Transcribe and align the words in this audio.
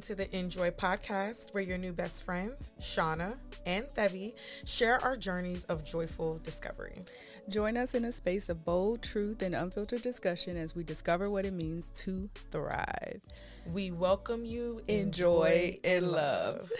Welcome 0.00 0.16
to 0.16 0.24
the 0.24 0.38
Enjoy 0.38 0.70
podcast, 0.70 1.52
where 1.52 1.62
your 1.62 1.76
new 1.76 1.92
best 1.92 2.24
friends, 2.24 2.72
Shauna 2.80 3.36
and 3.66 3.84
Thevi, 3.84 4.32
share 4.64 4.98
our 5.04 5.14
journeys 5.14 5.64
of 5.64 5.84
joyful 5.84 6.38
discovery. 6.38 7.02
Join 7.50 7.76
us 7.76 7.94
in 7.94 8.06
a 8.06 8.12
space 8.12 8.48
of 8.48 8.64
bold 8.64 9.02
truth 9.02 9.42
and 9.42 9.54
unfiltered 9.54 10.00
discussion 10.00 10.56
as 10.56 10.74
we 10.74 10.84
discover 10.84 11.30
what 11.30 11.44
it 11.44 11.52
means 11.52 11.88
to 11.96 12.30
thrive. 12.50 13.20
We 13.70 13.90
welcome 13.90 14.42
you, 14.42 14.80
enjoy, 14.88 15.76
and 15.84 16.10
love. 16.10 16.70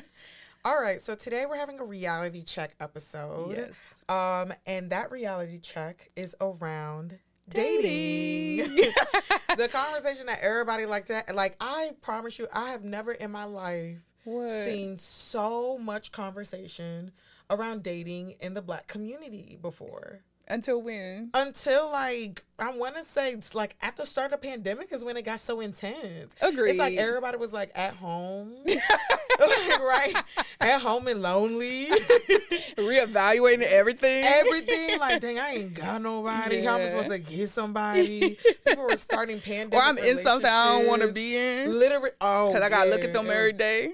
All 0.66 0.78
right, 0.78 1.00
so 1.00 1.14
today 1.14 1.46
we're 1.48 1.56
having 1.56 1.80
a 1.80 1.86
reality 1.86 2.42
check 2.42 2.74
episode. 2.80 3.52
Yes. 3.56 4.04
Um, 4.10 4.52
and 4.66 4.90
that 4.90 5.10
reality 5.10 5.58
check 5.58 6.06
is 6.16 6.36
around 6.38 7.18
Dating. 7.50 8.58
dating. 8.66 8.92
the 9.56 9.68
conversation 9.68 10.26
that 10.26 10.38
everybody 10.42 10.86
like 10.86 11.06
to 11.06 11.22
like 11.34 11.56
I 11.60 11.92
promise 12.00 12.38
you 12.38 12.46
I 12.52 12.70
have 12.70 12.84
never 12.84 13.12
in 13.12 13.30
my 13.30 13.44
life 13.44 14.04
What? 14.24 14.50
seen 14.50 14.98
so 14.98 15.78
much 15.78 16.12
conversation 16.12 17.12
around 17.50 17.82
dating 17.82 18.32
in 18.40 18.54
the 18.54 18.62
black 18.62 18.86
community 18.86 19.58
before. 19.60 20.20
Until 20.50 20.80
when? 20.82 21.30
Until 21.34 21.90
like 21.90 22.42
I 22.58 22.70
want 22.72 22.96
to 22.96 23.04
say 23.04 23.32
it's 23.32 23.54
like 23.54 23.76
at 23.82 23.96
the 23.96 24.04
start 24.06 24.32
of 24.32 24.40
the 24.40 24.48
pandemic 24.48 24.92
is 24.92 25.04
when 25.04 25.16
it 25.16 25.22
got 25.24 25.40
so 25.40 25.60
intense. 25.60 26.34
Agreed. 26.40 26.70
It's 26.70 26.78
like 26.78 26.94
everybody 26.96 27.36
was 27.36 27.52
like 27.52 27.70
at 27.74 27.94
home, 27.94 28.54
like, 28.66 28.78
right? 29.80 30.14
At 30.60 30.80
home 30.80 31.06
and 31.06 31.22
lonely. 31.22 31.86
Reevaluating 32.76 33.62
everything. 33.62 34.24
Everything 34.24 34.98
like, 34.98 35.20
dang, 35.20 35.38
I 35.38 35.50
ain't 35.54 35.74
got 35.74 36.02
nobody. 36.02 36.62
How 36.62 36.74
am 36.76 36.80
I 36.80 36.84
Yeah. 36.84 36.90
supposed 37.02 37.10
to 37.10 37.18
get 37.18 37.48
somebody? 37.48 38.38
People 38.66 38.84
were 38.84 38.96
starting 38.96 39.40
pandemic. 39.40 39.74
or 39.74 39.82
I'm 39.82 39.98
in 39.98 40.18
something 40.18 40.50
I 40.50 40.78
don't 40.78 40.86
want 40.86 41.02
to 41.02 41.12
be 41.12 41.36
in. 41.36 41.78
Literally, 41.78 42.10
oh, 42.20 42.48
Because 42.52 42.62
I 42.62 42.68
got 42.68 42.84
to 42.84 42.90
look 42.90 43.04
at 43.04 43.12
them 43.12 43.30
every 43.30 43.52
day. 43.52 43.92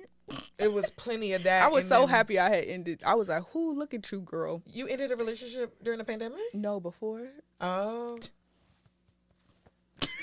It 0.59 0.73
was 0.73 0.91
plenty 0.91 1.33
of 1.35 1.43
that. 1.45 1.65
I 1.65 1.69
was 1.69 1.87
so 1.87 2.07
happy 2.07 2.39
I 2.39 2.49
had 2.49 2.65
ended. 2.65 3.01
I 3.05 3.15
was 3.15 3.29
like, 3.29 3.43
who, 3.53 3.75
look 3.75 3.93
at 3.95 4.11
you, 4.11 4.21
girl. 4.21 4.63
You 4.67 4.87
ended 4.87 5.13
a 5.13 5.17
relationship 5.17 5.77
during 5.83 5.99
the 5.99 6.05
pandemic. 6.05 6.39
No, 6.55 6.81
before. 6.81 7.27
Oh, 7.61 8.19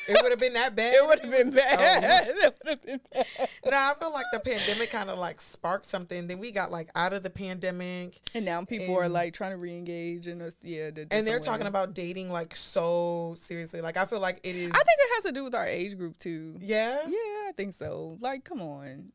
it 0.08 0.22
would 0.22 0.32
have 0.32 0.40
been 0.40 0.54
that 0.54 0.76
bad. 0.76 0.96
It 1.02 1.08
would 1.08 1.20
have 1.20 1.32
been 1.32 1.52
bad. 1.52 2.04
Oh, 2.04 2.30
it 2.30 2.56
would 2.64 2.70
have 2.70 2.82
been 2.84 3.00
bad. 3.14 3.28
No, 3.66 3.72
I 3.78 3.94
feel 4.00 4.12
like 4.12 4.26
the 4.34 4.40
pandemic 4.40 4.90
kind 4.90 5.10
of 5.10 5.20
like 5.20 5.40
sparked 5.40 5.86
something. 5.86 6.28
Then 6.28 6.40
we 6.40 6.52
got 6.52 6.72
like 6.72 6.90
out 6.96 7.14
of 7.14 7.24
the 7.24 7.30
pandemic, 7.30 8.20
And 8.34 8.44
now 8.46 8.64
people 8.66 8.96
are 8.98 9.08
like 9.10 9.34
trying 9.34 9.52
to 9.52 9.58
re-engage 9.58 10.28
in 10.28 10.42
us. 10.42 10.56
Yeah, 10.62 10.90
the 10.92 11.02
and 11.02 11.10
they're 11.10 11.40
different 11.40 11.46
talking 11.46 11.68
about 11.68 11.94
dating 11.94 12.32
like 12.32 12.56
so 12.56 13.34
seriously. 13.38 13.82
Like 13.82 13.98
I 13.98 14.06
feel 14.06 14.20
like 14.20 14.40
it 14.44 14.56
is. 14.56 14.72
I 14.72 14.76
think 14.76 14.98
it 15.00 15.10
has 15.16 15.24
to 15.26 15.32
do 15.32 15.44
with 15.44 15.56
our 15.56 15.66
age 15.68 15.98
group 15.98 16.18
too. 16.18 16.58
yeah. 16.60 17.00
Yeah, 17.08 17.48
I 17.48 17.52
think 17.56 17.74
so. 17.74 18.18
Like, 18.22 18.44
come 18.44 18.62
on, 18.62 19.12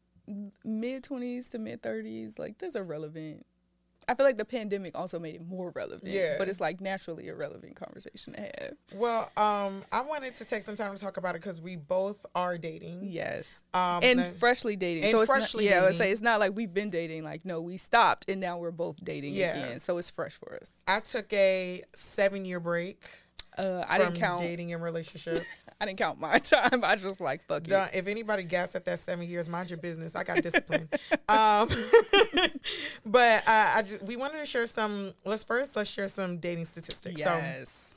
mid 0.65 1.03
twenties 1.05 1.49
to 1.51 1.59
mid 1.59 1.83
thirties, 1.83 2.39
like 2.39 2.59
that's 2.59 2.75
irrelevant. 2.77 3.45
I 4.09 4.15
feel 4.15 4.25
like 4.25 4.39
the 4.39 4.45
pandemic 4.45 4.97
also 4.97 5.19
made 5.19 5.35
it 5.35 5.45
more 5.49 5.73
relevant. 5.75 6.05
Yeah. 6.13 6.37
but 6.39 6.49
it's 6.49 6.61
like 6.61 6.81
naturally 6.81 7.27
a 7.29 7.35
relevant 7.35 7.75
conversation 7.75 8.35
to 8.35 8.41
have. 8.41 8.73
Well, 8.95 9.23
um, 9.37 9.83
I 9.91 10.03
wanted 10.03 10.37
to 10.37 10.45
take 10.45 10.63
some 10.63 10.77
time 10.77 10.95
to 10.95 11.01
talk 11.01 11.17
about 11.17 11.35
it 11.35 11.41
because 11.43 11.61
we 11.61 11.75
both 11.75 12.25
are 12.33 12.57
dating. 12.57 13.01
Yes, 13.03 13.65
Um, 13.75 14.05
and 14.05 14.21
the- 14.21 14.25
freshly 14.27 14.77
dating. 14.77 15.03
and 15.05 15.11
so 15.11 15.23
it's 15.23 15.31
freshly 15.31 15.65
not, 15.65 15.71
yeah, 15.73 15.81
I 15.83 15.85
would 15.87 15.97
say 15.97 16.13
it's 16.13 16.21
not 16.21 16.39
like 16.39 16.55
we've 16.55 16.73
been 16.73 16.89
dating. 16.91 17.25
Like, 17.25 17.45
no, 17.45 17.61
we 17.61 17.79
stopped 17.79 18.31
and 18.31 18.41
now 18.41 18.59
we're 18.59 18.71
both 18.71 18.95
dating 19.03 19.35
Yeah. 19.35 19.57
again. 19.57 19.81
So 19.81 19.99
it's 19.99 20.09
fresh 20.11 20.35
for 20.39 20.55
us. 20.55 20.71
I 20.87 21.01
took 21.01 21.33
a 21.33 21.83
seven 21.93 22.45
year 22.45 22.61
break. 22.61 23.03
Uh, 23.59 23.85
I 23.89 23.99
didn't 23.99 24.17
count. 24.17 24.41
dating 24.41 24.73
and 24.75 24.83
relationships. 24.83 25.69
I 25.81 25.87
didn't 25.87 25.99
count 25.99 26.21
my 26.21 26.39
time. 26.39 26.85
I 26.85 26.97
just 26.97 27.21
like 27.21 27.45
fuck 27.47 27.67
it. 27.69 27.91
If 27.95 28.07
anybody 28.07 28.45
gassed 28.45 28.77
at 28.77 28.85
that 28.85 28.99
seven 28.99 29.27
years, 29.27 29.49
mind 29.49 29.71
your 29.71 29.79
business. 29.79 30.15
I 30.15 30.25
got 30.25 30.43
discipline. 30.43 30.89
um, 31.29 31.69
but 33.05 33.43
uh, 33.47 33.73
I 33.77 33.83
just 33.83 34.03
we 34.03 34.17
wanted 34.17 34.39
to 34.39 34.47
share 34.47 34.67
some. 34.67 35.13
Let's 35.25 35.45
first 35.45 35.77
let's 35.77 35.91
share 35.91 36.09
some 36.09 36.39
dating 36.39 36.67
statistics. 36.67 37.19
Yes. 37.19 37.95
So, 37.95 37.97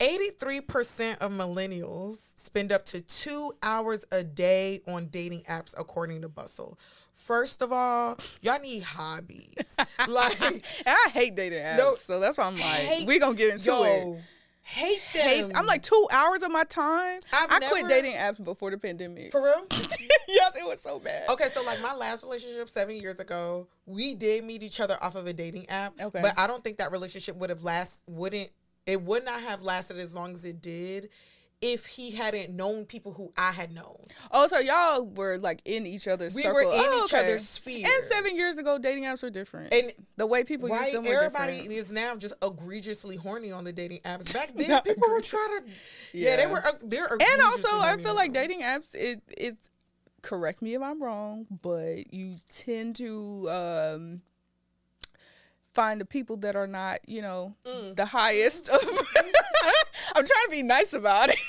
eighty 0.00 0.30
three 0.30 0.60
percent 0.60 1.20
of 1.20 1.32
millennials 1.32 2.32
spend 2.36 2.72
up 2.72 2.84
to 2.86 3.00
two 3.00 3.52
hours 3.62 4.04
a 4.10 4.24
day 4.24 4.80
on 4.88 5.06
dating 5.08 5.42
apps, 5.42 5.74
according 5.78 6.22
to 6.22 6.28
Bustle. 6.28 6.78
First 7.14 7.62
of 7.62 7.72
all, 7.72 8.18
y'all 8.42 8.60
need 8.60 8.82
hobbies. 8.82 9.74
like, 10.06 10.40
And 10.42 10.62
I 10.86 11.08
hate 11.12 11.34
dating 11.34 11.60
apps, 11.60 11.78
No, 11.78 11.94
so 11.94 12.20
that's 12.20 12.36
why 12.36 12.44
I'm 12.44 12.54
like, 12.58 12.62
hate- 12.62 13.06
we 13.08 13.18
gonna 13.18 13.34
get 13.34 13.52
into 13.52 13.70
it. 13.84 14.18
Hate 14.66 15.00
them. 15.14 15.22
hate. 15.22 15.52
I'm 15.54 15.66
like 15.66 15.82
two 15.82 16.08
hours 16.12 16.42
of 16.42 16.50
my 16.50 16.64
time. 16.64 17.20
I've 17.32 17.50
I 17.50 17.58
never- 17.60 17.70
quit 17.72 17.88
dating 17.88 18.12
apps 18.12 18.42
before 18.42 18.70
the 18.70 18.78
pandemic. 18.78 19.32
for 19.32 19.42
real. 19.42 19.64
yes, 20.28 20.56
it 20.56 20.66
was 20.66 20.80
so 20.80 20.98
bad. 20.98 21.28
Okay, 21.28 21.48
so 21.48 21.62
like 21.62 21.80
my 21.80 21.94
last 21.94 22.24
relationship 22.24 22.68
seven 22.68 22.96
years 22.96 23.16
ago, 23.16 23.68
we 23.86 24.14
did 24.14 24.44
meet 24.44 24.62
each 24.62 24.80
other 24.80 24.98
off 25.00 25.14
of 25.14 25.26
a 25.26 25.32
dating 25.32 25.68
app. 25.68 25.94
Okay. 26.00 26.20
But 26.20 26.38
I 26.38 26.46
don't 26.46 26.62
think 26.62 26.78
that 26.78 26.92
relationship 26.92 27.36
would 27.36 27.50
have 27.50 27.62
last 27.64 28.00
wouldn't 28.06 28.50
it 28.86 29.02
would 29.02 29.24
not 29.24 29.40
have 29.40 29.62
lasted 29.62 29.98
as 29.98 30.14
long 30.14 30.32
as 30.34 30.44
it 30.44 30.60
did 30.60 31.08
if 31.62 31.86
he 31.86 32.10
hadn't 32.10 32.54
known 32.54 32.84
people 32.84 33.12
who 33.14 33.32
I 33.36 33.50
had 33.52 33.72
known. 33.72 33.96
Oh, 34.30 34.46
so 34.46 34.58
y'all 34.58 35.06
were 35.06 35.38
like 35.38 35.62
in 35.64 35.86
each 35.86 36.06
other's 36.06 36.34
We 36.34 36.42
circle. 36.42 36.54
were 36.56 36.62
in 36.74 36.80
Oh, 36.84 37.04
each 37.06 37.14
okay. 37.14 37.22
other's 37.24 37.48
sphere. 37.48 37.86
And 37.86 38.04
seven 38.10 38.36
years 38.36 38.58
ago, 38.58 38.78
dating 38.78 39.04
apps 39.04 39.22
were 39.22 39.30
different. 39.30 39.72
And 39.72 39.92
the 40.16 40.26
way 40.26 40.44
people 40.44 40.68
right, 40.68 40.92
used 40.92 40.96
them 40.96 41.04
were 41.04 41.22
everybody 41.22 41.56
is 41.74 41.90
now 41.90 42.14
just 42.16 42.34
egregiously 42.42 43.16
horny 43.16 43.52
on 43.52 43.64
the 43.64 43.72
dating 43.72 44.00
apps. 44.04 44.32
Back 44.34 44.52
then, 44.54 44.82
people 44.82 45.08
were 45.10 45.22
trying 45.22 45.60
to, 45.60 45.64
yeah, 46.12 46.36
they 46.36 46.46
were. 46.46 46.58
Uh, 46.58 46.72
they're 46.84 47.08
And 47.10 47.42
also, 47.42 47.68
I 47.68 47.96
feel 48.02 48.14
like 48.14 48.32
dating 48.32 48.60
apps. 48.60 48.94
It 48.94 49.22
it's 49.36 49.70
correct 50.22 50.60
me 50.60 50.74
if 50.74 50.82
I'm 50.82 51.02
wrong, 51.02 51.46
but 51.62 52.12
you 52.12 52.36
tend 52.50 52.96
to 52.96 53.48
um, 53.50 54.20
find 55.76 56.00
the 56.00 56.04
people 56.06 56.38
that 56.38 56.56
are 56.56 56.66
not, 56.66 57.00
you 57.06 57.20
know, 57.22 57.54
Mm. 57.66 57.94
the 57.94 58.06
highest. 58.06 58.68
Of 58.70 58.80
I'm 60.16 60.24
trying 60.24 60.44
to 60.46 60.50
be 60.50 60.62
nice 60.62 60.92
about 60.94 61.28
it. 61.28 61.38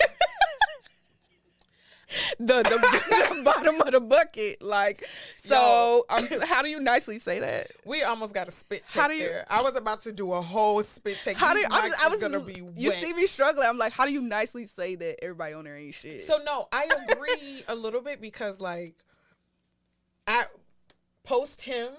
the, 2.39 2.45
the 2.63 3.33
the 3.35 3.41
bottom 3.45 3.81
of 3.81 3.91
the 3.91 3.99
bucket, 4.01 4.61
like 4.61 5.05
so. 5.37 6.05
I'm, 6.09 6.25
how 6.41 6.61
do 6.61 6.69
you 6.69 6.79
nicely 6.79 7.19
say 7.19 7.39
that? 7.39 7.67
We 7.85 8.03
almost 8.03 8.33
got 8.33 8.47
a 8.47 8.51
spit 8.51 8.83
take 8.89 9.01
How 9.01 9.07
do 9.07 9.13
you- 9.15 9.25
there. 9.25 9.45
I 9.49 9.61
was 9.61 9.75
about 9.77 10.01
to 10.01 10.11
do 10.13 10.31
a 10.33 10.41
whole 10.41 10.81
spit 10.83 11.17
take. 11.23 11.37
How 11.37 11.53
do 11.53 11.59
you, 11.59 11.67
mics 11.67 11.87
just, 11.87 12.05
I 12.05 12.09
was 12.09 12.19
gonna 12.19 12.39
be 12.39 12.61
you 12.75 12.89
wet. 12.89 13.01
see 13.03 13.13
me 13.13 13.25
struggling. 13.27 13.67
I'm 13.67 13.77
like, 13.77 13.93
how 13.93 14.05
do 14.05 14.13
you 14.13 14.21
nicely 14.21 14.65
say 14.65 14.95
that 14.95 15.23
everybody 15.23 15.53
on 15.53 15.63
there 15.65 15.77
ain't 15.77 15.93
shit? 15.95 16.21
So 16.21 16.37
no, 16.45 16.67
I 16.71 16.87
agree 17.09 17.63
a 17.67 17.75
little 17.75 18.01
bit 18.01 18.19
because 18.21 18.59
like 18.61 18.95
I 20.27 20.43
post 21.23 21.61
him 21.61 21.89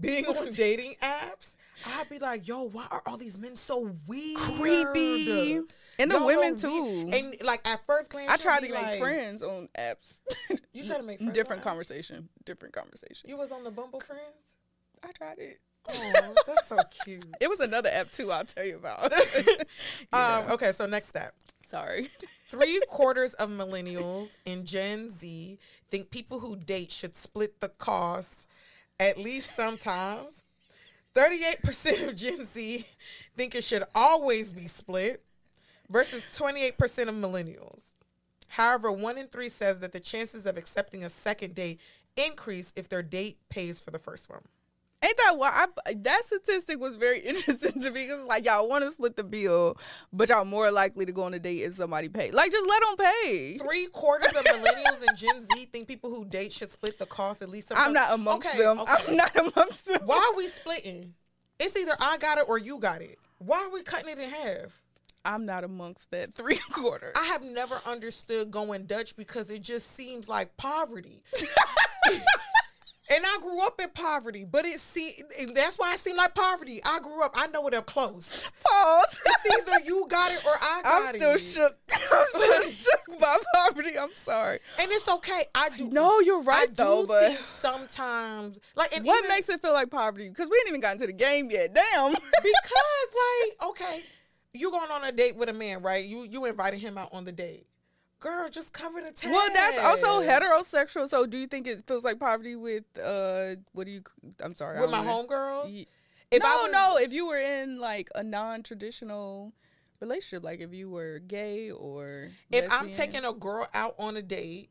being 0.00 0.26
on 0.26 0.52
dating 0.52 0.94
apps, 1.02 1.56
I'd 1.86 2.08
be 2.08 2.18
like, 2.18 2.46
yo, 2.46 2.64
why 2.68 2.86
are 2.90 3.02
all 3.06 3.16
these 3.16 3.38
men 3.38 3.56
so 3.56 3.92
weird? 4.06 4.38
creepy. 4.38 5.60
And 5.98 6.10
the 6.10 6.16
Y'all 6.16 6.26
women 6.26 6.56
too. 6.58 7.10
And 7.12 7.36
like 7.42 7.66
at 7.66 7.80
first 7.86 8.10
glance, 8.10 8.30
I 8.30 8.36
tried 8.36 8.60
to 8.60 8.70
make 8.70 8.82
like- 8.82 9.00
friends 9.00 9.42
on 9.42 9.68
apps. 9.78 10.20
You 10.72 10.82
tried 10.84 10.98
to 10.98 11.02
make 11.04 11.18
friends 11.20 11.32
different 11.34 11.62
conversation. 11.62 12.28
Different 12.44 12.74
conversation. 12.74 13.30
You 13.30 13.38
was 13.38 13.50
on 13.50 13.64
the 13.64 13.70
Bumble 13.70 14.00
Friends. 14.00 14.56
I 15.02 15.10
tried 15.12 15.38
it. 15.38 15.56
Oh, 15.88 16.34
that's 16.46 16.66
so 16.66 16.76
cute. 17.04 17.24
It 17.40 17.48
was 17.48 17.60
another 17.60 17.88
app 17.90 18.10
too. 18.12 18.30
I'll 18.30 18.44
tell 18.44 18.66
you 18.66 18.76
about. 18.76 19.10
Um, 20.12 20.50
okay, 20.50 20.72
so 20.72 20.84
next 20.86 21.08
step. 21.08 21.32
Sorry. 21.64 22.10
Three 22.48 22.80
quarters 22.88 23.32
of 23.34 23.48
millennials 23.50 24.34
and 24.44 24.64
Gen 24.66 25.10
Z 25.10 25.58
think 25.90 26.10
people 26.10 26.40
who 26.40 26.56
date 26.56 26.92
should 26.92 27.16
split 27.16 27.60
the 27.60 27.68
cost 27.70 28.46
at 28.98 29.18
least 29.18 29.54
sometimes. 29.54 30.42
38% 31.14 32.08
of 32.08 32.16
Gen 32.16 32.44
Z 32.44 32.84
think 33.34 33.54
it 33.54 33.64
should 33.64 33.84
always 33.94 34.52
be 34.52 34.66
split 34.66 35.22
versus 35.90 36.24
28% 36.24 37.08
of 37.08 37.14
millennials. 37.14 37.94
However, 38.48 38.92
one 38.92 39.18
in 39.18 39.28
three 39.28 39.48
says 39.48 39.80
that 39.80 39.92
the 39.92 40.00
chances 40.00 40.46
of 40.46 40.56
accepting 40.56 41.04
a 41.04 41.08
second 41.08 41.54
date 41.54 41.80
increase 42.16 42.72
if 42.76 42.88
their 42.88 43.02
date 43.02 43.38
pays 43.48 43.80
for 43.80 43.90
the 43.90 43.98
first 43.98 44.28
one. 44.28 44.42
Ain't 45.06 45.16
that 45.18 45.34
why? 45.38 45.66
I, 45.86 45.94
that 45.94 46.24
statistic 46.24 46.80
was 46.80 46.96
very 46.96 47.20
interesting 47.24 47.80
to 47.82 47.90
me 47.90 48.06
because 48.06 48.26
like 48.26 48.44
y'all 48.44 48.68
want 48.68 48.84
to 48.84 48.90
split 48.90 49.14
the 49.14 49.22
bill, 49.24 49.76
but 50.12 50.28
y'all 50.30 50.44
more 50.44 50.70
likely 50.70 51.06
to 51.06 51.12
go 51.12 51.22
on 51.24 51.34
a 51.34 51.38
date 51.38 51.58
if 51.62 51.74
somebody 51.74 52.08
pay. 52.08 52.30
Like 52.32 52.50
just 52.50 52.68
let 52.68 52.82
them 52.82 53.06
pay. 53.06 53.58
Three 53.58 53.86
quarters 53.86 54.34
of 54.34 54.44
millennials 54.44 55.06
and 55.06 55.16
Gen 55.16 55.46
Z 55.54 55.66
think 55.72 55.86
people 55.86 56.10
who 56.10 56.24
date 56.24 56.52
should 56.52 56.72
split 56.72 56.98
the 56.98 57.06
cost 57.06 57.42
at 57.42 57.48
least. 57.50 57.70
I'm 57.76 57.92
not 57.92 58.12
amongst 58.14 58.48
Okay, 58.48 58.58
them. 58.58 58.80
okay. 58.80 58.92
I'm 59.08 59.16
not 59.16 59.36
amongst 59.36 59.86
them. 59.86 60.00
Why 60.06 60.30
are 60.32 60.36
we 60.36 60.48
splitting? 60.48 61.14
It's 61.60 61.76
either 61.76 61.92
I 62.00 62.18
got 62.18 62.38
it 62.38 62.46
or 62.48 62.58
you 62.58 62.78
got 62.78 63.00
it. 63.02 63.18
Why 63.38 63.62
are 63.64 63.70
we 63.70 63.82
cutting 63.82 64.08
it 64.08 64.18
in 64.18 64.28
half? 64.28 64.82
I'm 65.24 65.44
not 65.44 65.64
amongst 65.64 66.10
that 66.12 66.34
three 66.34 66.58
quarters. 66.72 67.12
I 67.16 67.24
have 67.26 67.42
never 67.42 67.80
understood 67.86 68.50
going 68.50 68.86
Dutch 68.86 69.16
because 69.16 69.50
it 69.50 69.62
just 69.62 69.92
seems 69.92 70.28
like 70.28 70.56
poverty. 70.56 71.22
And 73.08 73.24
I 73.24 73.38
grew 73.40 73.64
up 73.64 73.80
in 73.80 73.88
poverty, 73.90 74.44
but 74.44 74.64
it 74.64 74.80
see 74.80 75.22
that's 75.54 75.78
why 75.78 75.92
it 75.94 75.98
seemed 75.98 76.16
like 76.16 76.34
poverty. 76.34 76.80
I 76.84 76.98
grew 77.00 77.22
up. 77.22 77.32
I 77.34 77.46
know 77.48 77.66
it 77.68 77.74
up 77.74 77.86
close. 77.86 78.50
Pause. 78.64 79.22
It's 79.26 79.70
either 79.70 79.84
you 79.84 80.06
got 80.08 80.32
it 80.32 80.44
or 80.44 80.52
I 80.60 80.80
got 80.84 81.14
it. 81.14 81.22
I'm 81.22 81.30
it. 81.34 81.38
still 81.38 81.64
shook. 81.68 81.76
I'm 82.12 82.26
still 82.26 82.62
shook 82.90 83.18
by 83.20 83.36
poverty. 83.54 83.98
I'm 83.98 84.14
sorry. 84.14 84.58
And 84.80 84.90
it's 84.90 85.08
okay. 85.08 85.44
I 85.54 85.68
do. 85.70 85.88
No, 85.88 86.18
you're 86.20 86.42
I 86.42 86.44
right 86.44 86.68
do 86.68 86.74
though, 86.74 87.06
but 87.06 87.28
think 87.32 87.46
sometimes, 87.46 88.58
like, 88.74 88.94
and 88.96 89.04
what 89.06 89.18
even- 89.24 89.28
makes 89.36 89.48
it 89.48 89.62
feel 89.62 89.72
like 89.72 89.90
poverty? 89.90 90.28
Because 90.28 90.50
we 90.50 90.56
ain't 90.58 90.68
even 90.68 90.80
gotten 90.80 90.98
to 90.98 91.06
the 91.06 91.12
game 91.12 91.50
yet. 91.50 91.74
Damn. 91.74 92.12
because 92.12 92.22
like 92.42 93.70
okay 93.70 94.02
you 94.52 94.70
going 94.70 94.90
on 94.90 95.04
a 95.04 95.12
date 95.12 95.36
with 95.36 95.48
a 95.48 95.52
man 95.52 95.82
right 95.82 96.04
you 96.06 96.22
you 96.24 96.44
invited 96.46 96.80
him 96.80 96.96
out 96.96 97.10
on 97.12 97.24
the 97.24 97.32
date 97.32 97.66
girl 98.20 98.48
just 98.48 98.72
cover 98.72 99.00
the 99.00 99.12
tab 99.12 99.32
well, 99.32 99.48
that's 99.52 99.78
also 99.78 100.20
heterosexual. 100.26 101.08
So, 101.08 101.26
do 101.26 101.38
you 101.38 101.46
think 101.46 101.66
it 101.66 101.82
feels 101.86 102.04
like 102.04 102.18
poverty 102.18 102.56
with 102.56 102.84
uh, 103.02 103.56
what 103.72 103.84
do 103.86 103.92
you? 103.92 104.02
I'm 104.42 104.54
sorry. 104.54 104.80
With 104.80 104.90
my 104.90 105.04
homegirls 105.04 105.86
if 106.30 106.42
no, 106.42 106.48
I 106.48 106.62
was, 106.62 106.72
no. 106.72 106.96
If 106.96 107.12
you 107.12 107.26
were 107.26 107.38
in 107.38 107.78
like 107.78 108.10
a 108.14 108.22
non-traditional 108.22 109.52
relationship, 110.00 110.44
like 110.44 110.60
if 110.60 110.72
you 110.74 110.90
were 110.90 111.20
gay 111.20 111.70
or 111.70 112.28
if 112.50 112.70
i'm 112.70 112.90
taking 112.90 113.24
a 113.24 113.32
girl 113.32 113.66
out 113.72 113.94
on 113.98 114.16
a 114.16 114.22
date 114.22 114.68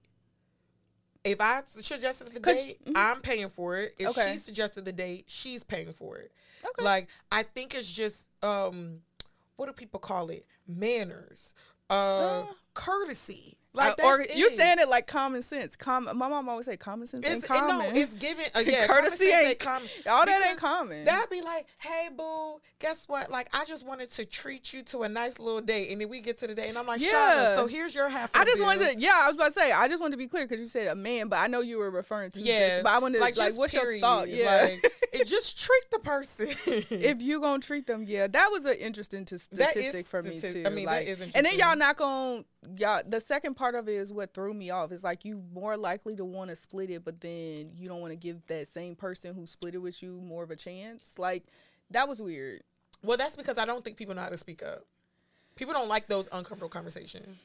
if 1.23 1.41
I 1.41 1.63
suggested 1.65 2.27
the 2.27 2.39
date, 2.39 2.85
mhm. 2.85 2.91
I'm 2.95 3.19
paying 3.19 3.49
for 3.49 3.77
it. 3.77 3.95
If 3.97 4.09
Okay. 4.09 4.33
she 4.33 4.37
suggested 4.37 4.85
the 4.85 4.93
date, 4.93 5.25
she's 5.25 5.63
paying 5.63 5.91
for 5.91 6.17
it. 6.17 6.31
okay. 6.63 6.83
Like 6.85 7.09
I 7.31 7.41
think 7.41 7.73
it's 7.73 7.91
just 7.91 8.27
um 8.43 9.01
what 9.55 9.65
do 9.65 9.73
people 9.73 9.99
call 9.99 10.29
it? 10.29 10.45
Manners. 10.67 11.55
Uh, 11.89 11.93
Uh, 11.93 12.45
courtesy. 12.75 13.57
Uh, 13.77 13.77
Like 13.77 14.03
or 14.05 14.19
that's 14.19 14.33
you 14.37 14.49
saying 14.51 14.79
it 14.79 14.87
like 14.87 15.05
common 15.05 15.41
sense. 15.41 15.75
Com- 15.75 16.05
my 16.05 16.29
mom 16.29 16.47
always 16.47 16.65
say 16.65 16.77
common 16.77 17.07
sense 17.07 17.25
ain't 17.27 17.39
It's, 17.39 17.47
common. 17.59 17.93
no, 17.93 17.99
it's 18.01 18.13
given. 18.15 18.45
Uh, 18.55 18.59
yeah, 18.65 18.87
Courtesy 18.87 19.29
sense 19.29 19.47
ain't- 19.47 19.59
common. 19.59 19.89
All 20.09 20.25
that 20.25 20.47
ain't 20.49 20.57
common. 20.59 21.03
That'd 21.03 21.29
be 21.29 21.41
like, 21.41 21.65
hey, 21.79 22.07
boo, 22.15 22.61
guess 22.79 23.03
what? 23.09 23.29
Like, 23.29 23.49
I 23.53 23.65
just 23.65 23.85
wanted 23.85 24.11
to 24.13 24.25
treat 24.25 24.71
you 24.71 24.81
to 24.83 25.01
a 25.03 25.09
nice 25.09 25.39
little 25.39 25.59
date, 25.59 25.91
and 25.91 25.99
then 25.99 26.07
we 26.07 26.21
get 26.21 26.37
to 26.37 26.47
the 26.47 26.55
day, 26.55 26.69
and 26.69 26.77
I'm 26.77 26.87
like, 26.87 27.01
Yeah. 27.01 27.57
So 27.57 27.67
here's 27.67 27.93
your 27.93 28.07
half. 28.07 28.31
I 28.33 28.45
just 28.45 28.59
bill. 28.59 28.67
wanted 28.67 28.93
to, 28.93 28.97
yeah, 28.97 29.11
I 29.13 29.27
was 29.27 29.35
about 29.35 29.47
to 29.47 29.59
say, 29.59 29.73
I 29.73 29.89
just 29.89 29.99
wanted 29.99 30.11
to 30.11 30.17
be 30.19 30.27
clear 30.29 30.45
because 30.45 30.61
you 30.61 30.67
said 30.67 30.87
a 30.87 30.95
man, 30.95 31.27
but 31.27 31.39
I 31.39 31.47
know 31.47 31.59
you 31.59 31.77
were 31.77 31.91
referring 31.91 32.31
to 32.31 32.41
yeah, 32.41 32.69
just, 32.69 32.83
but 32.83 32.93
I 32.93 32.99
wanted 32.99 33.17
to, 33.17 33.23
like, 33.25 33.35
just 33.35 33.57
what's 33.59 33.73
period. 33.73 33.99
your 33.99 34.07
thought? 34.07 34.29
Yeah. 34.29 34.69
like, 34.71 34.93
it 35.11 35.27
just 35.35 35.59
treat 35.61 35.83
the 35.91 35.99
person. 35.99 36.47
if 36.91 37.21
you 37.21 37.41
gonna 37.41 37.59
treat 37.61 37.87
them, 37.87 38.05
yeah, 38.07 38.27
that 38.27 38.49
was 38.53 38.63
an 38.63 38.75
interesting 38.77 39.25
t- 39.25 39.35
That 39.51 39.75
is 39.75 39.87
statistic 39.87 40.05
for 40.05 40.23
me 40.23 40.39
too. 40.39 40.63
I 40.65 40.69
mean, 40.69 40.85
that 40.85 40.91
like, 40.91 41.07
is 41.07 41.19
and 41.21 41.45
then 41.45 41.57
y'all 41.59 41.75
not 41.75 41.97
gonna, 41.97 42.45
y'all. 42.77 43.01
The 43.07 43.19
second 43.19 43.55
part 43.55 43.75
of 43.75 43.87
it 43.89 43.93
is 43.95 44.13
what 44.13 44.33
threw 44.33 44.53
me 44.53 44.69
off. 44.69 44.91
It's 44.91 45.03
like 45.03 45.25
you 45.25 45.43
more 45.53 45.77
likely 45.77 46.15
to 46.15 46.25
want 46.25 46.49
to 46.49 46.55
split 46.55 46.89
it, 46.89 47.03
but 47.05 47.21
then 47.21 47.71
you 47.75 47.87
don't 47.87 48.01
want 48.01 48.11
to 48.11 48.17
give 48.17 48.45
that 48.47 48.67
same 48.67 48.95
person 48.95 49.33
who 49.35 49.45
split 49.47 49.75
it 49.75 49.79
with 49.79 50.01
you 50.03 50.19
more 50.21 50.43
of 50.43 50.51
a 50.51 50.55
chance. 50.55 51.13
Like 51.17 51.43
that 51.91 52.07
was 52.07 52.21
weird. 52.21 52.61
well, 53.03 53.17
that's 53.17 53.35
because 53.35 53.57
I 53.57 53.65
don't 53.65 53.83
think 53.83 53.97
people 53.97 54.15
know 54.15 54.21
how 54.21 54.29
to 54.29 54.37
speak 54.37 54.63
up. 54.63 54.85
People 55.55 55.73
don't 55.73 55.87
like 55.87 56.07
those 56.07 56.27
uncomfortable 56.31 56.69
conversations. 56.69 57.37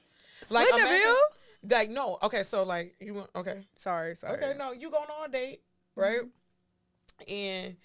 Split 0.43 0.69
the 0.71 0.77
bill? 0.79 1.17
Like, 1.79 1.91
no, 1.91 2.19
okay, 2.23 2.43
so 2.43 2.65
like 2.65 2.95
you 3.01 3.27
okay. 3.37 3.61
Sorry, 3.77 4.17
sorry. 4.17 4.37
Okay, 4.39 4.55
no, 4.59 4.73
you 4.73 4.91
going 4.91 5.05
on 5.21 5.29
a 5.29 5.33
date, 5.33 5.61
right? 5.95 6.21
Mm-hmm. 6.21 7.33
And 7.33 7.77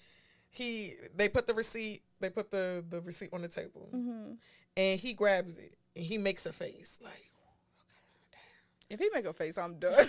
he, 0.48 0.94
they 1.14 1.28
put 1.28 1.46
the 1.46 1.52
receipt, 1.52 2.02
they 2.20 2.30
put 2.30 2.50
the 2.50 2.82
the 2.88 3.02
receipt 3.02 3.28
on 3.32 3.42
the 3.42 3.48
table, 3.48 3.88
hmm 3.92 4.32
and 4.78 5.00
he 5.00 5.14
grabs 5.14 5.56
it 5.56 5.74
and 5.94 6.04
he 6.04 6.18
makes 6.18 6.44
a 6.44 6.52
face 6.52 6.98
like, 7.02 7.30
If 8.88 9.00
he 9.00 9.10
make 9.12 9.24
a 9.24 9.32
face, 9.32 9.58
I'm 9.58 9.78
done. 9.78 9.92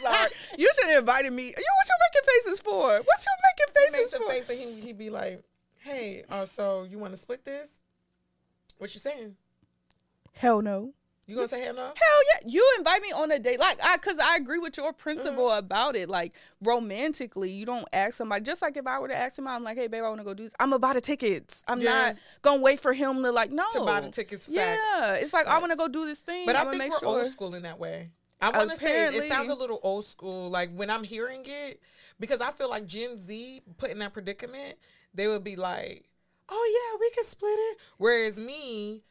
sorry. 0.00 0.30
You 0.56 0.70
should 0.74 0.90
have 0.90 1.00
invited 1.00 1.32
me. 1.32 1.46
Yo, 1.46 1.50
what 1.50 1.88
you 1.88 1.96
making 2.12 2.28
faces 2.44 2.60
for? 2.60 2.86
What 2.86 3.18
you 3.18 3.32
he 3.36 3.66
making 3.66 3.98
makes 3.98 4.10
faces 4.12 4.14
a 4.14 4.18
for? 4.18 4.30
face 4.30 4.48
and 4.50 4.58
he 4.58 4.80
he 4.80 4.92
be 4.92 5.10
like, 5.10 5.42
hey, 5.80 6.24
uh, 6.30 6.44
so 6.44 6.84
you 6.88 6.98
want 6.98 7.12
to 7.12 7.16
split 7.16 7.44
this? 7.44 7.80
What 8.78 8.94
you 8.94 9.00
saying? 9.00 9.36
Hell 10.34 10.62
no. 10.62 10.92
You 11.26 11.36
gonna 11.36 11.48
say 11.48 11.62
hell 11.62 11.74
no? 11.74 11.82
Hell 11.84 11.94
yeah, 11.96 12.48
you 12.48 12.74
invite 12.78 13.00
me 13.02 13.10
on 13.12 13.30
a 13.30 13.38
date, 13.38 13.58
like 13.58 13.78
I, 13.82 13.96
cause 13.98 14.18
I 14.22 14.36
agree 14.36 14.58
with 14.58 14.76
your 14.76 14.92
principle 14.92 15.48
Mm-hmm. 15.48 15.58
about 15.58 15.96
it. 15.96 16.08
Like 16.08 16.34
romantically, 16.62 17.50
you 17.50 17.64
don't 17.66 17.86
ask 17.92 18.14
somebody. 18.18 18.42
Just 18.44 18.60
like 18.62 18.76
if 18.76 18.86
I 18.86 18.98
were 18.98 19.08
to 19.08 19.16
ask 19.16 19.38
him, 19.38 19.48
I'm 19.48 19.64
like, 19.64 19.76
hey 19.78 19.86
babe, 19.86 20.02
I 20.04 20.08
want 20.08 20.20
to 20.20 20.24
go 20.24 20.34
do 20.34 20.42
this. 20.44 20.52
I'm 20.60 20.70
gonna 20.70 20.78
buy 20.80 20.92
the 20.94 21.00
tickets. 21.00 21.62
I'm 21.68 21.80
Yeah. 21.80 21.90
not 22.06 22.16
gonna 22.42 22.60
wait 22.62 22.80
for 22.80 22.92
him 22.92 23.22
to 23.22 23.32
like 23.32 23.50
no 23.50 23.64
To 23.72 23.80
buy 23.80 24.00
the 24.00 24.10
tickets, 24.10 24.46
facts. 24.46 24.56
Yeah, 24.56 25.14
it's 25.14 25.32
like 25.32 25.46
I 25.46 25.58
want 25.58 25.72
to 25.72 25.76
go 25.76 25.88
do 25.88 26.04
this 26.06 26.20
thing. 26.20 26.46
But 26.46 26.56
I'm 26.56 26.68
I 26.68 26.70
think 26.70 26.82
make 26.82 26.92
we're 26.92 26.98
sure. 26.98 27.18
old 27.20 27.26
school 27.26 27.54
in 27.54 27.62
that 27.62 27.78
way. 27.78 28.10
I 28.40 28.50
want 28.50 28.70
to 28.72 28.76
say 28.76 29.06
it, 29.06 29.14
it 29.14 29.28
sounds 29.28 29.48
a 29.50 29.54
little 29.54 29.80
old 29.82 30.04
school. 30.04 30.50
Like 30.50 30.70
when 30.74 30.90
I'm 30.90 31.04
hearing 31.04 31.42
it, 31.46 31.80
because 32.20 32.40
I 32.40 32.50
feel 32.50 32.68
like 32.68 32.86
Gen 32.86 33.18
Z 33.18 33.62
put 33.78 33.90
in 33.90 33.98
that 34.00 34.12
predicament, 34.12 34.76
they 35.14 35.28
would 35.28 35.44
be 35.44 35.56
like, 35.56 36.04
"Oh 36.50 36.90
yeah, 36.92 36.98
we 37.00 37.08
can 37.10 37.24
split 37.24 37.56
it." 37.58 37.78
Whereas 37.96 38.38
me, 38.38 39.02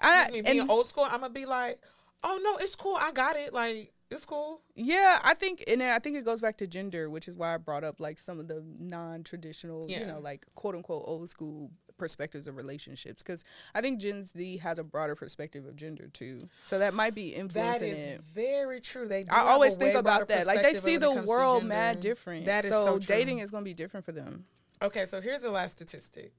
I, 0.00 0.22
excuse 0.22 0.42
me, 0.44 0.50
being 0.50 0.60
and- 0.62 0.70
old 0.70 0.86
school, 0.86 1.04
I'm 1.04 1.20
gonna 1.20 1.30
be 1.30 1.46
like, 1.46 1.80
"Oh 2.24 2.38
no, 2.42 2.56
it's 2.58 2.74
cool. 2.74 2.96
I 2.98 3.12
got 3.12 3.36
it. 3.36 3.52
Like 3.52 3.92
it's 4.10 4.24
cool." 4.24 4.60
Yeah, 4.74 5.18
I 5.22 5.34
think, 5.34 5.64
and 5.66 5.82
I 5.82 5.98
think 5.98 6.16
it 6.16 6.24
goes 6.24 6.40
back 6.40 6.56
to 6.58 6.66
gender, 6.66 7.08
which 7.10 7.28
is 7.28 7.36
why 7.36 7.54
I 7.54 7.56
brought 7.58 7.84
up 7.84 8.00
like 8.00 8.18
some 8.18 8.38
of 8.40 8.48
the 8.48 8.62
non-traditional, 8.78 9.84
Yeah. 9.88 10.00
you 10.00 10.06
know, 10.06 10.18
like 10.20 10.46
quote 10.54 10.74
unquote 10.74 11.04
old 11.06 11.28
school 11.30 11.70
perspectives 11.98 12.46
of 12.48 12.56
relationships. 12.56 13.22
Because 13.22 13.44
I 13.74 13.80
think 13.80 14.00
Gen 14.00 14.22
Z 14.24 14.56
has 14.58 14.78
a 14.78 14.84
broader 14.84 15.14
perspective 15.14 15.66
of 15.66 15.76
gender 15.76 16.08
too, 16.08 16.48
so 16.64 16.78
that 16.78 16.94
might 16.94 17.14
be 17.14 17.32
That 17.32 17.38
influencing 17.40 17.88
is 17.90 17.98
it. 18.06 18.20
very 18.22 18.80
true. 18.80 19.06
They. 19.06 19.24
I 19.30 19.40
always 19.52 19.74
think 19.74 19.94
about 19.94 20.28
that. 20.28 20.46
Like 20.46 20.62
they 20.62 20.74
see 20.74 20.96
the 20.96 21.10
it 21.10 21.14
comes 21.14 21.26
to 21.26 21.30
world 21.30 21.64
mad 21.64 22.00
different. 22.00 22.46
That 22.46 22.64
is 22.64 22.72
so, 22.72 22.84
so 22.86 22.98
dating 22.98 23.38
is 23.38 23.50
going 23.50 23.62
to 23.64 23.68
be 23.68 23.74
different 23.74 24.04
for 24.04 24.12
them. 24.12 24.46
Okay, 24.80 25.04
so 25.04 25.20
here's 25.20 25.40
the 25.40 25.50
last 25.50 25.72
statistic. 25.72 26.32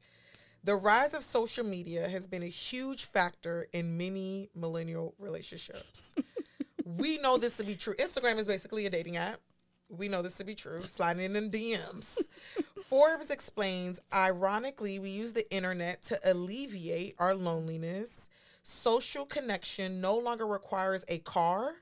The 0.65 0.75
rise 0.75 1.13
of 1.13 1.23
social 1.23 1.65
media 1.65 2.07
has 2.07 2.25
been 2.25 2.41
a 2.41 2.47
huge 2.47 3.03
factor 3.03 3.67
in 3.73 3.97
many 3.97 4.49
millennial 4.55 5.13
relationships. 5.19 6.15
we 6.85 7.17
know 7.17 7.37
this 7.37 7.57
to 7.57 7.65
be 7.65 7.75
true. 7.75 7.93
Instagram 7.95 8.37
is 8.37 8.47
basically 8.47 8.85
a 8.85 8.89
dating 8.89 9.17
app. 9.17 9.41
We 9.89 10.07
know 10.07 10.21
this 10.21 10.37
to 10.37 10.45
be 10.45 10.55
true. 10.55 10.79
Sliding 10.79 11.23
in 11.23 11.33
them 11.33 11.51
DMs. 11.51 12.17
Forbes 12.85 13.29
explains, 13.29 13.99
ironically, 14.13 14.99
we 14.99 15.09
use 15.09 15.33
the 15.33 15.51
internet 15.53 16.01
to 16.03 16.19
alleviate 16.23 17.15
our 17.19 17.35
loneliness. 17.35 18.29
Social 18.63 19.25
connection 19.25 19.99
no 19.99 20.17
longer 20.17 20.47
requires 20.47 21.03
a 21.09 21.17
car, 21.19 21.73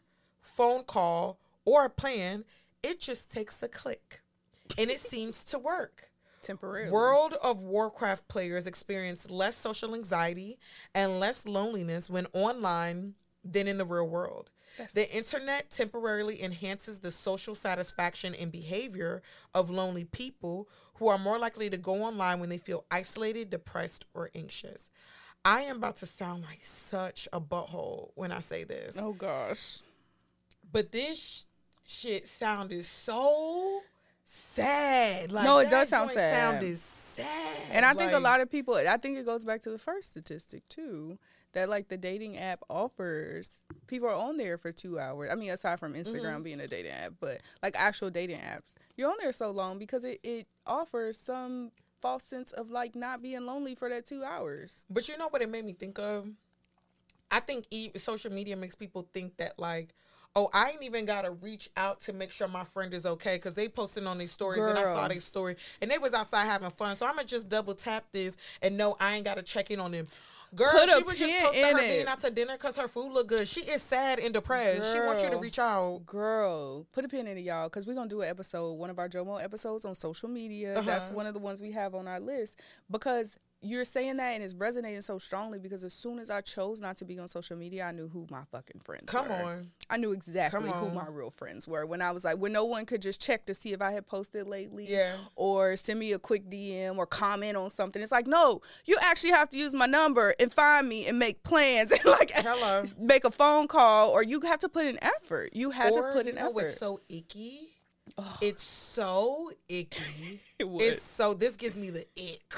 phone 0.42 0.84
call, 0.84 1.38
or 1.66 1.86
a 1.86 1.90
plan. 1.90 2.46
It 2.82 3.00
just 3.00 3.32
takes 3.32 3.62
a 3.62 3.68
click. 3.68 4.22
And 4.80 4.90
it 4.90 5.00
seems 5.00 5.44
to 5.46 5.60
work. 5.60 6.11
Temporarily. 6.42 6.92
World 6.92 7.34
of 7.44 7.62
Warcraft 7.62 8.28
players 8.28 8.66
experience 8.68 9.30
less 9.30 9.56
social 9.56 9.94
anxiety 9.94 10.58
and 10.96 11.20
less 11.20 11.46
loneliness 11.46 12.10
when 12.10 12.26
online 12.34 13.14
than 13.44 13.68
in 13.68 13.78
the 13.78 13.86
real 13.86 14.08
world. 14.08 14.52
That's- 14.78 14.94
the 14.94 15.10
internet 15.16 15.70
temporarily 15.70 16.42
enhances 16.42 17.00
the 17.00 17.12
social 17.12 17.56
satisfaction 17.56 18.34
and 18.36 18.52
behavior 18.52 19.22
of 19.54 19.70
lonely 19.70 20.06
people 20.06 20.68
who 20.96 21.08
are 21.08 21.18
more 21.18 21.38
likely 21.38 21.70
to 21.70 21.78
go 21.78 22.04
online 22.04 22.40
when 22.40 22.50
they 22.50 22.58
feel 22.58 22.86
isolated, 22.90 23.50
depressed, 23.50 24.06
or 24.14 24.32
anxious. 24.34 24.90
I 25.44 25.62
am 25.64 25.78
about 25.78 25.98
to 25.98 26.06
sound 26.06 26.44
like 26.44 26.64
such 26.64 27.28
a 27.34 27.42
butthole 27.42 28.12
when 28.16 28.32
I 28.32 28.40
say 28.40 28.64
this, 28.64 28.96
Oh 28.98 29.14
gosh. 29.14 29.80
but 30.72 30.92
this 30.92 31.48
shit 31.86 32.28
sounded 32.28 32.86
so 32.86 33.82
sad. 34.32 35.32
Like 35.32 35.44
No, 35.46 35.60
it 35.60 35.70
does 35.70 35.90
sound 35.90 36.10
sad. 36.10 36.52
Sounded 36.52 36.78
sad. 36.78 37.28
And 37.72 37.86
I 37.86 37.94
think 37.94 38.12
a 38.14 38.20
lot 38.20 38.40
of 38.42 38.50
people, 38.50 38.76
I 38.76 38.98
think 38.98 39.18
it 39.18 39.26
goes 39.26 39.44
back 39.46 39.62
to 39.62 39.70
the 39.70 39.78
first 39.78 40.12
statistic 40.12 40.68
too, 40.70 41.18
that 41.54 41.70
like 41.70 41.90
the 41.90 41.98
dating 41.98 42.38
app 42.38 42.62
offers, 42.70 43.60
people 43.88 44.08
are 44.08 44.16
on 44.16 44.38
there 44.38 44.58
for 44.58 44.72
two 44.72 45.00
hours. 45.00 45.30
I 45.32 45.36
mean, 45.36 45.52
aside 45.52 45.80
from 45.80 45.94
Instagram 45.94 46.22
Mm-hmm. 46.22 46.44
being 46.44 46.60
a 46.62 46.68
dating 46.68 46.92
app, 46.92 47.14
but 47.20 47.42
like 47.62 47.76
actual 47.78 48.10
dating 48.10 48.40
apps, 48.40 48.74
you're 48.96 49.10
on 49.10 49.18
there 49.20 49.34
so 49.34 49.52
long 49.52 49.78
because 49.78 50.04
it, 50.04 50.20
it 50.24 50.48
offers 50.66 51.18
some 51.18 51.72
false 52.02 52.24
sense 52.24 52.52
of 52.52 52.72
like 52.72 52.96
not 52.96 53.22
being 53.22 53.46
lonely 53.46 53.76
for 53.76 53.90
that 53.90 54.06
two 54.06 54.24
hours. 54.24 54.84
But 54.90 55.08
you 55.10 55.18
know 55.18 55.28
what 55.30 55.42
it 55.42 55.50
made 55.50 55.66
me 55.66 55.74
think 55.74 56.00
of? 56.00 56.28
I 57.30 57.40
think 57.42 57.66
e- 57.70 57.92
social 57.98 58.32
media 58.32 58.56
makes 58.58 58.76
people 58.76 59.08
think 59.14 59.38
that 59.38 59.58
like, 59.60 59.94
oh, 60.36 60.50
I 60.54 60.70
ain't 60.72 60.84
even 60.84 61.06
gotta 61.06 61.32
reach 61.32 61.70
out 61.76 62.00
to 62.02 62.14
make 62.14 62.32
sure 62.32 62.48
my 62.48 62.64
friend 62.64 62.94
is 62.94 63.06
okay 63.06 63.36
because 63.36 63.56
they 63.56 63.68
posting 63.68 64.08
on 64.08 64.18
these 64.18 64.32
stories 64.32 64.64
and 64.64 64.78
I 64.78 64.84
saw 64.84 65.00
Girl. 65.02 65.10
their 65.10 65.20
story 65.20 65.56
and 65.82 65.92
they 65.92 65.98
was 65.98 66.14
outside 66.14 66.46
having 66.46 66.70
fun. 66.70 66.96
So 66.96 67.06
I'm 67.06 67.16
gonna 67.16 67.28
just 67.28 67.50
double 67.50 67.74
tap 67.76 68.06
this 68.12 68.38
and 68.62 68.78
know 68.78 68.96
I 69.00 69.16
ain't 69.16 69.26
gotta 69.26 69.44
check 69.44 69.72
in 69.72 69.80
on 69.80 69.92
them. 69.92 70.08
Girl, 70.54 70.70
Put 70.70 70.90
she 70.90 71.04
was 71.04 71.18
just 71.18 71.44
posting 71.46 71.64
in 71.64 71.76
her 71.78 71.82
it. 71.82 71.90
being 71.90 72.08
out 72.08 72.20
to 72.20 72.30
dinner 72.30 72.54
because 72.58 72.76
her 72.76 72.90
food 72.90 73.14
look 73.14 73.28
good. 73.28 73.48
She 73.48 73.62
is 73.62 73.82
sad 73.82 74.20
and 74.20 74.34
depressed. 74.34 74.92
She 74.94 75.00
wants 75.00 75.24
you 75.24 75.30
to 75.30 75.38
reach 75.38 75.58
out. 75.60 76.02
Girl, 76.06 76.86
put 76.92 77.06
a 77.06 77.08
pin 77.08 77.26
in 77.28 77.38
it, 77.38 77.42
y'all, 77.42 77.68
because 77.70 77.88
we're 77.88 77.94
gonna 77.96 78.10
do 78.10 78.22
an 78.22 78.30
episode, 78.30 78.74
one 78.74 78.90
of 78.90 79.00
our 79.00 79.08
Jomo 79.08 79.42
episodes 79.42 79.86
on 79.86 79.96
social 79.96 80.28
media. 80.28 80.82
That's 80.86 81.06
Uh-huh. 81.08 81.16
one 81.16 81.26
of 81.26 81.34
the 81.34 81.40
ones 81.40 81.62
we 81.62 81.72
have 81.72 81.96
on 81.96 82.06
our 82.06 82.20
list 82.20 82.60
because 82.90 83.38
you're 83.64 83.86
saying 83.86 84.18
that 84.18 84.30
and 84.34 84.44
it's 84.44 84.56
resonating 84.56 85.02
so 85.02 85.18
strongly 85.20 85.60
because 85.60 85.84
as 85.84 85.94
soon 85.94 86.18
as 86.18 86.30
I 86.32 86.42
chose 86.42 86.82
not 86.82 86.98
to 86.98 87.06
be 87.06 87.20
on 87.20 87.28
social 87.28 87.56
media, 87.56 87.84
I 87.86 87.92
knew 87.92 88.08
who 88.08 88.26
my 88.32 88.42
fucking 88.52 88.82
friends 88.84 89.14
were. 89.14 89.20
Come 89.20 89.30
were. 89.30 89.36
on. 89.36 89.72
I 89.90 89.98
knew 89.98 90.12
exactly 90.14 90.70
who 90.70 90.90
my 90.90 91.06
real 91.08 91.30
friends 91.30 91.68
were 91.68 91.86
when 91.86 92.02
I 92.02 92.12
was 92.12 92.24
like, 92.24 92.38
when 92.38 92.52
no 92.54 92.66
one 92.66 92.86
could 92.88 93.02
just 93.02 93.22
check 93.22 93.46
to 93.46 93.54
see 93.54 93.72
if 93.72 93.82
I 93.82 93.92
had 93.92 94.08
posted 94.08 94.48
lately 94.48 94.88
Yeah. 94.90 95.16
or 95.36 95.76
send 95.78 96.00
me 96.00 96.12
a 96.14 96.20
quick 96.20 96.50
DM 96.50 96.98
or 96.98 97.06
comment 97.06 97.56
on 97.56 97.70
something. 97.70 98.02
It's 98.02 98.12
like, 98.12 98.26
no, 98.28 98.62
you 98.86 98.96
actually 99.04 99.32
have 99.32 99.50
to 99.52 99.58
use 99.58 99.76
my 99.76 99.86
number 99.86 100.34
and 100.40 100.52
find 100.52 100.90
me 100.90 101.08
and 101.08 101.20
make 101.20 101.44
plans 101.44 101.92
and 101.92 102.04
like 102.06 102.32
Hello. 102.34 102.86
make 103.00 103.26
a 103.26 103.32
phone 103.32 103.68
call 103.68 104.10
or 104.10 104.24
you 104.24 104.42
have 104.42 104.60
to 104.60 104.70
put 104.70 104.86
in 104.88 104.98
effort. 105.04 105.52
You 105.54 105.70
had 105.70 105.94
or, 105.94 106.08
to 106.08 106.14
put 106.14 106.26
you 106.26 106.32
in 106.32 106.38
know 106.40 106.50
what's 106.50 106.70
effort. 106.70 106.80
so 106.80 107.00
icky? 107.10 107.68
It's 108.42 108.64
so 108.64 109.52
icky. 109.70 110.40
It 110.60 110.66
it's 110.68 111.02
so 111.02 111.34
this 111.36 111.56
gives 111.56 111.78
me 111.78 111.92
the 111.92 112.06
ick. 112.18 112.54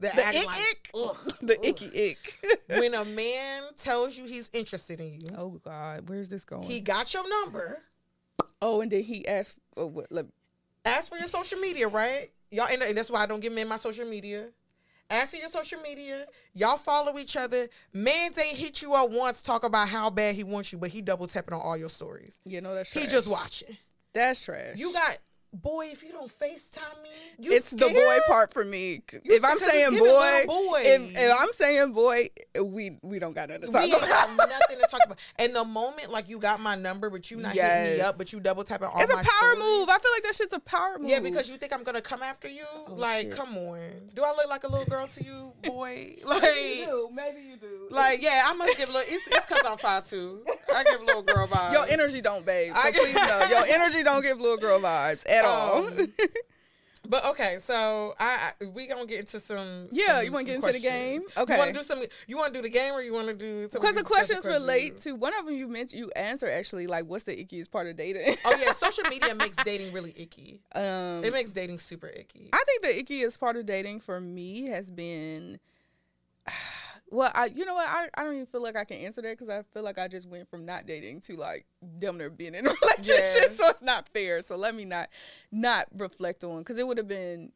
The, 0.00 0.08
The 0.14 0.26
ick 0.26 0.46
like, 0.46 0.56
ick? 0.56 1.38
the 1.40 1.66
icky 1.66 2.10
ick. 2.10 2.60
when 2.78 2.94
a 2.94 3.04
man 3.04 3.62
tells 3.78 4.16
you 4.18 4.26
he's 4.26 4.50
interested 4.52 5.00
in 5.00 5.20
you, 5.20 5.26
oh 5.36 5.60
God, 5.64 6.08
where's 6.08 6.28
this 6.28 6.44
going? 6.44 6.62
he 6.64 6.80
got 6.80 7.12
your 7.14 7.28
number. 7.28 7.80
oh, 8.60 8.80
and 8.80 8.90
then 8.90 9.02
he 9.02 9.26
asked, 9.26 9.58
oh, 9.76 9.86
what, 9.86 10.06
let, 10.10 10.26
Ask 10.84 11.10
for 11.10 11.18
your 11.18 11.26
social 11.28 11.58
media, 11.58 11.88
right? 11.88 12.30
Y'all, 12.50 12.68
and 12.70 12.96
that's 12.96 13.10
why 13.10 13.20
I 13.20 13.26
don't 13.26 13.40
give 13.40 13.52
men 13.52 13.66
my 13.66 13.74
social 13.76 14.06
media. 14.06 14.46
Ask 15.10 15.30
for 15.30 15.36
your 15.36 15.48
social 15.48 15.80
media. 15.80 16.26
Y'all 16.54 16.76
follow 16.78 17.18
each 17.18 17.36
other. 17.36 17.66
Mans 17.92 18.38
ain't 18.38 18.56
hit 18.56 18.82
you 18.82 18.94
up 18.94 19.10
once, 19.10 19.42
talk 19.42 19.64
about 19.64 19.88
how 19.88 20.10
bad 20.10 20.34
he 20.36 20.44
wants 20.44 20.72
you, 20.72 20.78
but 20.78 20.90
he 20.90 21.02
double 21.02 21.26
tapping 21.26 21.54
on 21.54 21.60
all 21.60 21.76
your 21.76 21.88
stories. 21.88 22.38
you 22.44 22.60
know 22.60 22.72
that's 22.74 22.92
He 22.92 23.00
trash. 23.00 23.10
just 23.12 23.28
watching. 23.28 23.76
That's 24.12 24.44
trash. 24.44 24.76
You 24.78 24.92
got 24.92 25.18
boy. 25.52 25.86
If 25.92 26.02
you 26.02 26.12
don't 26.12 26.30
Facetime 26.38 27.02
me, 27.02 27.10
you 27.38 27.52
it's 27.52 27.70
the 27.70 27.86
boy 27.88 28.18
part 28.28 28.52
for 28.52 28.64
me. 28.64 29.02
If 29.24 29.44
I'm 29.44 29.58
saying 29.58 29.98
boy, 29.98 30.42
boy. 30.46 30.82
if, 30.84 31.16
if 31.16 31.36
I'm 31.40 31.52
saying 31.52 31.92
boy, 31.92 32.28
we 32.62 32.98
we 33.02 33.18
don't 33.18 33.34
got 33.34 33.48
nothing 33.48 33.66
to 33.66 33.72
talk 33.72 33.82
We 33.82 33.92
ain't 33.92 34.02
about. 34.02 34.36
got 34.36 34.48
nothing 34.48 34.76
to 34.78 34.86
talk 34.90 35.00
about. 35.04 35.18
And 35.38 35.54
the 35.54 35.64
moment 35.64 36.10
like 36.10 36.28
you 36.28 36.38
got 36.38 36.60
my 36.60 36.74
number, 36.74 37.10
but 37.10 37.30
you 37.30 37.38
not 37.38 37.52
hitting 37.52 37.98
me 37.98 38.00
up, 38.00 38.18
but 38.18 38.32
you 38.32 38.40
double 38.40 38.64
tapping 38.64 38.88
all 38.88 39.00
It's 39.00 39.12
a 39.12 39.16
power 39.16 39.24
stories. 39.24 39.58
move. 39.58 39.88
I 39.88 39.98
feel 39.98 40.12
like 40.12 40.22
that 40.24 40.34
shit's 40.34 40.54
a 40.54 40.60
power 40.60 40.98
move. 40.98 41.10
Yeah, 41.10 41.20
because 41.20 41.48
you 41.50 41.56
think 41.56 41.72
I'm 41.72 41.82
gonna 41.84 42.00
come 42.02 42.22
after 42.22 42.48
you. 42.48 42.64
Oh, 42.88 42.94
like, 42.94 43.22
shit. 43.28 43.36
come 43.36 43.56
on. 43.56 43.80
Do 44.14 44.22
I 44.24 44.30
look 44.30 44.48
like 44.48 44.64
a 44.64 44.68
little 44.68 44.86
girl 44.86 45.06
to 45.06 45.24
you, 45.24 45.52
boy? 45.64 46.16
Like, 46.24 46.42
maybe 46.42 46.78
you 46.80 46.86
do. 46.86 47.10
Maybe 47.14 47.40
you 47.42 47.56
do. 47.56 47.86
like, 47.90 48.22
yeah, 48.22 48.42
I 48.46 48.54
must 48.54 48.76
give 48.76 48.88
a 48.88 48.92
little. 48.92 49.12
It's 49.14 49.26
it's 49.28 49.46
cause 49.46 49.60
I'm 49.66 49.78
five 49.78 50.06
two. 50.06 50.42
I 50.74 50.84
give 50.84 51.00
little 51.02 51.22
girl 51.22 51.46
vibes. 51.46 51.72
your 51.72 51.86
energy 51.88 52.20
don't, 52.20 52.44
babe. 52.44 52.74
So 52.74 52.80
I- 52.80 52.90
please 52.92 53.14
know 53.14 53.46
your 53.50 53.64
energy 53.68 54.02
don't 54.02 54.22
give 54.22 54.40
little 54.40 54.56
girl 54.56 54.80
vibes 54.80 55.24
at 55.30 55.44
all. 55.46 55.86
Um, 55.88 56.12
But 57.08 57.24
okay, 57.26 57.58
so 57.60 58.14
I, 58.18 58.50
I 58.60 58.64
we 58.74 58.88
gonna 58.88 59.06
get 59.06 59.20
into 59.20 59.38
some. 59.38 59.86
Yeah, 59.92 60.16
some- 60.16 60.24
you 60.24 60.32
wanna 60.32 60.42
some 60.42 60.46
get 60.46 60.54
into 60.56 60.72
the 60.72 60.80
game? 60.80 61.20
questions. 61.22 61.36
You 61.36 61.42
Okay. 61.44 61.56
want 61.58 61.72
to 61.72 61.78
do 61.78 61.84
some? 61.84 62.02
You 62.26 62.36
want 62.36 62.52
to 62.52 62.58
do 62.58 62.62
the 62.64 62.68
game, 62.68 62.94
or 62.94 63.00
you 63.00 63.12
want 63.12 63.28
to 63.28 63.34
do? 63.34 63.68
Because 63.72 63.94
the 63.94 64.02
questions 64.02 64.44
relate 64.44 64.98
to 65.02 65.12
one 65.14 65.32
of 65.38 65.46
them. 65.46 65.54
You 65.54 65.68
mentioned 65.68 66.00
you 66.00 66.10
answer 66.16 66.50
actually 66.50 66.88
like 66.88 67.04
what's 67.06 67.22
the 67.22 67.36
ickiest 67.36 67.70
part 67.70 67.86
of 67.86 67.94
dating. 67.94 68.34
Oh 68.44 68.56
yeah, 68.60 68.72
social 68.86 69.04
media 69.08 69.36
makes 69.36 69.56
dating 69.58 69.92
really 69.92 70.14
icky. 70.16 70.58
um, 70.74 71.22
It 71.22 71.32
makes 71.32 71.52
dating 71.52 71.78
super 71.78 72.08
icky. 72.08 72.50
I 72.52 72.64
think 72.66 72.82
the 72.82 73.00
ickiest 73.04 73.38
part 73.38 73.54
of 73.56 73.66
dating 73.66 74.00
for 74.00 74.20
me 74.20 74.64
has 74.66 74.90
been, 74.90 75.60
well, 77.10 77.30
I 77.34 77.46
you 77.46 77.64
know 77.64 77.74
what 77.74 77.88
I, 77.88 78.08
I 78.14 78.24
don't 78.24 78.34
even 78.34 78.46
feel 78.46 78.62
like 78.62 78.76
I 78.76 78.84
can 78.84 78.98
answer 78.98 79.22
that 79.22 79.30
because 79.30 79.48
I 79.48 79.62
feel 79.72 79.82
like 79.82 79.98
I 79.98 80.08
just 80.08 80.28
went 80.28 80.48
from 80.50 80.64
not 80.66 80.86
dating 80.86 81.20
to 81.22 81.36
like 81.36 81.66
damn 81.98 82.18
near 82.18 82.30
being 82.30 82.54
in 82.54 82.66
a 82.66 82.70
relationship, 82.82 83.44
Yeah. 83.44 83.48
so 83.50 83.68
it's 83.68 83.82
not 83.82 84.08
fair. 84.08 84.40
So 84.42 84.56
let 84.56 84.74
me 84.74 84.84
not 84.84 85.08
not 85.52 85.86
reflect 85.96 86.42
on 86.44 86.58
because 86.58 86.78
it 86.78 86.86
would 86.86 86.98
have 86.98 87.08
been 87.08 87.52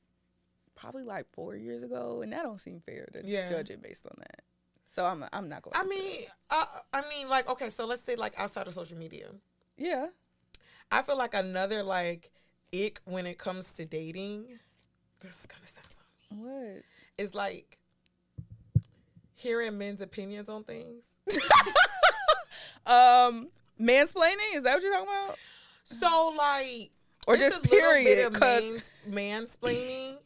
probably 0.76 1.02
like 1.02 1.26
four 1.32 1.54
years 1.56 1.82
ago, 1.82 2.22
and 2.22 2.32
that 2.32 2.42
don't 2.44 2.60
seem 2.60 2.80
fair 2.86 3.08
to 3.12 3.22
Yeah. 3.24 3.48
judge 3.48 3.70
it 3.70 3.82
based 3.82 4.06
on 4.06 4.14
that. 4.18 4.42
So 4.86 5.04
I'm 5.06 5.24
I'm 5.32 5.48
not 5.48 5.62
going. 5.62 5.72
To. 5.74 5.78
I 5.80 5.84
mean, 5.84 6.22
uh, 6.50 6.64
I 6.92 7.02
mean, 7.08 7.28
like, 7.28 7.48
okay, 7.50 7.70
so 7.70 7.86
let's 7.86 8.02
say 8.02 8.16
like 8.16 8.38
outside 8.38 8.66
of 8.66 8.74
social 8.74 8.98
media, 8.98 9.28
yeah, 9.76 10.06
I 10.90 11.02
feel 11.02 11.16
like 11.18 11.34
another 11.34 11.82
like 11.82 12.30
ick 12.74 13.00
when 13.04 13.26
it 13.26 13.38
comes 13.38 13.72
to 13.74 13.84
dating. 13.84 14.58
This 15.20 15.40
is 15.40 15.46
gonna 15.46 15.66
sound 15.66 15.86
so 15.88 16.34
mean. 16.36 16.44
what? 16.76 16.82
Is 17.18 17.34
like 17.34 17.76
hearing 19.40 19.76
men's 19.78 20.00
opinions 20.02 20.48
on 20.48 20.64
things. 20.64 21.04
Um, 22.86 23.48
mansplaining 23.80 24.54
is 24.54 24.62
that 24.64 24.74
what 24.74 24.82
you're 24.82 24.92
talking 24.92 25.08
about? 25.08 25.36
So 25.84 26.34
like, 26.36 26.90
Or 27.26 27.36
just 27.36 27.64
a 27.64 27.68
period, 27.68 28.26
of 28.26 28.32
'cause- 28.32 28.82
mans- 29.06 29.56
mansplaining. 29.60 30.16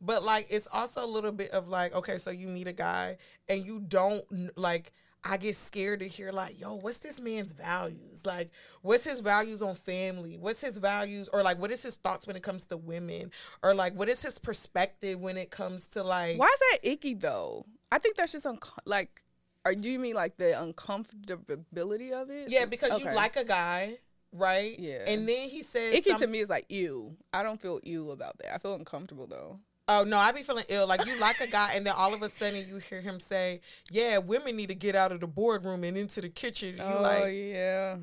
But 0.00 0.22
like, 0.22 0.46
it's 0.50 0.68
also 0.72 1.04
a 1.04 1.06
little 1.06 1.32
bit 1.32 1.50
of 1.50 1.68
like, 1.68 1.94
okay, 1.94 2.18
so 2.18 2.30
you 2.30 2.46
meet 2.48 2.66
a 2.68 2.72
guy 2.72 3.16
and 3.48 3.64
you 3.64 3.80
don't 3.80 4.24
like. 4.56 4.92
I 5.26 5.38
get 5.38 5.56
scared 5.56 6.00
to 6.00 6.08
hear 6.08 6.30
like, 6.32 6.60
yo, 6.60 6.74
what's 6.74 6.98
this 6.98 7.18
man's 7.18 7.52
values? 7.52 8.26
Like, 8.26 8.50
what's 8.82 9.04
his 9.04 9.20
values 9.20 9.62
on 9.62 9.74
family? 9.74 10.36
What's 10.38 10.60
his 10.60 10.76
values, 10.76 11.30
or 11.32 11.42
like, 11.42 11.58
what 11.58 11.70
is 11.70 11.82
his 11.82 11.96
thoughts 11.96 12.26
when 12.26 12.36
it 12.36 12.42
comes 12.42 12.66
to 12.66 12.76
women, 12.76 13.30
or 13.62 13.74
like, 13.74 13.94
what 13.94 14.08
is 14.10 14.20
his 14.22 14.38
perspective 14.38 15.18
when 15.18 15.38
it 15.38 15.50
comes 15.50 15.86
to 15.88 16.02
like, 16.02 16.38
Why 16.38 16.46
is 16.46 16.58
that 16.58 16.78
icky 16.90 17.14
though? 17.14 17.64
I 17.90 17.98
think 17.98 18.16
that's 18.16 18.32
just 18.32 18.44
unco- 18.46 18.82
like. 18.84 19.22
are 19.64 19.74
do 19.74 19.88
you 19.88 19.98
mean 19.98 20.14
like 20.14 20.36
the 20.36 20.52
uncomfortability 20.52 22.12
of 22.12 22.30
it? 22.30 22.44
yeah, 22.48 22.66
because 22.66 22.98
you 22.98 23.06
like 23.06 23.36
a 23.36 23.44
guy, 23.44 23.98
right? 24.32 24.78
Yeah. 24.78 25.04
and 25.06 25.28
then 25.28 25.48
he 25.48 25.62
says, 25.62 25.94
icky 25.94 26.10
some- 26.10 26.20
to 26.20 26.26
me 26.26 26.40
is 26.40 26.50
like 26.50 26.66
ew. 26.68 27.16
I 27.32 27.42
don't 27.42 27.60
feel 27.60 27.80
ew 27.82 28.10
about 28.10 28.36
that. 28.38 28.54
I 28.54 28.58
feel 28.58 28.74
uncomfortable 28.74 29.26
though. 29.26 29.58
Oh 29.86 30.04
no, 30.04 30.16
I 30.16 30.32
be 30.32 30.42
feeling 30.42 30.64
ill. 30.68 30.86
Like 30.86 31.04
you 31.06 31.18
like 31.20 31.40
a 31.40 31.46
guy, 31.46 31.72
and 31.74 31.86
then 31.86 31.94
all 31.96 32.14
of 32.14 32.22
a 32.22 32.28
sudden 32.28 32.66
you 32.68 32.78
hear 32.78 33.00
him 33.00 33.20
say, 33.20 33.60
"Yeah, 33.90 34.18
women 34.18 34.56
need 34.56 34.68
to 34.68 34.74
get 34.74 34.94
out 34.94 35.12
of 35.12 35.20
the 35.20 35.26
boardroom 35.26 35.84
and 35.84 35.96
into 35.96 36.20
the 36.20 36.30
kitchen." 36.30 36.76
You 36.76 36.82
oh 36.82 37.02
like, 37.02 37.34
yeah. 37.34 37.96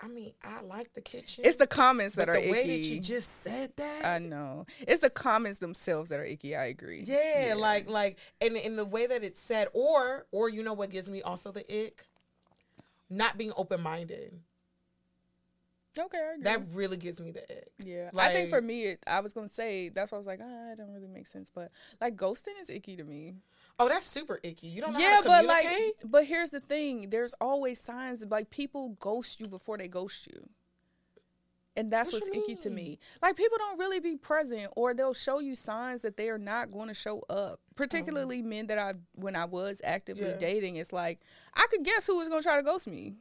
I 0.00 0.06
mean, 0.06 0.32
I 0.44 0.62
like 0.62 0.94
the 0.94 1.00
kitchen. 1.00 1.44
It's 1.44 1.56
the 1.56 1.66
comments 1.66 2.14
that 2.14 2.28
are 2.28 2.40
the 2.40 2.52
way 2.52 2.68
that 2.68 2.86
you 2.86 3.00
just 3.00 3.42
said 3.42 3.72
that. 3.76 4.04
I 4.04 4.20
know. 4.20 4.66
It's 4.80 5.00
the 5.00 5.10
comments 5.10 5.58
themselves 5.58 6.10
that 6.10 6.20
are 6.20 6.24
icky. 6.24 6.54
I 6.54 6.66
agree. 6.66 7.02
yeah, 7.04 7.54
like 7.56 7.88
like, 7.88 8.18
and 8.40 8.56
in 8.56 8.76
the 8.76 8.84
way 8.84 9.08
that 9.08 9.24
it's 9.24 9.40
said, 9.40 9.66
or 9.72 10.26
or 10.30 10.48
you 10.48 10.62
know 10.62 10.72
what 10.74 10.90
gives 10.90 11.10
me 11.10 11.20
also 11.22 11.50
the 11.50 11.64
ick, 11.84 12.06
not 13.10 13.36
being 13.36 13.52
open 13.56 13.80
minded. 13.80 14.38
Okay. 15.96 16.18
I 16.18 16.32
agree. 16.32 16.44
That 16.44 16.62
really 16.72 16.96
gives 16.96 17.20
me 17.20 17.30
the 17.30 17.42
ick. 17.42 17.70
yeah. 17.84 18.10
I 18.16 18.32
think 18.32 18.50
for 18.50 18.60
me, 18.60 18.84
it, 18.84 19.02
I 19.06 19.20
was 19.20 19.32
gonna 19.32 19.48
say 19.48 19.88
that's 19.88 20.12
why 20.12 20.16
I 20.16 20.18
was 20.18 20.26
like, 20.26 20.40
ah, 20.42 20.72
it 20.72 20.78
don't 20.78 20.92
really 20.92 21.08
make 21.08 21.26
sense. 21.26 21.50
But 21.54 21.70
like 22.00 22.16
ghosting 22.16 22.60
is 22.60 22.70
icky 22.70 22.96
to 22.96 23.04
me. 23.04 23.34
Oh, 23.78 23.88
that's 23.88 24.04
super 24.04 24.40
icky. 24.42 24.66
You 24.66 24.80
don't 24.80 24.94
know 24.94 24.98
yeah, 24.98 25.14
how 25.14 25.20
to 25.20 25.28
but 25.28 25.44
like, 25.44 25.66
but 26.04 26.24
here's 26.24 26.50
the 26.50 26.60
thing: 26.60 27.10
there's 27.10 27.34
always 27.40 27.80
signs 27.80 28.20
that 28.20 28.30
like 28.30 28.50
people 28.50 28.96
ghost 29.00 29.40
you 29.40 29.46
before 29.46 29.78
they 29.78 29.86
ghost 29.86 30.26
you, 30.26 30.48
and 31.78 31.90
that's 31.90 32.12
What 32.12 32.22
what's 32.22 32.36
icky 32.36 32.56
to 32.56 32.70
me. 32.70 32.98
Like 33.22 33.36
people 33.36 33.56
don't 33.56 33.78
really 33.78 34.00
be 34.00 34.16
present, 34.16 34.66
or 34.74 34.94
they'll 34.94 35.14
show 35.14 35.38
you 35.38 35.54
signs 35.54 36.02
that 36.02 36.16
they 36.16 36.28
are 36.28 36.38
not 36.38 36.72
going 36.72 36.88
to 36.88 36.94
show 36.94 37.22
up. 37.30 37.60
Particularly 37.76 38.42
men 38.42 38.66
that 38.66 38.78
I, 38.78 38.94
when 39.14 39.36
I 39.36 39.44
was 39.44 39.80
actively. 39.84 40.26
Yeah. 40.26 40.36
dating, 40.38 40.76
it's 40.76 40.92
like 40.92 41.20
I 41.54 41.66
could 41.70 41.84
guess 41.84 42.06
who 42.06 42.16
was 42.16 42.26
going 42.26 42.42
to 42.42 42.48
try 42.48 42.56
to 42.56 42.64
ghost 42.64 42.88
me. 42.88 43.14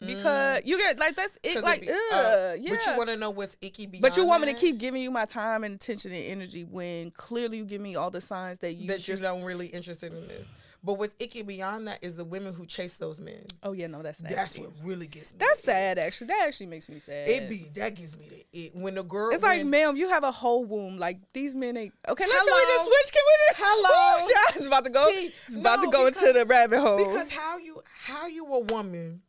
Because 0.00 0.62
you 0.64 0.78
get 0.78 0.98
like 0.98 1.14
that's 1.14 1.38
it, 1.42 1.62
like 1.62 1.82
be- 1.82 1.90
uh, 1.90 2.54
yeah. 2.58 2.70
But 2.70 2.86
you 2.86 2.96
want 2.96 3.08
to 3.10 3.16
know 3.16 3.30
what's 3.30 3.56
icky 3.60 3.86
But 3.86 4.16
you 4.16 4.24
want 4.24 4.44
me 4.44 4.52
to 4.52 4.58
keep 4.58 4.78
giving 4.78 5.02
you 5.02 5.10
my 5.10 5.26
time 5.26 5.62
and 5.62 5.74
attention 5.74 6.12
and 6.12 6.24
energy 6.24 6.64
when 6.64 7.10
clearly 7.10 7.58
you 7.58 7.64
give 7.66 7.82
me 7.82 7.96
all 7.96 8.10
the 8.10 8.20
signs 8.20 8.58
that 8.58 8.74
you 8.74 8.88
that 8.88 9.06
you 9.06 9.14
just. 9.14 9.22
don't 9.22 9.42
really 9.42 9.66
interested 9.66 10.12
in 10.12 10.26
this. 10.26 10.46
But 10.82 10.94
what's 10.94 11.14
icky 11.18 11.42
beyond 11.42 11.88
that 11.88 11.98
is 12.00 12.16
the 12.16 12.24
women 12.24 12.54
who 12.54 12.64
chase 12.64 12.96
those 12.96 13.20
men. 13.20 13.44
Oh 13.62 13.72
yeah, 13.72 13.86
no, 13.86 14.00
that's 14.00 14.22
nasty. 14.22 14.34
That's 14.34 14.58
what 14.58 14.70
really 14.82 15.06
gets 15.06 15.32
me. 15.32 15.36
That's 15.38 15.62
sad. 15.62 15.98
Actually, 15.98 16.28
that 16.28 16.44
actually 16.46 16.66
makes 16.68 16.88
me 16.88 16.98
sad. 16.98 17.28
It 17.28 17.50
be 17.50 17.66
that 17.74 17.94
gives 17.94 18.18
me 18.18 18.30
the 18.30 18.58
it 18.58 18.74
when 18.74 18.94
the 18.94 19.02
girl. 19.02 19.30
It's 19.30 19.42
like, 19.42 19.66
ma'am, 19.66 19.96
you 19.96 20.08
have 20.08 20.24
a 20.24 20.32
whole 20.32 20.64
womb. 20.64 20.98
Like 20.98 21.18
these 21.34 21.54
men 21.54 21.76
ain't 21.76 21.92
okay. 22.08 22.24
Let's 22.24 22.32
Hello? 22.34 22.46
can 22.46 22.68
we 22.68 22.74
just 22.74 22.86
switch? 22.86 23.12
Can 23.12 23.22
we 23.26 23.36
just 23.48 23.60
Hello? 23.62 24.24
Woo, 24.24 24.28
shit, 24.28 24.36
I 24.38 24.58
was 24.58 24.66
about 24.66 24.84
to 24.84 24.90
go. 24.90 25.08
See, 25.10 25.32
it's 25.46 25.56
about 25.56 25.80
no, 25.80 25.84
to 25.84 25.90
go 25.90 26.06
into 26.06 26.32
the 26.32 26.46
rabbit 26.46 26.80
hole. 26.80 26.96
because 26.96 27.30
how 27.30 27.58
you 27.58 27.82
how 28.06 28.26
you 28.26 28.46
a 28.46 28.60
woman. 28.60 29.20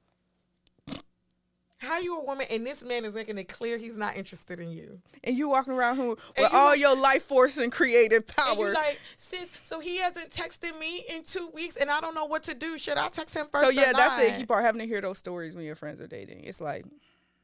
How 1.81 2.00
you 2.00 2.19
a 2.19 2.23
woman 2.23 2.45
and 2.51 2.63
this 2.63 2.83
man 2.83 3.05
is 3.05 3.15
making 3.15 3.39
it 3.39 3.45
clear 3.47 3.77
he's 3.77 3.97
not 3.97 4.15
interested 4.15 4.59
in 4.59 4.71
you. 4.71 5.00
and 5.23 5.35
you 5.35 5.50
walking 5.50 5.73
around 5.73 5.95
who, 5.95 6.09
with 6.09 6.19
you 6.38 6.47
all 6.51 6.69
like- 6.69 6.79
your 6.79 6.95
life 6.95 7.23
force 7.23 7.57
and 7.57 7.71
creative 7.71 8.27
power. 8.27 8.67
you 8.69 8.73
like, 8.73 9.00
sis, 9.15 9.51
so 9.63 9.79
he 9.79 9.97
hasn't 9.97 10.29
texted 10.29 10.77
me 10.79 11.03
in 11.09 11.23
two 11.23 11.50
weeks 11.55 11.77
and 11.77 11.89
I 11.89 12.00
don't 12.00 12.13
know 12.13 12.25
what 12.25 12.43
to 12.43 12.53
do. 12.53 12.77
Should 12.77 12.97
I 12.97 13.07
text 13.09 13.35
him 13.35 13.47
first? 13.51 13.65
so 13.65 13.71
yeah, 13.71 13.93
that's 13.93 14.21
the 14.21 14.35
icky 14.35 14.45
part. 14.45 14.63
Having 14.63 14.81
to 14.81 14.88
hear 14.88 15.01
those 15.01 15.17
stories 15.17 15.55
when 15.55 15.65
your 15.65 15.75
friends 15.75 16.00
are 16.00 16.07
dating. 16.07 16.43
It's 16.43 16.61
like 16.61 16.85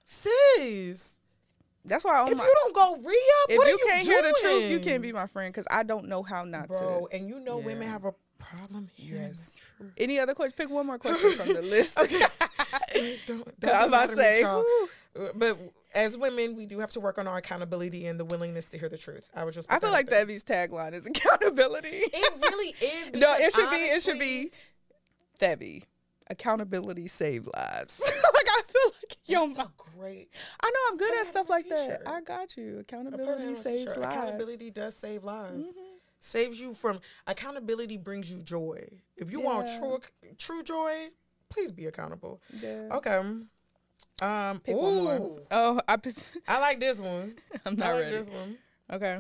Sis, 0.06 1.16
that's 1.84 2.06
why. 2.06 2.20
Oh 2.22 2.32
if 2.32 2.38
my, 2.38 2.44
you 2.44 2.54
don't 2.64 2.76
go 2.76 2.96
re 3.10 3.16
up, 3.44 3.50
if 3.52 3.58
what 3.58 3.68
you 3.68 3.74
you 3.74 3.86
can't 3.88 4.08
hear 4.08 4.22
the 4.22 4.38
truth, 4.42 4.72
you 4.72 4.80
can't 4.80 5.02
be 5.02 5.12
my 5.12 5.28
friend 5.28 5.54
because 5.54 5.68
I 5.70 5.84
don't 5.84 6.08
know 6.08 6.24
how 6.24 6.44
not 6.44 6.68
bro. 6.68 7.08
to. 7.12 7.16
And 7.18 7.28
you 7.28 7.40
know 7.40 7.58
women 7.58 7.88
have 7.88 8.06
a 8.06 8.14
problem 8.40 8.90
hearing 8.94 9.24
Yes. 9.24 9.58
Any 9.98 10.20
other 10.20 10.34
question? 10.34 10.56
Pick 10.58 10.70
one 10.70 10.86
more 10.88 10.98
question 10.98 11.34
from 11.34 11.54
the 11.54 11.62
list. 11.62 11.96
Don't, 13.28 13.48
I 13.64 13.68
don't 13.68 13.74
was 13.74 13.84
do 13.84 13.88
about 13.88 14.10
to 14.10 14.16
say. 14.16 14.44
But 15.36 15.58
as 15.94 16.18
women, 16.18 16.56
we 16.56 16.66
do 16.66 16.80
have 16.80 16.92
to 16.92 17.00
work 17.00 17.18
on 17.18 17.28
our 17.28 17.38
accountability 17.38 18.06
and 18.06 18.20
the 18.20 18.26
willingness 18.26 18.70
to 18.70 18.78
hear 18.78 18.90
the 18.90 18.98
truth. 18.98 19.30
I 19.36 19.44
would 19.44 19.54
just. 19.54 19.72
I 19.72 19.80
feel 19.80 19.92
like 19.92 20.08
there. 20.08 20.26
Thabby's 20.26 20.44
tagline 20.44 20.94
is 20.94 21.06
accountability. 21.08 21.88
It 21.92 22.34
really 22.42 22.76
is. 22.82 23.20
no, 23.20 23.34
it 23.38 23.54
should 23.54 23.70
be. 23.70 23.76
It 23.78 24.04
should 24.04 24.20
be 24.20 24.52
Thabby. 25.40 25.84
Accountability 26.30 27.08
save 27.08 27.48
lives. 27.48 28.02
like 28.02 28.12
I 28.48 28.62
feel 28.68 28.92
like 29.02 29.18
yo, 29.26 29.44
a 29.46 29.72
great. 29.78 30.30
I 30.60 30.70
know 30.70 30.80
I'm 30.92 30.98
good 30.98 31.20
at 31.20 31.28
stuff 31.28 31.50
like 31.50 31.70
that. 31.70 31.86
t-shirt. 31.88 32.02
I 32.06 32.22
got 32.22 32.58
you. 32.58 32.64
I 32.64 32.70
put 32.70 32.80
it 32.80 32.82
Accountability 32.82 33.56
saves 33.56 33.96
lives. 33.96 34.14
Accountability 34.14 34.72
does 34.72 34.96
save 34.98 35.24
lives. 35.24 35.70
Mhm. 35.70 35.97
Saves 36.20 36.60
you 36.60 36.74
from 36.74 37.00
accountability 37.28 37.98
brings 37.98 38.32
you 38.32 38.42
joy. 38.42 38.88
If 39.18 39.32
you 39.32 39.40
want 39.42 39.68
true 39.80 40.00
true 40.38 40.64
joy, 40.64 41.10
please 41.50 41.72
be 41.72 41.86
accountable. 41.86 42.42
Yeah. 42.60 42.88
Okay. 42.92 43.22
Um. 44.22 44.60
Pick 44.62 44.76
one 44.76 44.96
more. 44.96 45.16
ooh, 45.16 45.40
Oh, 45.52 45.80
I, 45.88 45.98
I 46.48 46.60
like 46.60 46.80
this 46.80 47.00
one. 47.00 47.36
I'm 47.66 47.74
I 47.74 47.76
not 47.76 47.94
like 47.94 48.04
ready. 48.06 48.16
this 48.18 48.28
one. 48.30 48.58
Okay. 48.92 49.20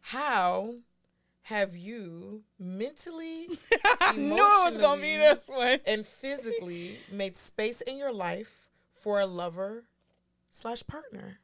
How 0.00 0.74
have 1.42 1.76
you 1.76 2.42
mentally 2.58 3.48
I 4.00 4.12
knew 4.16 4.34
it 4.34 4.70
was 4.70 4.78
gonna 4.78 5.00
be 5.02 5.16
this 5.16 5.48
one. 5.48 5.78
and 5.86 6.04
physically 6.06 6.96
made 7.12 7.36
space 7.36 7.80
in 7.82 7.96
your 7.98 8.12
life 8.12 8.68
for 8.94 9.20
a 9.20 9.26
lover 9.26 9.84
slash 10.50 10.82
partner? 10.86 11.38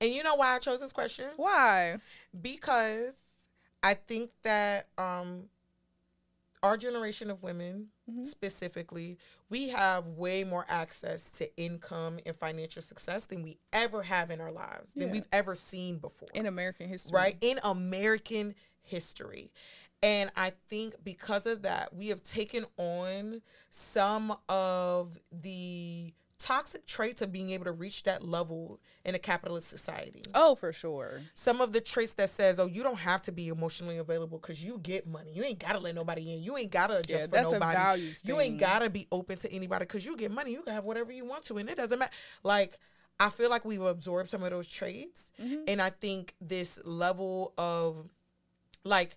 And 0.00 0.10
you 0.12 0.22
know 0.22 0.34
why 0.34 0.54
I 0.56 0.58
chose 0.58 0.80
this 0.80 0.92
question? 0.92 1.26
Why? 1.36 1.96
Because 2.38 3.14
I 3.84 3.94
think 3.94 4.30
that 4.42 4.88
um 4.98 5.48
our 6.62 6.76
generation 6.78 7.30
of 7.30 7.42
women 7.42 7.88
Mhm. 8.10 8.26
specifically, 8.26 9.18
we 9.50 9.68
have 9.68 10.06
way 10.06 10.44
more 10.44 10.64
access 10.68 11.28
to 11.30 11.54
income 11.58 12.18
and 12.24 12.34
financial 12.34 12.80
success 12.82 13.26
than 13.26 13.42
we 13.42 13.58
ever 13.72 14.02
have 14.02 14.30
in 14.30 14.40
our 14.40 14.50
lives, 14.50 14.94
than 14.94 15.10
we've 15.10 15.28
ever 15.30 15.54
seen 15.54 15.98
before 15.98 16.28
In 16.32 16.46
American 16.46 16.88
history. 16.88 17.12
right 17.12 17.36
in 17.42 17.58
american 17.64 18.54
history 18.82 19.50
and 20.02 20.30
i 20.36 20.50
think 20.68 20.94
because 21.04 21.46
of 21.46 21.62
that 21.62 21.94
we 21.94 22.08
have 22.08 22.22
taken 22.22 22.66
on 22.78 23.40
some 23.70 24.34
of 24.48 25.18
the 25.32 26.12
toxic 26.44 26.84
traits 26.86 27.22
of 27.22 27.32
being 27.32 27.48
able 27.50 27.64
to 27.64 27.72
reach 27.72 28.02
that 28.02 28.22
level 28.22 28.78
in 29.06 29.14
a 29.14 29.18
capitalist 29.18 29.66
society 29.68 30.22
Oh, 30.34 30.54
for 30.54 30.74
sure. 30.74 31.22
some 31.34 31.62
of 31.62 31.72
the 31.72 31.80
traits 31.80 32.12
that 32.14 32.28
says 32.28 32.58
oh 32.60 32.66
you 32.66 32.82
don't 32.82 32.98
have 32.98 33.22
to 33.22 33.32
be 33.32 33.48
emotionally 33.48 33.96
available 33.96 34.36
because 34.38 34.62
you 34.62 34.78
get 34.82 35.06
money 35.06 35.32
you 35.32 35.42
ain't 35.42 35.58
gotta 35.58 35.78
let 35.78 35.94
nobody 35.94 36.34
in 36.34 36.42
you 36.42 36.56
ain't 36.58 36.70
gotta 36.70 36.98
adjust 36.98 37.30
Yeah, 37.32 37.44
for 37.44 37.50
nobody 37.52 38.02
you 38.24 38.40
ain't 38.40 38.60
gotta 38.60 38.90
be 38.90 39.06
open 39.10 39.38
to 39.38 39.50
anybody 39.50 39.86
because 39.86 40.04
you 40.04 40.16
get 40.18 40.30
money 40.30 40.52
you 40.52 40.60
can 40.62 40.74
have 40.74 40.84
whatever 40.84 41.12
you 41.12 41.24
want 41.24 41.44
to 41.46 41.56
and 41.56 41.70
it 41.70 41.76
doesn't 41.76 41.98
matter 41.98 42.12
like 42.42 42.78
i 43.18 43.30
feel 43.30 43.48
like 43.48 43.64
we've 43.64 43.80
absorbed 43.80 44.28
some 44.28 44.42
of 44.42 44.50
those 44.50 44.66
traits 44.66 45.32
Mhm. 45.42 45.62
and 45.68 45.80
I 45.80 45.88
think 45.90 46.34
this 46.40 46.78
level 46.84 47.54
of 47.56 48.08
like 48.84 49.16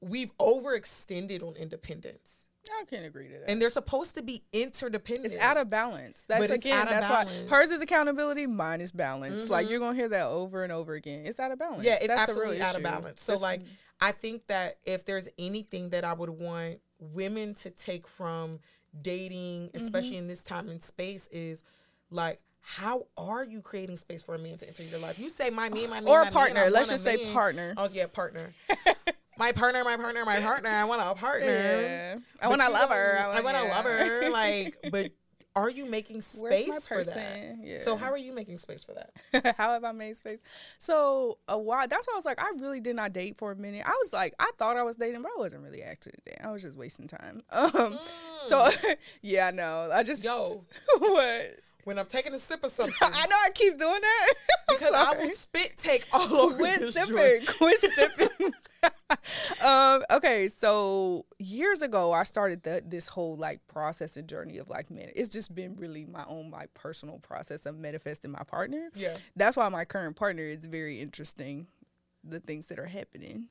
we've 0.00 0.36
overextended 0.38 1.42
on 1.42 1.54
independence. 1.56 2.41
I 2.70 2.84
can't 2.84 3.04
agree 3.06 3.28
to 3.28 3.34
that. 3.34 3.50
And 3.50 3.60
they're 3.60 3.70
supposed 3.70 4.14
to 4.16 4.22
be 4.22 4.42
interdependent. 4.52 5.26
it's 5.34 5.42
out 5.42 5.56
of 5.56 5.68
balance. 5.70 6.24
That's 6.28 6.50
again. 6.50 6.86
That's 6.86 7.08
why 7.08 7.26
hers 7.48 7.70
is 7.70 7.80
accountability, 7.82 8.46
mine 8.46 8.80
is 8.80 8.92
balance. 8.92 9.48
Like 9.50 9.66
Mhm. 9.66 9.70
you're 9.70 9.78
gonna 9.80 9.94
hear 9.96 10.08
that 10.08 10.26
over 10.26 10.62
and 10.62 10.72
over 10.72 10.94
again. 10.94 11.26
It's 11.26 11.38
out 11.40 11.50
of 11.50 11.58
balance. 11.58 11.84
Yeah, 11.84 11.94
it's 11.94 12.08
That's 12.08 12.20
absolutely 12.22 12.60
out 12.62 12.76
of 12.76 12.82
balance. 12.82 13.22
So 13.22 13.32
That's- 13.32 13.42
like 13.42 13.60
I 14.00 14.12
think 14.12 14.46
that 14.48 14.78
if 14.84 15.04
there's 15.04 15.28
anything 15.38 15.90
that 15.90 16.04
I 16.04 16.12
would 16.12 16.30
want 16.30 16.80
women 16.98 17.54
to 17.54 17.70
take 17.70 18.06
from 18.08 18.58
dating, 19.00 19.68
Mm-hmm. 19.68 19.76
especially 19.76 20.16
in 20.16 20.28
this 20.28 20.42
time 20.42 20.68
and 20.68 20.82
space, 20.82 21.28
is 21.32 21.62
like 22.10 22.40
how 22.64 23.06
are 23.16 23.42
you 23.44 23.60
creating 23.60 23.96
space 23.96 24.22
for 24.22 24.36
a 24.36 24.38
man 24.38 24.56
to 24.58 24.68
enter 24.68 24.84
your 24.84 25.00
life? 25.00 25.18
You 25.18 25.28
say 25.28 25.50
my 25.50 25.68
me, 25.68 25.86
my 25.88 26.00
me, 26.00 26.08
or 26.08 26.22
my 26.22 26.28
a 26.28 26.32
partner. 26.32 26.60
I 26.62 26.68
Let's 26.68 26.90
just 26.90 27.02
say 27.02 27.16
man. 27.24 27.32
partner. 27.32 27.74
Oh 27.76 27.88
yeah, 27.92 28.06
partner. 28.06 28.52
my 29.38 29.52
partner, 29.52 29.82
my 29.84 29.96
partner, 29.96 30.24
my 30.24 30.40
partner. 30.40 30.70
I 30.70 30.84
want 30.84 31.00
a 31.02 31.14
partner. 31.18 31.46
Yeah. 31.46 32.16
I 32.40 32.48
want 32.48 32.62
a 32.62 32.70
lover. 32.70 33.18
I 33.18 33.40
want 33.40 33.56
a 33.56 33.64
lover. 33.64 34.08
Like, 34.32 34.76
but 34.90 35.12
are 35.54 35.68
you 35.68 35.84
making 35.84 36.22
space 36.22 36.88
for 36.88 37.04
that? 37.04 37.56
Yeah. 37.62 37.78
So 37.78 37.96
how 37.96 38.10
are 38.10 38.16
you 38.16 38.32
making 38.32 38.56
space 38.58 38.82
for 38.84 38.94
that? 38.94 39.54
How 39.58 39.72
have 39.72 39.84
I 39.84 39.92
made 39.92 40.16
space? 40.16 40.40
So 40.78 41.38
a 41.46 41.58
while. 41.58 41.86
That's 41.86 42.06
why 42.06 42.14
I 42.14 42.16
was 42.16 42.24
like, 42.24 42.40
I 42.40 42.50
really 42.58 42.80
did 42.80 42.96
not 42.96 43.12
date 43.12 43.36
for 43.36 43.52
a 43.52 43.56
minute. 43.56 43.82
I 43.86 43.90
was 44.02 44.12
like, 44.14 44.34
I 44.38 44.50
thought 44.56 44.78
I 44.78 44.82
was 44.82 44.96
dating, 44.96 45.20
but 45.20 45.30
I 45.36 45.38
wasn't 45.38 45.62
really 45.64 45.82
actually 45.82 46.14
dating. 46.24 46.44
I 46.44 46.50
was 46.50 46.62
just 46.62 46.78
wasting 46.78 47.06
time. 47.06 47.42
Um. 47.52 47.98
So 48.48 48.70
yeah, 49.20 49.48
I 49.48 49.50
know. 49.50 49.90
I 49.92 50.02
just 50.02 50.22
Mm. 50.22 50.24
Yo. 50.24 50.64
what? 50.98 51.60
When 51.84 51.98
I'm 51.98 52.06
taking 52.06 52.32
a 52.32 52.38
sip 52.38 52.64
of 52.64 52.70
something, 52.72 52.94
I 53.00 53.26
know 53.26 53.36
I 53.36 53.50
keep 53.54 53.78
doing 53.78 54.00
that 54.00 54.34
because 54.68 54.92
I 54.94 55.16
will 55.16 55.28
spit 55.28 55.74
take 55.76 56.06
all 56.12 56.34
over 56.34 56.56
quit 56.56 56.80
this 56.80 56.94
sipping. 56.94 57.14
joint. 57.14 57.46
Quit 57.58 57.80
sipping. 57.80 58.52
um, 59.64 60.02
okay, 60.10 60.48
so 60.48 61.26
years 61.38 61.82
ago, 61.82 62.12
I 62.12 62.22
started 62.24 62.62
the, 62.62 62.82
this 62.86 63.06
whole 63.06 63.36
like 63.36 63.66
process 63.66 64.16
and 64.16 64.28
journey 64.28 64.58
of 64.58 64.68
like, 64.68 64.90
man, 64.90 65.10
it's 65.14 65.28
just 65.28 65.54
been 65.54 65.76
really 65.76 66.04
my 66.06 66.24
own 66.26 66.50
like 66.50 66.72
personal 66.74 67.18
process 67.18 67.66
of 67.66 67.76
manifesting 67.76 68.30
my 68.30 68.42
partner. 68.44 68.90
Yeah. 68.94 69.16
That's 69.36 69.56
why 69.56 69.68
my 69.68 69.84
current 69.84 70.16
partner 70.16 70.42
is 70.42 70.66
very 70.66 71.00
interesting. 71.00 71.66
The 72.24 72.40
things 72.40 72.66
that 72.66 72.78
are 72.78 72.86
happening. 72.86 73.48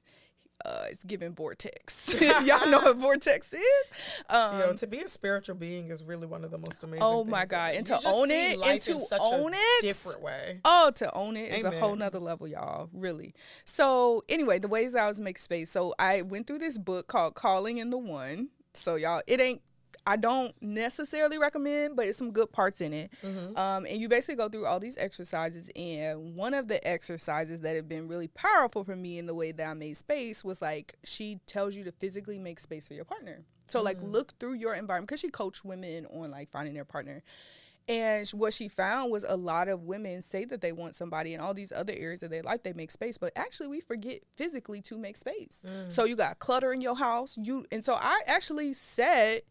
Uh, 0.66 0.86
it's 0.90 1.04
giving 1.04 1.34
vortex. 1.34 2.14
Y'all 2.46 2.68
know 2.70 2.80
what 2.80 2.98
vortex 2.98 3.54
is. 3.54 3.92
Um, 4.30 4.60
Yo, 4.60 4.74
to 4.74 4.88
be 4.88 5.00
a 5.00 5.08
spiritual 5.08 5.56
being 5.56 5.90
is 5.90 6.04
really 6.04 6.28
one 6.28 6.44
of 6.44 6.52
the 6.52 6.58
most 6.60 6.84
amazing. 6.84 7.04
Oh 7.04 7.24
my. 7.24 7.46
God, 7.46 7.76
and 7.76 7.86
to 7.88 8.00
own 8.06 8.32
it, 8.32 8.58
and 8.66 8.82
to 8.82 9.02
own 9.20 9.54
a 9.54 9.58
it. 9.58 9.82
different 9.82 10.22
way. 10.22 10.60
Oh, 10.64 10.92
to 10.96 11.14
own 11.14 11.36
it 11.36 11.52
is 11.52 11.66
a 11.66 11.72
whole 11.72 11.90
Amen. 11.90 12.00
nother 12.00 12.20
level, 12.20 12.48
y'all. 12.48 12.90
Really. 12.94 13.34
So 13.66 14.24
anyway, 14.30 14.60
the 14.60 14.68
ways 14.68 14.96
I 14.96 15.08
was 15.08 15.20
make 15.20 15.38
space. 15.38 15.70
So 15.70 15.94
I 16.00 16.22
went 16.22 16.48
through 16.48 16.60
this 16.60 16.78
book 16.78 17.08
called 17.08 17.36
Calling 17.36 17.78
in 17.78 17.90
the 17.90 17.98
One. 17.98 18.50
So 18.74 18.96
y'all, 18.96 19.22
it 19.28 19.40
ain't. 19.40 19.62
I 20.08 20.16
don't 20.16 20.54
necessarily 20.62 21.38
recommend, 21.38 21.96
but 21.96 22.08
it's 22.08 22.18
some 22.18 22.32
good 22.32 22.52
parts 22.52 22.82
in 22.82 22.92
it. 22.92 23.12
Mhm. 23.24 23.58
Um, 23.58 23.86
and 23.86 24.02
you 24.02 24.10
basically 24.10 24.36
go 24.36 24.50
through 24.50 24.66
all 24.66 24.80
these 24.80 24.98
exercises, 24.98 25.70
and 25.76 26.36
one 26.36 26.54
of 26.56 26.68
the 26.68 26.86
exercises 26.88 27.60
that 27.60 27.76
have 27.76 27.88
been 27.88 28.08
really 28.08 28.28
powerful 28.28 28.84
for 28.84 28.96
me 28.96 29.20
in 29.20 29.28
the 29.28 29.36
way 29.36 29.52
that 29.52 29.68
I 29.68 29.74
made 29.76 29.96
space 29.98 30.44
was 30.44 30.62
like 30.62 30.96
she 31.04 31.40
tells 31.46 31.76
you 31.76 31.84
to 31.84 31.92
physically 31.92 32.40
make 32.40 32.60
space 32.60 32.88
for 32.88 32.96
your 32.96 33.06
partner. 33.06 33.44
So 33.68 33.82
like 33.82 34.00
Mm. 34.00 34.12
look 34.12 34.34
through 34.40 34.54
your 34.56 34.74
environment 34.74 35.08
because 35.08 35.20
she 35.22 35.30
coached 35.30 35.64
women 35.64 36.06
on 36.08 36.32
like 36.32 36.50
finding 36.50 36.74
their 36.74 36.84
partner. 36.86 37.22
And 37.88 38.28
what 38.30 38.54
she 38.54 38.68
found 38.68 39.12
was 39.12 39.26
a 39.28 39.36
lot 39.36 39.68
of 39.68 39.84
women 39.84 40.22
say 40.22 40.46
that 40.46 40.62
they 40.62 40.72
want 40.72 40.96
somebody 40.96 41.34
in 41.34 41.42
all 41.42 41.54
these 41.54 41.72
other 41.72 41.94
areas 41.94 42.22
of 42.22 42.30
their 42.30 42.44
life, 42.44 42.62
they 42.64 42.74
make 42.74 42.92
space, 42.92 43.18
but 43.18 43.34
actually 43.36 43.68
we 43.68 43.82
forget 43.82 44.22
physically 44.36 44.82
to 44.84 44.98
make 44.98 45.18
space. 45.18 45.62
Mm. 45.66 45.92
So 45.92 46.06
you 46.06 46.16
got 46.16 46.40
clutter 46.40 46.74
in 46.74 46.82
your 46.82 46.96
house. 46.96 47.38
You 47.42 47.66
and 47.72 47.84
so 47.84 47.96
I 47.96 48.22
actually 48.28 48.74
said 48.74 49.42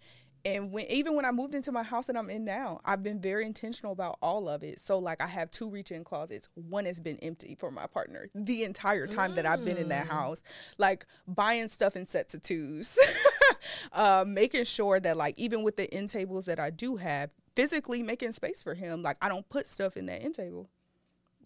and 0.45 0.73
when 0.73 0.87
even 0.91 1.15
when 1.17 1.25
I 1.25 1.31
moved 1.33 1.55
into 1.55 1.71
my 1.73 1.83
house 1.83 2.07
that 2.07 2.17
I'm 2.17 2.31
in 2.31 2.45
now, 2.45 2.81
I've 2.85 3.03
been 3.03 3.21
very 3.21 3.45
intentional 3.45 3.93
about 3.93 4.19
all 4.23 4.49
of 4.49 4.63
it. 4.63 4.81
So 4.81 4.99
like 4.99 5.21
I 5.21 5.27
have 5.27 5.51
two 5.51 5.69
reach-in 5.69 6.05
closets. 6.05 6.49
One 6.55 6.85
has 6.87 6.99
been 6.99 7.19
empty 7.19 7.55
for 7.59 7.71
my 7.71 7.87
partner 7.87 8.29
the 8.35 8.65
entire 8.65 9.07
time 9.07 9.35
that 9.35 9.45
I've 9.47 9.65
been 9.65 9.77
in 9.77 9.89
that 9.91 10.07
Mm. 10.07 10.11
house. 10.11 10.43
Like 10.79 11.05
buying 11.27 11.69
stuff 11.69 11.97
in 11.97 12.07
sets 12.07 12.35
of 12.35 12.43
twos. 12.43 12.99
uh, 13.93 14.25
making 14.27 14.65
sure 14.65 14.99
that 15.01 15.17
like 15.17 15.39
even 15.39 15.63
with 15.63 15.77
the 15.77 15.93
end 15.93 16.09
tables 16.09 16.47
that 16.47 16.59
I 16.59 16.71
do 16.71 16.97
have, 16.97 17.31
physically 17.57 18.03
making 18.03 18.33
space 18.33 18.63
for 18.63 18.75
him. 18.75 19.03
Like 19.03 19.17
I 19.21 19.29
don't 19.29 19.49
put 19.49 19.67
stuff 19.67 19.97
in 19.97 20.07
that 20.07 20.23
end 20.23 20.35
table. 20.35 20.69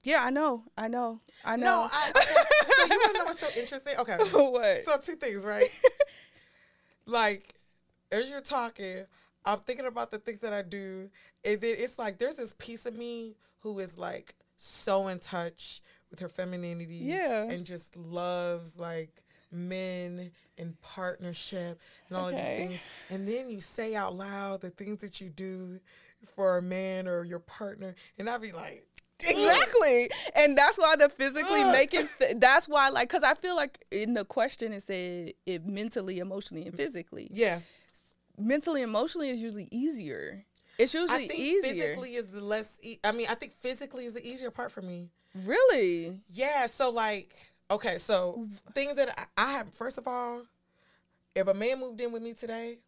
Yeah, 0.04 0.22
I 0.22 0.30
know. 0.30 0.62
I 0.76 0.86
know. 0.88 1.18
I 1.44 1.56
know. 1.56 1.64
No, 1.64 1.88
I, 1.90 2.10
okay. 2.16 2.24
so 2.76 2.84
you 2.94 3.00
want 3.00 3.14
to 3.14 3.18
know 3.20 3.24
what's 3.24 3.40
so 3.40 3.48
interesting? 3.58 3.94
Okay, 3.98 4.16
what? 4.32 4.84
so 4.84 4.98
two 4.98 5.14
things, 5.16 5.44
right? 5.46 5.64
like, 7.06 7.54
as 8.12 8.30
you're 8.30 8.40
talking, 8.40 9.04
I'm 9.44 9.58
thinking 9.60 9.86
about 9.86 10.10
the 10.10 10.18
things 10.18 10.40
that 10.40 10.52
I 10.52 10.62
do, 10.62 11.10
and 11.44 11.60
then 11.60 11.74
it's 11.78 11.98
like 11.98 12.18
there's 12.18 12.36
this 12.36 12.54
piece 12.58 12.86
of 12.86 12.94
me 12.94 13.36
who 13.60 13.78
is 13.78 13.98
like 13.98 14.34
so 14.56 15.08
in 15.08 15.18
touch 15.18 15.82
with 16.10 16.20
her 16.20 16.28
femininity, 16.28 16.96
Yeah. 16.96 17.44
and 17.44 17.64
just 17.66 17.96
loves 17.96 18.78
like 18.78 19.10
men 19.50 20.30
and 20.58 20.80
partnership 20.80 21.80
and 22.08 22.16
all 22.16 22.28
of 22.28 22.34
these 22.36 22.44
things. 22.44 22.80
And 23.10 23.26
then 23.28 23.50
you 23.50 23.60
say 23.60 23.94
out 23.94 24.14
loud 24.14 24.60
the 24.60 24.70
things 24.70 25.00
that 25.00 25.20
you 25.20 25.28
do 25.28 25.80
for 26.36 26.56
a 26.56 26.62
man 26.62 27.06
or 27.08 27.24
your 27.24 27.38
partner, 27.40 27.94
and 28.18 28.30
I'd 28.30 28.40
be 28.42 28.52
like, 28.52 28.84
Exactly. 29.26 30.10
And 30.34 30.56
that's 30.58 30.76
why 30.78 30.96
the 30.96 31.08
physically 31.08 31.62
making 31.72 32.08
th- 32.18 32.36
that's 32.38 32.68
why 32.68 32.88
like 32.90 33.08
cuz 33.08 33.22
I 33.22 33.34
feel 33.34 33.56
like 33.56 33.84
in 33.90 34.12
the 34.14 34.24
question 34.24 34.72
it 34.72 34.82
said 34.82 35.32
it 35.46 35.64
mentally, 35.66 36.18
emotionally 36.18 36.66
and 36.66 36.74
physically. 36.76 37.28
yeah. 37.30 37.60
Mentally 38.38 38.82
emotionally 38.82 39.30
is 39.30 39.40
usually 39.40 39.68
easier. 39.70 40.44
It's 40.78 40.92
usually 40.92 41.24
I 41.24 41.28
think 41.28 41.40
easier. 41.40 41.62
physically 41.62 42.14
is 42.16 42.26
the 42.28 42.40
less. 42.40 42.78
E- 42.82 42.98
I 43.04 43.12
mean, 43.12 43.26
I 43.30 43.34
think 43.34 43.54
physically 43.60 44.06
is 44.06 44.12
the 44.12 44.26
easier 44.26 44.50
part 44.50 44.72
for 44.72 44.82
me. 44.82 45.08
Really? 45.44 46.20
Yeah. 46.28 46.66
So 46.66 46.90
like, 46.90 47.34
okay, 47.70 47.98
so 47.98 48.46
things 48.72 48.96
that 48.96 49.28
I, 49.36 49.42
I 49.44 49.52
have. 49.52 49.72
First 49.72 49.98
of 49.98 50.08
all, 50.08 50.42
if 51.34 51.46
a 51.46 51.54
man 51.54 51.80
moved 51.80 52.00
in 52.00 52.12
with 52.12 52.22
me 52.22 52.34
today, 52.34 52.78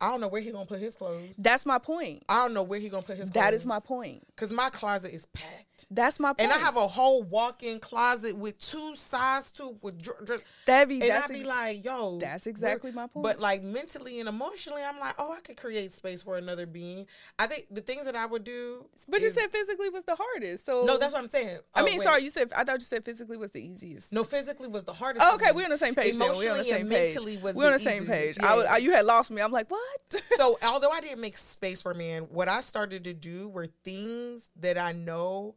I 0.00 0.10
don't 0.10 0.20
know 0.20 0.28
where 0.28 0.40
he 0.40 0.50
gonna 0.50 0.64
put 0.66 0.80
his 0.80 0.96
clothes. 0.96 1.34
That's 1.38 1.66
my 1.66 1.78
point. 1.78 2.24
I 2.28 2.44
don't 2.44 2.54
know 2.54 2.62
where 2.62 2.80
he 2.80 2.88
gonna 2.88 3.02
put 3.02 3.16
his 3.16 3.30
clothes. 3.30 3.42
That 3.44 3.54
is 3.54 3.66
my 3.66 3.80
point. 3.80 4.22
Cause 4.36 4.52
my 4.52 4.70
closet 4.70 5.12
is 5.12 5.26
packed. 5.26 5.66
That's 5.90 6.20
my 6.20 6.28
point. 6.34 6.40
And 6.40 6.52
I 6.52 6.58
have 6.58 6.76
a 6.76 6.86
whole 6.86 7.22
walk-in 7.22 7.80
closet 7.80 8.36
with 8.36 8.58
two 8.58 8.94
size 8.96 9.50
two 9.50 9.76
with 9.82 10.02
dr- 10.02 10.24
dr- 10.24 10.42
that 10.66 10.88
be 10.88 11.02
and 11.02 11.12
I 11.12 11.26
be 11.26 11.40
ex- 11.40 11.48
like, 11.48 11.84
yo, 11.84 12.18
that's 12.18 12.46
exactly 12.46 12.92
my 12.92 13.06
point. 13.06 13.22
But 13.24 13.40
like 13.40 13.62
mentally 13.62 14.20
and 14.20 14.28
emotionally, 14.28 14.82
I'm 14.82 14.98
like, 15.00 15.14
oh, 15.18 15.32
I 15.32 15.40
could 15.40 15.56
create 15.56 15.90
space 15.92 16.22
for 16.22 16.36
another 16.36 16.66
being. 16.66 17.06
I 17.38 17.46
think 17.46 17.66
the 17.70 17.80
things 17.80 18.04
that 18.04 18.14
I 18.14 18.26
would 18.26 18.44
do. 18.44 18.86
But 19.08 19.20
you 19.22 19.30
said 19.30 19.50
physically 19.50 19.88
was 19.88 20.04
the 20.04 20.16
hardest. 20.16 20.66
So 20.66 20.82
no. 20.84 20.98
That's 20.98 21.12
what 21.14 21.22
I'm 21.22 21.28
saying. 21.30 21.58
I 21.74 21.80
Oh, 21.80 21.84
mean, 21.84 21.98
wait. 21.98 22.04
sorry, 22.04 22.22
you 22.22 22.30
said 22.30 22.52
I 22.54 22.64
thought 22.64 22.74
you 22.78 22.84
said 22.84 23.04
physically 23.04 23.36
was 23.38 23.50
the 23.52 23.62
easiest. 23.66 24.12
No, 24.12 24.22
physically 24.24 24.68
was 24.68 24.84
the 24.84 24.92
hardest. 24.92 25.24
Oh, 25.26 25.34
okay, 25.36 25.50
we're 25.52 25.64
on 25.64 25.70
the 25.70 25.78
same 25.78 25.94
page. 25.94 26.16
Then. 26.16 26.28
We're 26.28 26.34
on 26.34 26.38
the 26.38 26.44
Emotionally 26.44 26.70
same 26.70 26.80
and 26.82 26.90
page. 26.90 27.14
mentally 27.14 27.36
was 27.38 27.54
We're 27.54 27.66
on 27.66 27.72
the 27.72 27.78
the 27.78 27.84
same 27.84 28.06
page. 28.06 28.30
easiest, 28.36 28.42
I. 28.44 28.74
I- 28.74 28.76
you 28.78 28.92
had 28.92 29.06
lost 29.06 29.30
me. 29.30 29.40
I'm 29.42 29.52
like, 29.52 29.70
what? 29.70 29.89
so 30.36 30.58
although 30.66 30.90
I 30.90 31.00
didn't 31.00 31.20
make 31.20 31.36
space 31.36 31.82
for 31.82 31.94
men, 31.94 32.24
what 32.30 32.48
I 32.48 32.60
started 32.60 33.04
to 33.04 33.14
do 33.14 33.48
were 33.48 33.66
things 33.84 34.48
that 34.56 34.78
I 34.78 34.92
know 34.92 35.54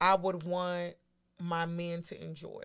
I 0.00 0.14
would 0.14 0.44
want 0.44 0.94
my 1.40 1.66
men 1.66 2.02
to 2.02 2.22
enjoy. 2.22 2.62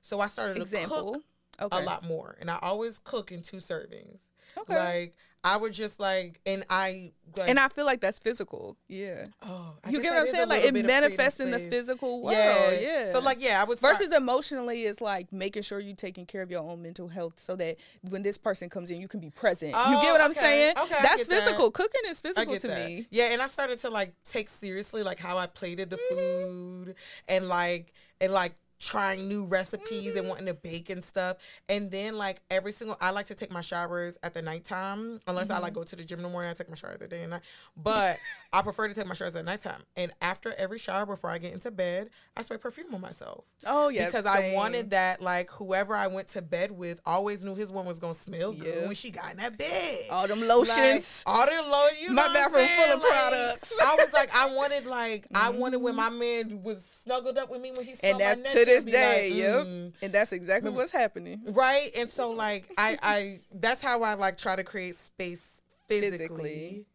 So 0.00 0.20
I 0.20 0.26
started 0.26 0.54
to 0.56 0.62
Example. 0.62 1.12
cook 1.14 1.22
Okay. 1.60 1.82
a 1.82 1.84
lot 1.84 2.04
more, 2.04 2.34
and 2.40 2.50
I 2.50 2.58
always 2.62 2.98
cook 2.98 3.30
in 3.30 3.42
two 3.42 3.58
servings. 3.58 4.28
Okay. 4.58 4.76
Like 4.76 5.14
I 5.44 5.56
would 5.56 5.72
just 5.72 5.98
like, 5.98 6.40
and 6.46 6.64
I 6.70 7.10
like, 7.36 7.48
and 7.48 7.58
I 7.58 7.66
feel 7.66 7.84
like 7.84 8.00
that's 8.00 8.20
physical. 8.20 8.76
Yeah. 8.86 9.24
oh, 9.42 9.74
I 9.82 9.90
you 9.90 10.00
get 10.00 10.12
what 10.12 10.20
I'm 10.20 10.26
saying? 10.28 10.48
Like 10.48 10.62
it 10.62 10.72
bit 10.72 10.84
of 10.84 10.86
creative 10.86 10.86
manifests 10.86 11.40
in 11.40 11.50
the 11.50 11.58
physical 11.58 12.22
world. 12.22 12.36
Yeah. 12.36 12.78
Yeah. 12.78 13.12
So 13.12 13.18
like, 13.18 13.38
yeah, 13.40 13.60
I 13.60 13.64
would 13.64 13.78
start- 13.78 13.98
Versus 13.98 14.12
emotionally 14.12 14.84
is 14.84 15.00
like 15.00 15.32
making 15.32 15.62
sure 15.62 15.80
you're 15.80 15.96
taking 15.96 16.26
care 16.26 16.42
of 16.42 16.50
your 16.50 16.62
own 16.62 16.80
mental 16.80 17.08
health 17.08 17.40
so 17.40 17.56
that 17.56 17.78
when 18.10 18.22
this 18.22 18.38
person 18.38 18.68
comes 18.68 18.92
in, 18.92 19.00
you 19.00 19.08
can 19.08 19.18
be 19.18 19.30
present. 19.30 19.72
you 19.72 19.76
Oh, 19.76 20.00
get 20.00 20.12
what 20.12 20.20
I'm 20.20 20.30
oh, 20.30 20.32
saying? 20.32 20.74
Okay, 20.78 20.94
That's 21.02 21.26
get 21.26 21.28
that. 21.30 21.42
physical. 21.42 21.70
Cooking 21.72 22.02
is 22.06 22.20
physical 22.20 22.56
to 22.58 22.68
that. 22.68 22.88
me. 22.88 23.06
Yeah, 23.10 23.32
and 23.32 23.42
I 23.42 23.48
started 23.48 23.80
to 23.80 23.90
like 23.90 24.14
take 24.24 24.48
seriously 24.48 25.02
like 25.02 25.18
how 25.18 25.38
I 25.38 25.46
plated 25.46 25.90
the 25.90 25.96
mm-hmm. 25.96 26.84
food 26.84 26.94
and 27.26 27.48
like 27.48 27.92
and 28.20 28.32
like 28.32 28.54
trying 28.82 29.28
new 29.28 29.46
recipes 29.46 30.08
and 30.08 30.16
mm-hmm. 30.16 30.28
wanting 30.28 30.46
to 30.46 30.54
bake 30.54 30.90
and 30.90 31.02
stuff. 31.02 31.36
And 31.68 31.90
then 31.90 32.16
like 32.16 32.40
every 32.50 32.72
single 32.72 32.96
I 33.00 33.10
like 33.10 33.26
to 33.26 33.34
take 33.34 33.52
my 33.52 33.60
showers 33.60 34.18
at 34.22 34.34
the 34.34 34.42
nighttime. 34.42 35.20
Unless 35.26 35.50
I 35.50 35.58
like 35.58 35.72
mm-hmm. 35.72 35.80
go 35.80 35.84
to 35.84 35.96
the 35.96 36.04
gym 36.04 36.18
in 36.18 36.24
the 36.24 36.28
morning, 36.28 36.50
I 36.50 36.54
take 36.54 36.68
my 36.68 36.74
shower 36.74 36.96
the 36.98 37.06
day 37.06 37.22
and 37.22 37.30
night. 37.30 37.42
But 37.76 38.18
I 38.52 38.62
prefer 38.62 38.88
to 38.88 38.94
take 38.94 39.06
my 39.06 39.14
showers 39.14 39.36
at 39.36 39.44
nighttime. 39.44 39.82
And 39.96 40.12
after 40.20 40.52
every 40.54 40.78
shower 40.78 41.06
before 41.06 41.30
I 41.30 41.38
get 41.38 41.52
into 41.52 41.70
bed, 41.70 42.10
I 42.36 42.42
spray 42.42 42.58
perfume 42.58 42.92
on 42.94 43.00
myself. 43.00 43.44
Oh 43.64 43.88
yeah. 43.88 44.06
because 44.06 44.26
I 44.26 44.52
wanted 44.54 44.90
that 44.90 45.22
like 45.22 45.50
whoever 45.50 45.94
I 45.94 46.08
went 46.08 46.28
to 46.28 46.42
bed 46.42 46.72
with 46.72 47.00
always 47.06 47.44
knew 47.44 47.54
his 47.54 47.70
one 47.70 47.86
was 47.86 48.00
gonna 48.00 48.14
smell 48.14 48.52
good 48.52 48.86
when 48.86 48.94
she 48.94 49.10
got 49.10 49.30
in 49.30 49.36
that 49.36 49.56
bed. 49.56 49.98
all 50.10 50.26
them 50.26 50.40
Like, 50.40 50.48
lotions. 50.48 51.22
all 51.26 51.46
the 51.46 51.62
lotion. 51.62 52.14
My 52.14 52.28
bathroom 52.32 52.66
full 52.66 52.96
of 52.96 53.02
products. 53.02 53.72
I 53.80 53.94
was 53.94 54.12
like, 54.12 54.34
I 54.34 54.54
wanted 54.54 54.86
like, 54.86 55.26
I 55.34 55.50
wanted 55.50 55.76
when 55.76 55.94
mm-hmm. 55.94 56.14
my 56.14 56.18
man 56.18 56.62
was 56.62 56.84
snuggled 56.84 57.38
up 57.38 57.48
with 57.48 57.60
me 57.60 57.70
when 57.70 57.86
he 57.86 57.94
smelled 57.94 58.20
and 58.20 58.38
my 58.38 58.42
neck. 58.42 58.52
This 58.74 58.84
day, 58.84 59.30
like, 59.30 59.38
yep. 59.38 59.66
mm. 59.66 59.92
And 60.02 60.12
that's 60.12 60.32
exactly 60.32 60.70
what's 60.70 60.92
happening. 60.92 61.42
Right, 61.52 61.90
and 61.96 62.08
so 62.08 62.30
like, 62.32 62.70
I, 62.78 62.98
I, 63.02 63.40
that's 63.54 63.82
how 63.82 64.02
I 64.02 64.14
like 64.14 64.38
try 64.38 64.56
to 64.56 64.64
create 64.64 64.94
space 64.96 65.62
physically. 65.88 66.18
Physically. 66.18 66.86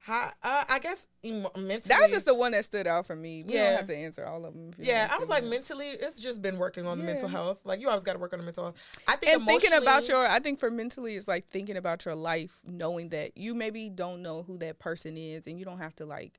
How, 0.00 0.30
uh, 0.42 0.64
I 0.70 0.78
guess 0.78 1.06
mentally. 1.22 1.80
That 1.84 2.00
was 2.00 2.10
just 2.10 2.24
the 2.24 2.34
one 2.34 2.52
that 2.52 2.64
stood 2.64 2.86
out 2.86 3.06
for 3.06 3.14
me. 3.14 3.42
We 3.46 3.52
Yeah. 3.54 3.64
don't 3.70 3.76
have 3.78 3.86
to 3.88 3.96
answer 3.96 4.24
all 4.24 4.46
of 4.46 4.54
them. 4.54 4.70
Yeah, 4.78 5.06
I 5.10 5.18
was 5.18 5.28
like 5.28 5.44
mentally, 5.44 5.88
it's 5.88 6.18
just 6.18 6.40
been 6.40 6.56
working 6.56 6.86
on 6.86 6.98
the 6.98 7.04
mental 7.04 7.28
health. 7.28 7.60
Like 7.66 7.80
you 7.80 7.88
always 7.90 8.04
got 8.04 8.14
to 8.14 8.18
work 8.18 8.32
on 8.32 8.38
the 8.38 8.44
mental 8.44 8.64
health. 8.64 8.98
I 9.06 9.16
think 9.16 9.34
and 9.34 9.44
thinking 9.44 9.74
about 9.74 10.08
your 10.08 10.26
i 10.26 10.38
think 10.38 10.60
for 10.60 10.70
mentally 10.70 11.16
it's 11.16 11.28
like 11.28 11.48
thinking 11.50 11.76
about 11.76 12.04
your 12.06 12.14
life 12.14 12.60
knowing 12.66 13.10
that 13.10 13.36
you 13.36 13.54
maybe 13.54 13.90
don't 13.90 14.22
know 14.22 14.42
who 14.44 14.56
that 14.58 14.78
person 14.78 15.18
is 15.18 15.46
and 15.46 15.58
you 15.58 15.64
don't 15.66 15.78
have 15.78 15.94
to 15.96 16.06
like 16.06 16.38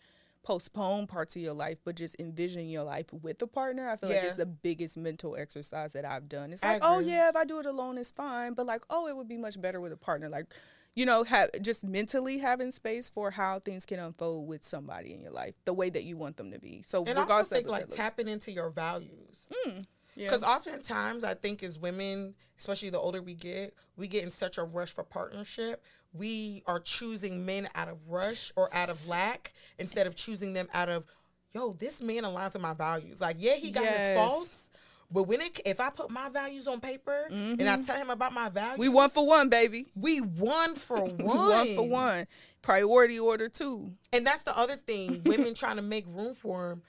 postpone 0.50 1.06
parts 1.06 1.36
of 1.36 1.44
your 1.44 1.54
life 1.54 1.78
but 1.86 1.96
just 1.96 2.16
envision 2.18 2.68
your 2.68 2.82
life 2.82 3.06
with 3.22 3.40
a 3.44 3.46
partner 3.46 3.88
i 3.88 3.96
feel 3.96 4.10
like 4.10 4.24
it's 4.24 4.34
the 4.34 4.48
biggest 4.48 4.98
mental 4.98 5.36
exercise 5.36 5.94
that 5.94 6.04
i've 6.06 6.28
done 6.28 6.52
it's 6.52 6.64
like 6.64 6.82
oh 6.82 6.98
yeah 6.98 7.30
if 7.30 7.36
i 7.36 7.46
do 7.46 7.60
it 7.60 7.68
alone 7.68 8.00
it's 8.00 8.12
fine 8.12 8.54
but 8.56 8.66
like 8.66 8.82
oh 8.90 9.08
it 9.08 9.16
would 9.16 9.28
be 9.28 9.38
much 9.38 9.62
better 9.62 9.80
with 9.80 9.92
a 9.92 9.98
partner 9.98 10.28
like 10.28 10.48
you 10.96 11.06
know 11.06 11.24
have 11.24 11.52
just 11.62 11.84
mentally 11.84 12.40
having 12.40 12.72
space 12.72 13.10
for 13.10 13.30
how 13.30 13.60
things 13.60 13.86
can 13.86 14.00
unfold 14.00 14.48
with 14.48 14.64
somebody 14.64 15.14
in 15.14 15.22
your 15.22 15.32
life 15.32 15.54
the 15.66 15.74
way 15.74 15.88
that 15.92 16.04
you 16.04 16.18
want 16.18 16.36
them 16.36 16.50
to 16.50 16.58
be 16.58 16.82
so 16.84 17.06
and 17.06 17.20
I 17.20 17.26
also 17.26 17.56
think 17.56 17.68
of 17.68 17.72
like 17.72 17.90
tapping 17.90 18.28
into 18.28 18.52
your 18.52 18.72
values. 18.72 19.46
Mm, 19.68 19.86
yeah. 20.16 20.28
Because 20.28 20.44
oftentimes, 20.44 21.24
I 21.24 21.34
think 21.34 21.64
as 21.64 21.80
women, 21.80 22.36
especially 22.58 22.90
the 22.90 23.00
older 23.00 23.22
we 23.22 23.34
get, 23.34 23.74
we 23.96 24.08
get 24.08 24.24
in 24.24 24.32
such 24.32 24.58
a 24.58 24.64
rush 24.64 24.94
for 24.94 25.04
partnership. 25.04 25.84
We 26.14 26.64
are 26.66 26.80
choosing 26.80 27.46
men 27.46 27.70
out 27.76 27.88
of 27.88 27.98
rush 28.08 28.52
or 28.56 28.70
out 28.74 28.90
of 28.90 29.08
lack 29.08 29.54
instead 29.78 30.08
of 30.08 30.16
choosing 30.16 30.54
them 30.54 30.68
out 30.74 30.90
of, 30.90 31.06
yo, 31.54 31.74
this 31.74 32.02
man 32.02 32.24
aligns 32.24 32.54
with 32.54 32.62
my 32.62 32.74
values. 32.74 33.22
Like, 33.22 33.38
yeah, 33.40 33.56
he 33.56 33.72
got 33.72 33.86
his 33.86 34.18
faults, 34.18 34.70
but 35.12 35.24
when 35.24 35.42
it, 35.42 35.60
if 35.66 35.80
I 35.80 35.90
put 35.90 36.12
my 36.12 36.30
values 36.30 36.68
on 36.68 36.80
paper 36.80 37.26
and 37.30 37.62
I 37.62 37.64
mm-hmm. 37.64 37.82
tell 37.82 37.98
him 37.98 38.10
about 38.10 38.32
my 38.32 38.50
values, 38.50 38.80
we 38.80 38.90
one 38.90 39.10
for 39.10 39.26
one 39.26 39.50
baby 39.50 39.88
we 39.96 40.22
one 40.22 40.76
for 40.76 41.04
one. 41.04 41.18
We 41.18 41.24
one 41.26 41.76
for 41.76 41.88
one 41.88 42.28
priority 42.62 43.18
order 43.18 43.50
two 43.50 43.94
And 44.14 44.26
that's 44.26 44.44
the 44.44 44.58
other 44.58 44.76
thing, 44.76 45.22
women 45.26 45.54
trying 45.54 45.78
to 45.78 45.82
make 45.82 46.06
room 46.08 46.34
for 46.36 46.72
him. 46.72 46.82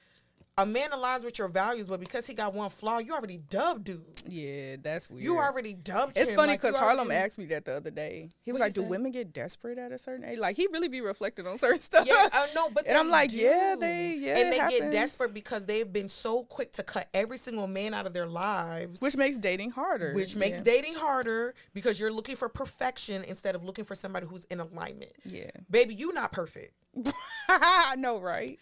A 0.63 0.67
man 0.67 0.91
aligns 0.91 1.25
with 1.25 1.39
your 1.39 1.49
values, 1.49 1.87
but 1.87 2.01
because 2.01 2.27
he 2.27 2.35
got 2.35 2.53
one 2.53 2.69
flaw, 2.71 2.99
you 2.99 3.13
already 3.15 3.39
dubbed 3.49 3.85
dude. 3.85 4.05
Yeah, 4.29 4.77
that's 4.83 5.09
weird. 5.09 5.25
You 5.25 5.39
already 5.39 5.73
dubbed 5.75 6.17
It's 6.17 6.31
him. 6.31 6.37
funny 6.37 6.53
like, 6.53 6.61
because 6.61 6.77
Harlem 6.77 7.07
already- 7.07 7.25
asked 7.25 7.39
me 7.39 7.47
that 7.47 7.65
the 7.65 7.77
other 7.77 7.91
day. 7.91 8.29
He 8.45 8.53
was 8.53 8.61
like, 8.61 8.75
"Do 8.75 8.83
women 8.83 9.11
get 9.13 9.33
desperate 9.33 9.79
at 9.79 9.93
a 9.93 9.99
certain 9.99 10.25
age?" 10.25 10.39
Like 10.39 10.57
he 10.57 10.67
really 10.73 10.89
be 10.89 11.01
reflecting 11.01 11.47
on 11.47 11.57
certain 11.59 11.81
stuff. 11.91 12.07
Yeah, 12.07 12.29
I 12.33 12.49
know, 12.55 12.69
but 12.69 12.87
And 12.87 12.99
I'm 12.99 13.09
like, 13.09 13.33
yeah, 13.33 13.77
they- 13.79 14.15
yeah, 14.21 14.37
and 14.39 14.53
they 14.53 14.79
get 14.79 14.91
desperate 14.93 15.33
because 15.33 15.65
they've 15.67 15.91
been 15.91 16.09
so 16.11 16.43
quick 16.45 16.73
to 16.75 16.83
cut 16.83 17.09
every 17.15 17.39
single 17.39 17.67
man 17.67 17.95
out 17.95 18.07
of 18.07 18.13
their 18.13 18.27
lives, 18.27 19.01
which 19.01 19.17
makes 19.17 19.39
dating 19.39 19.71
harder. 19.71 20.13
which 20.15 20.37
makes 20.37 20.59
yeah. 20.59 20.65
dating 20.65 20.95
harder 20.95 21.55
because 21.73 21.99
you're 21.99 22.13
looking 22.13 22.37
for 22.37 22.49
perfection 22.51 23.25
instead 23.25 23.55
of 23.55 23.65
looking 23.65 23.85
for 23.87 23.95
somebody 23.95 24.27
who's 24.27 24.45
in 24.45 24.61
alignment. 24.61 25.13
Yeah, 25.25 25.51
Baby, 25.71 25.95
you 25.95 26.13
not 26.13 26.33
perfect. 26.33 26.73
I 27.49 27.95
know, 27.97 28.21
right? 28.21 28.59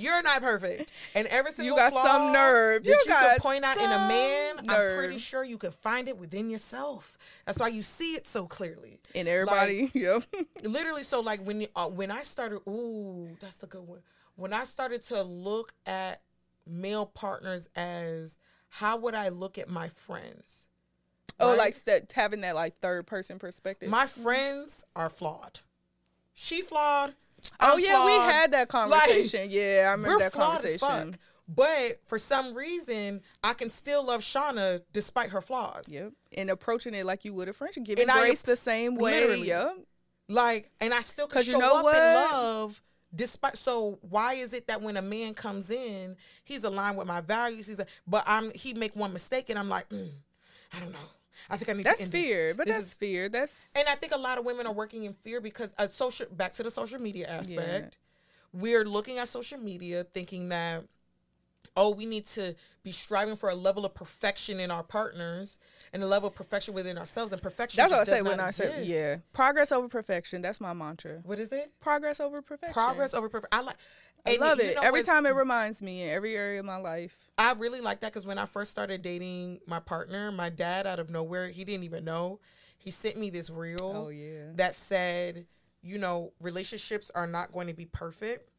You're 0.00 0.22
not 0.22 0.40
perfect, 0.42 0.92
and 1.14 1.26
every 1.28 1.52
single 1.52 1.74
you 1.76 1.80
got 1.80 1.92
flaw 1.92 2.02
some 2.04 2.32
nerve. 2.32 2.82
that 2.84 2.88
You 2.88 2.94
you, 3.06 3.12
can 3.12 3.38
point 3.40 3.64
out 3.64 3.76
in 3.76 3.84
a 3.84 4.08
man. 4.08 4.54
I'm 4.68 4.96
pretty 4.98 5.18
sure 5.18 5.44
you 5.44 5.58
can 5.58 5.70
find 5.70 6.08
it 6.08 6.16
within 6.18 6.50
yourself. 6.50 7.16
That's 7.46 7.58
why 7.60 7.68
you 7.68 7.82
see 7.82 8.12
it 8.14 8.26
so 8.26 8.46
clearly. 8.46 8.98
And 9.14 9.26
everybody, 9.28 9.90
yep. 9.94 10.22
literally 10.62 11.02
so 11.02 11.20
like 11.20 11.40
when 11.46 11.62
you, 11.62 11.68
uh, 11.76 11.86
when 11.88 12.10
I 12.10 12.22
started 12.22 12.60
ooh 12.68 13.28
that's 13.40 13.56
the 13.56 13.66
good 13.66 13.86
one 13.86 14.00
when 14.36 14.52
I 14.52 14.64
started 14.64 15.02
to 15.04 15.22
look 15.22 15.72
at 15.86 16.20
male 16.66 17.06
partners 17.06 17.68
as 17.74 18.38
how 18.68 18.98
would 18.98 19.14
I 19.14 19.28
look 19.30 19.56
at 19.58 19.68
my 19.68 19.88
friends 19.88 20.66
Oh, 21.40 21.50
right? 21.50 21.58
like 21.58 21.74
st- 21.74 22.12
having 22.12 22.42
that 22.42 22.54
like 22.54 22.78
third 22.80 23.06
person 23.06 23.38
perspective. 23.38 23.88
my 23.88 24.06
friends 24.06 24.84
are 24.94 25.08
flawed 25.08 25.60
she 26.34 26.60
flawed 26.60 27.14
oh 27.60 27.74
I'm 27.74 27.80
yeah, 27.80 28.04
we 28.06 28.12
had 28.12 28.52
that 28.52 28.68
conversation. 28.68 29.48
yeah, 29.50 29.86
I 29.88 29.92
remember 29.92 30.18
that 30.18 30.32
flawed 30.32 30.56
conversation. 30.62 31.16
but 31.48 32.00
for 32.06 32.18
some 32.18 32.54
reason 32.54 33.20
I 33.42 33.54
can 33.54 33.68
still 33.70 34.04
love 34.04 34.20
Shauna 34.22 34.82
despite 34.92 35.30
her 35.30 35.40
flaws 35.40 35.88
Yep, 35.88 36.12
and 36.36 36.50
approaching 36.50 36.94
it 36.94 37.06
like 37.06 37.24
you 37.24 37.32
would 37.34 37.48
a 37.48 37.52
friendship, 37.52 37.84
giving 37.84 38.02
And 38.02 38.10
I- 38.10 38.20
grace 38.20 38.42
the 38.42 38.56
same 38.56 38.94
way. 38.96 39.20
literally. 39.20 39.46
Yep. 39.48 39.76
Like, 40.30 40.70
and 40.80 40.92
I 40.92 41.00
still 41.00 41.26
can 41.26 41.42
show 41.42 41.52
you 41.52 41.58
know 41.58 41.78
up 41.78 41.84
what? 41.84 41.96
in 41.96 42.02
love 42.14 42.82
despite. 43.14 43.56
So 43.56 43.98
why 44.02 44.34
is 44.34 44.52
it 44.52 44.66
that 44.66 44.82
when 44.82 44.98
a 44.98 45.02
man 45.02 45.32
comes 45.32 45.70
in, 45.70 46.16
he's 46.44 46.64
aligned 46.64 46.98
with 46.98 47.06
my 47.06 47.22
values? 47.22 47.66
He's 47.66 47.78
like, 47.78 47.88
but 48.06 48.24
I'm 48.26 48.50
he 48.54 48.74
make 48.74 48.94
one 48.94 49.14
mistake 49.14 49.48
and 49.48 49.58
I'm 49.58 49.70
like, 49.70 49.88
mm, 49.88 50.10
I 50.74 50.80
don't 50.80 50.92
know. 50.92 50.98
I 51.50 51.56
think 51.56 51.70
I 51.70 51.72
need 51.74 51.84
That's 51.84 51.98
to 51.98 52.04
end 52.04 52.12
this. 52.12 52.20
fear, 52.22 52.54
but 52.54 52.66
This 52.66 52.76
that's 52.76 52.86
is- 52.88 52.94
fear. 52.94 53.28
That's 53.28 53.72
and 53.76 53.88
I 53.88 53.94
think 53.94 54.12
a 54.14 54.18
lot 54.18 54.38
of 54.38 54.44
women 54.44 54.66
are 54.66 54.72
working 54.72 55.04
in 55.04 55.12
fear 55.12 55.40
because 55.40 55.72
uh, 55.78 55.88
social. 55.88 56.26
Back 56.30 56.52
to 56.54 56.62
the 56.62 56.70
social 56.70 57.00
media 57.00 57.26
aspect, 57.28 57.98
we're 58.52 58.84
looking 58.84 59.18
at 59.18 59.28
social 59.28 59.58
media 59.58 60.04
thinking 60.04 60.48
that. 60.50 60.84
Oh, 61.76 61.90
we 61.94 62.06
need 62.06 62.24
to 62.26 62.56
be 62.82 62.90
striving 62.90 63.36
for 63.36 63.50
a 63.50 63.54
level 63.54 63.84
of 63.84 63.94
perfection 63.94 64.58
in 64.58 64.68
our 64.70 64.82
partners 64.82 65.58
and 65.92 66.02
a 66.02 66.06
level 66.08 66.28
of 66.28 66.34
perfection 66.34 66.74
within 66.74 66.98
ourselves. 66.98 67.32
And 67.32 67.40
perfection. 67.40 67.76
that's 67.80 67.92
what 67.92 68.00
I 68.00 68.04
say 68.04 68.22
when 68.22 68.40
I 68.40 68.50
say 68.50 68.82
yeah, 68.82 69.16
progress 69.32 69.70
over 69.70 69.86
perfection. 69.86 70.42
That's 70.42 70.60
my 70.60 70.72
mantra. 70.72 71.20
What 71.22 71.38
is 71.38 71.52
it? 71.52 71.70
Progress 71.78 72.18
over 72.18 72.42
perfection. 72.42 72.72
Progress 72.74 73.14
over 73.14 73.28
perfection. 73.28 73.60
I 73.60 73.62
like. 73.62 73.76
I 74.26 74.32
and 74.32 74.40
love 74.40 74.58
you 74.58 74.64
it. 74.70 74.76
know 74.76 74.82
Every 74.82 75.02
time 75.02 75.26
it 75.26 75.34
reminds 75.34 75.80
me 75.82 76.02
in 76.02 76.10
every 76.10 76.36
area 76.36 76.60
of 76.60 76.66
my 76.66 76.76
life. 76.76 77.14
I 77.38 77.52
really 77.52 77.80
like 77.80 78.00
that 78.00 78.12
because 78.12 78.26
when 78.26 78.38
I 78.38 78.46
first 78.46 78.70
started 78.70 79.02
dating 79.02 79.60
my 79.66 79.80
partner, 79.80 80.30
my 80.32 80.50
dad 80.50 80.86
out 80.86 80.98
of 80.98 81.10
nowhere, 81.10 81.48
he 81.48 81.64
didn't 81.64 81.84
even 81.84 82.04
know. 82.04 82.40
He 82.78 82.90
sent 82.90 83.16
me 83.16 83.30
this 83.30 83.50
reel 83.50 83.76
Oh 83.80 84.08
yeah. 84.08 84.52
that 84.56 84.74
said, 84.74 85.46
you 85.82 85.98
know, 85.98 86.32
relationships 86.40 87.10
are 87.14 87.26
not 87.26 87.52
going 87.52 87.66
to 87.68 87.74
be 87.74 87.86
perfect 87.86 88.50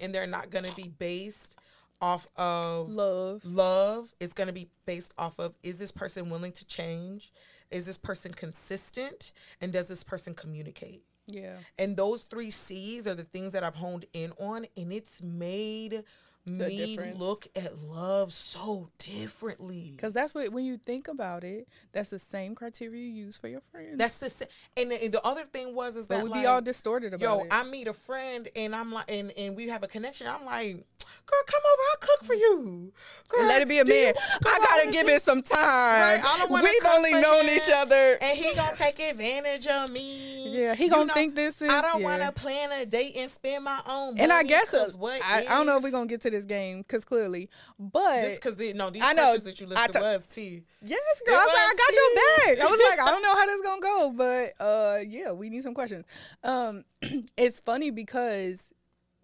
and 0.00 0.14
they're 0.14 0.26
not 0.26 0.50
going 0.50 0.64
to 0.64 0.74
be 0.74 0.88
based 0.88 1.56
off 2.00 2.26
of 2.36 2.90
Love. 2.90 3.42
love. 3.44 4.12
is 4.20 4.32
going 4.32 4.48
to 4.48 4.52
be 4.52 4.68
based 4.84 5.14
off 5.16 5.38
of 5.38 5.54
is 5.62 5.78
this 5.78 5.92
person 5.92 6.28
willing 6.30 6.52
to 6.52 6.64
change? 6.66 7.32
Is 7.70 7.86
this 7.86 7.96
person 7.96 8.32
consistent? 8.32 9.32
And 9.60 9.72
does 9.72 9.88
this 9.88 10.04
person 10.04 10.34
communicate? 10.34 11.02
Yeah. 11.26 11.56
And 11.78 11.96
those 11.96 12.24
three 12.24 12.50
C's 12.50 13.06
are 13.06 13.14
the 13.14 13.24
things 13.24 13.52
that 13.52 13.64
I've 13.64 13.74
honed 13.76 14.04
in 14.12 14.32
on, 14.38 14.66
and 14.76 14.92
it's 14.92 15.22
made 15.22 16.04
The 16.46 16.66
me 16.68 16.94
difference. 16.96 17.18
look 17.18 17.46
at 17.56 17.78
love 17.84 18.30
so 18.32 18.90
differently. 18.98 19.92
Because 19.96 20.12
that's 20.12 20.34
what, 20.34 20.52
when 20.52 20.64
you 20.66 20.76
think 20.76 21.08
about 21.08 21.42
it, 21.44 21.66
that's 21.92 22.10
the 22.10 22.18
same 22.18 22.54
criteria 22.54 23.00
you 23.02 23.08
use 23.24 23.38
for 23.38 23.48
your 23.48 23.62
friends. 23.72 23.96
That's 23.96 24.18
the 24.18 24.28
same. 24.28 24.48
and, 24.76 24.90
the- 24.90 25.02
and 25.04 25.14
the 25.14 25.24
other 25.24 25.44
thing 25.44 25.74
was 25.74 25.96
is 25.96 26.06
but 26.06 26.16
that 26.16 26.24
we 26.24 26.30
like, 26.30 26.42
be 26.42 26.46
all 26.46 26.60
distorted 26.60 27.14
about 27.14 27.22
yo, 27.38 27.40
it. 27.44 27.48
I 27.50 27.64
meet 27.64 27.88
a 27.88 27.94
friend 27.94 28.46
and 28.54 28.76
I'm 28.76 28.92
like, 28.92 29.10
and, 29.10 29.32
and 29.38 29.56
we 29.56 29.68
have 29.70 29.82
a 29.82 29.88
connection. 29.88 30.26
I'm 30.26 30.44
like, 30.44 30.84
girl, 31.26 31.40
come 31.46 31.60
over, 31.72 31.82
I'll 31.92 31.98
cook 32.00 32.24
for 32.24 32.34
you. 32.34 32.92
Girl, 33.28 33.40
and 33.40 33.48
let 33.48 33.62
it 33.62 33.68
be 33.68 33.78
a 33.78 33.84
man. 33.84 34.14
I 34.46 34.58
gotta 34.62 34.90
give 34.92 35.08
it 35.08 35.22
some 35.22 35.42
time. 35.42 35.58
Right, 35.60 36.20
I 36.24 36.38
don't 36.38 36.50
We've 36.52 36.92
only 36.94 37.12
known 37.12 37.46
him, 37.46 37.56
each 37.56 37.70
other. 37.74 38.18
and 38.20 38.36
he 38.38 38.54
gonna 38.54 38.76
take 38.76 39.00
advantage 39.00 39.66
of 39.66 39.90
me. 39.90 40.48
Yeah, 40.48 40.74
he 40.74 40.84
You 40.84 40.90
gonna 40.90 41.12
think 41.12 41.34
this 41.34 41.60
is- 41.62 41.68
I 41.70 41.82
don't 41.82 42.00
yeah. 42.00 42.06
want 42.06 42.22
to 42.22 42.32
plan 42.32 42.70
a 42.72 42.86
date 42.86 43.14
and 43.16 43.30
spend 43.30 43.64
my 43.64 43.80
own. 43.86 44.08
money. 44.14 44.20
and 44.20 44.32
I 44.32 44.42
guess 44.44 44.72
uh, 44.72 44.84
'cause 44.84 44.96
what 44.96 45.20
I, 45.24 45.40
I 45.40 45.42
don't 45.44 45.66
know 45.66 45.76
if 45.78 45.82
we're 45.82 45.90
gonna 45.90 46.06
get 46.06 46.20
to 46.22 46.30
this 46.30 46.44
game 46.44 46.78
because 46.82 47.04
clearly, 47.04 47.48
but 47.78 48.28
because 48.34 48.56
no, 48.74 48.90
these 48.90 49.02
I 49.02 49.12
know, 49.14 49.22
questions 49.22 49.42
that 49.44 49.60
you 49.60 49.66
I 49.66 49.70
listed 49.86 49.92
ta- 49.94 50.00
was 50.00 50.26
T. 50.26 50.62
yes, 50.82 51.00
girl, 51.26 51.34
I 51.34 51.38
was 51.38 51.46
was 51.46 51.54
like, 51.54 51.64
I 51.64 51.76
got 51.76 51.94
your 51.94 52.56
back. 52.58 52.66
I 52.66 52.70
was 52.70 52.80
like, 52.90 53.00
I 53.00 53.10
don't 53.10 53.22
know 53.22 53.34
how 53.36 53.46
this 53.46 53.60
gonna 53.64 53.80
go, 53.80 54.12
but 54.16 54.64
uh, 54.64 54.98
yeah, 55.06 55.32
we 55.32 55.48
need 55.50 55.62
some 55.62 55.74
questions. 55.74 56.04
Um, 56.44 56.84
it's 57.36 57.60
funny 57.60 57.90
because 57.90 58.68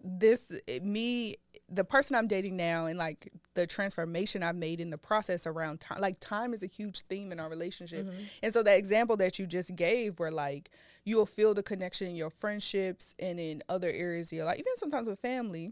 this 0.03 0.51
me 0.81 1.35
the 1.73 1.85
person 1.85 2.17
I'm 2.17 2.27
dating 2.27 2.57
now 2.57 2.85
and 2.85 2.99
like 2.99 3.31
the 3.53 3.65
transformation 3.65 4.43
I've 4.43 4.57
made 4.57 4.81
in 4.81 4.89
the 4.89 4.97
process 4.97 5.47
around 5.47 5.79
time 5.79 6.01
like 6.01 6.19
time 6.19 6.53
is 6.53 6.63
a 6.63 6.67
huge 6.67 7.01
theme 7.03 7.31
in 7.31 7.39
our 7.39 7.49
relationship. 7.49 8.05
And 8.43 8.53
so 8.53 8.61
that 8.63 8.77
example 8.77 9.15
that 9.17 9.39
you 9.39 9.47
just 9.47 9.73
gave 9.75 10.19
where 10.19 10.31
like 10.31 10.69
you'll 11.05 11.25
feel 11.25 11.53
the 11.53 11.63
connection 11.63 12.07
in 12.07 12.15
your 12.15 12.29
friendships 12.29 13.15
and 13.19 13.39
in 13.39 13.63
other 13.69 13.89
areas 13.89 14.31
of 14.31 14.35
your 14.35 14.45
life, 14.45 14.59
even 14.59 14.73
sometimes 14.75 15.07
with 15.07 15.19
family. 15.19 15.71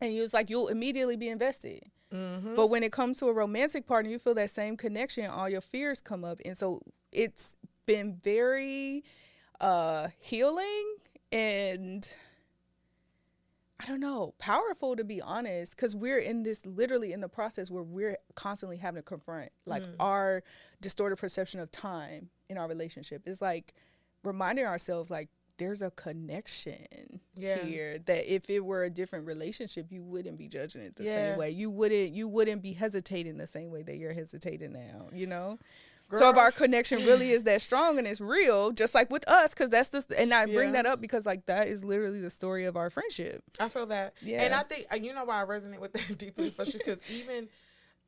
And 0.00 0.12
you 0.12 0.24
it's 0.24 0.34
like 0.34 0.50
you'll 0.50 0.68
immediately 0.68 1.16
be 1.16 1.28
invested. 1.28 1.84
But 2.56 2.66
when 2.66 2.82
it 2.82 2.92
comes 2.92 3.18
to 3.20 3.26
a 3.28 3.32
romantic 3.32 3.86
partner, 3.86 4.10
you 4.10 4.18
feel 4.18 4.34
that 4.34 4.50
same 4.50 4.76
connection, 4.76 5.26
all 5.30 5.48
your 5.48 5.60
fears 5.62 6.02
come 6.02 6.24
up. 6.24 6.40
And 6.44 6.58
so 6.58 6.80
it's 7.12 7.56
been 7.86 8.18
very 8.22 9.04
uh 9.60 10.08
healing 10.18 10.96
and 11.30 12.08
I 13.82 13.86
don't 13.86 14.00
know, 14.00 14.34
powerful 14.38 14.94
to 14.94 15.02
be 15.02 15.20
honest, 15.20 15.74
because 15.74 15.96
we're 15.96 16.18
in 16.18 16.44
this 16.44 16.64
literally 16.64 17.12
in 17.12 17.20
the 17.20 17.28
process 17.28 17.70
where 17.70 17.82
we're 17.82 18.16
constantly 18.36 18.76
having 18.76 19.00
to 19.00 19.02
confront 19.02 19.50
like 19.66 19.82
mm. 19.82 19.94
our 19.98 20.44
distorted 20.80 21.16
perception 21.16 21.58
of 21.58 21.72
time 21.72 22.30
in 22.48 22.58
our 22.58 22.68
relationship. 22.68 23.22
It's 23.26 23.40
like 23.40 23.74
reminding 24.22 24.66
ourselves 24.66 25.10
like 25.10 25.30
there's 25.58 25.82
a 25.82 25.90
connection 25.90 27.20
Yeah. 27.34 27.58
here 27.58 27.98
that 28.06 28.32
if 28.32 28.48
it 28.48 28.64
were 28.64 28.84
a 28.84 28.90
different 28.90 29.26
relationship, 29.26 29.86
you 29.90 30.02
wouldn't 30.02 30.38
be 30.38 30.48
judging 30.48 30.82
it 30.82 30.96
the 30.96 31.04
Yeah. 31.04 31.30
same 31.30 31.38
way. 31.38 31.50
You 31.50 31.70
wouldn't 31.70 32.12
you 32.12 32.28
wouldn't 32.28 32.62
be 32.62 32.72
hesitating 32.72 33.36
the 33.36 33.46
same 33.46 33.70
way 33.70 33.82
that 33.82 33.96
you're 33.96 34.12
hesitating 34.12 34.72
now, 34.72 35.08
you 35.12 35.26
know? 35.26 35.58
So 36.18 36.30
if 36.30 36.36
our 36.36 36.50
connection 36.52 37.04
really 37.06 37.30
is 37.30 37.42
that 37.44 37.60
strong 37.62 37.98
and 37.98 38.06
it's 38.06 38.20
real, 38.20 38.70
just 38.70 38.94
like 38.94 39.10
with 39.10 39.26
us, 39.28 39.50
because 39.54 39.70
that's 39.70 39.88
the 39.88 40.04
and 40.20 40.32
I 40.32 40.46
bring 40.46 40.68
Yeah. 40.74 40.82
that 40.82 40.86
up 40.86 41.00
because 41.00 41.24
like 41.26 41.46
that 41.46 41.68
is 41.68 41.84
literally 41.84 42.20
the 42.20 42.30
story 42.30 42.64
of 42.64 42.76
our 42.76 42.90
friendship. 42.90 43.42
I 43.60 43.68
feel 43.68 43.86
that. 43.86 44.14
Yeah. 44.22 44.42
And 44.42 44.54
I 44.54 44.62
think 44.62 44.86
you 45.04 45.12
know 45.14 45.24
why 45.24 45.42
I 45.42 45.46
resonate 45.46 45.78
with 45.80 45.92
that 45.94 46.18
deeply, 46.18 46.46
especially 46.46 46.78
because 46.84 47.00
even 47.10 47.48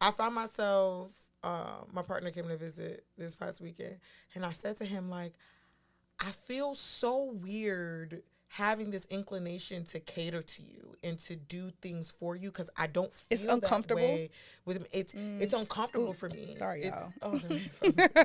I 0.00 0.10
found 0.10 0.34
myself. 0.34 1.10
Uh, 1.42 1.82
my 1.92 2.00
partner 2.00 2.30
came 2.30 2.48
to 2.48 2.56
visit 2.56 3.04
this 3.18 3.34
past 3.34 3.60
weekend, 3.60 3.96
and 4.34 4.46
I 4.46 4.50
said 4.52 4.78
to 4.78 4.84
him 4.86 5.10
like, 5.10 5.34
I 6.18 6.30
feel 6.30 6.74
so 6.74 7.32
weird 7.32 8.22
having 8.56 8.90
this 8.92 9.04
inclination 9.10 9.84
to 9.84 9.98
cater 9.98 10.40
to 10.40 10.62
you 10.62 10.94
and 11.02 11.18
to 11.18 11.34
do 11.34 11.72
things 11.82 12.12
for 12.12 12.36
you 12.36 12.50
because 12.50 12.70
I 12.76 12.86
don't 12.86 13.12
feel 13.12 13.26
It's 13.30 13.42
that 13.44 13.52
uncomfortable? 13.52 14.00
way 14.00 14.30
with 14.64 14.80
me. 14.80 14.86
It's 14.92 15.12
it's 15.40 15.52
uncomfortable 15.52 16.10
Ooh, 16.10 16.12
for 16.12 16.28
me. 16.28 16.54
sorry, 16.56 16.84
It's- 16.84 17.12
y'all. 17.20 17.32
Oh, 17.34 17.40
no, 17.48 17.56
I 17.56 17.98
thought 17.98 18.22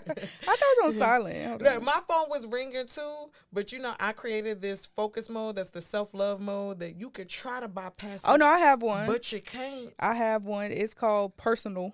it 0.62 0.86
was 0.86 0.96
on 0.96 1.00
silent. 1.02 1.66
On. 1.66 1.84
my 1.84 2.00
phone 2.08 2.30
was 2.30 2.46
ringing 2.46 2.86
too, 2.86 3.32
but 3.52 3.72
you 3.72 3.80
know, 3.80 3.96
I 4.00 4.12
created 4.12 4.62
this 4.62 4.86
focus 4.86 5.30
mode 5.32 5.56
that's 5.56 5.72
the 5.72 5.82
self 5.82 6.14
love 6.14 6.40
mode 6.40 6.80
that 6.82 6.96
you 6.96 7.10
could 7.10 7.28
try 7.30 7.60
to 7.60 7.68
bypass. 7.68 8.22
Oh 8.24 8.36
it, 8.36 8.38
no, 8.38 8.46
I 8.46 8.60
have 8.60 8.84
one. 8.84 9.08
but 9.08 9.32
you 9.32 9.42
can't. 9.42 9.94
I 10.00 10.14
have 10.14 10.44
one. 10.44 10.72
It's 10.72 10.94
called 10.94 11.38
personal. 11.38 11.94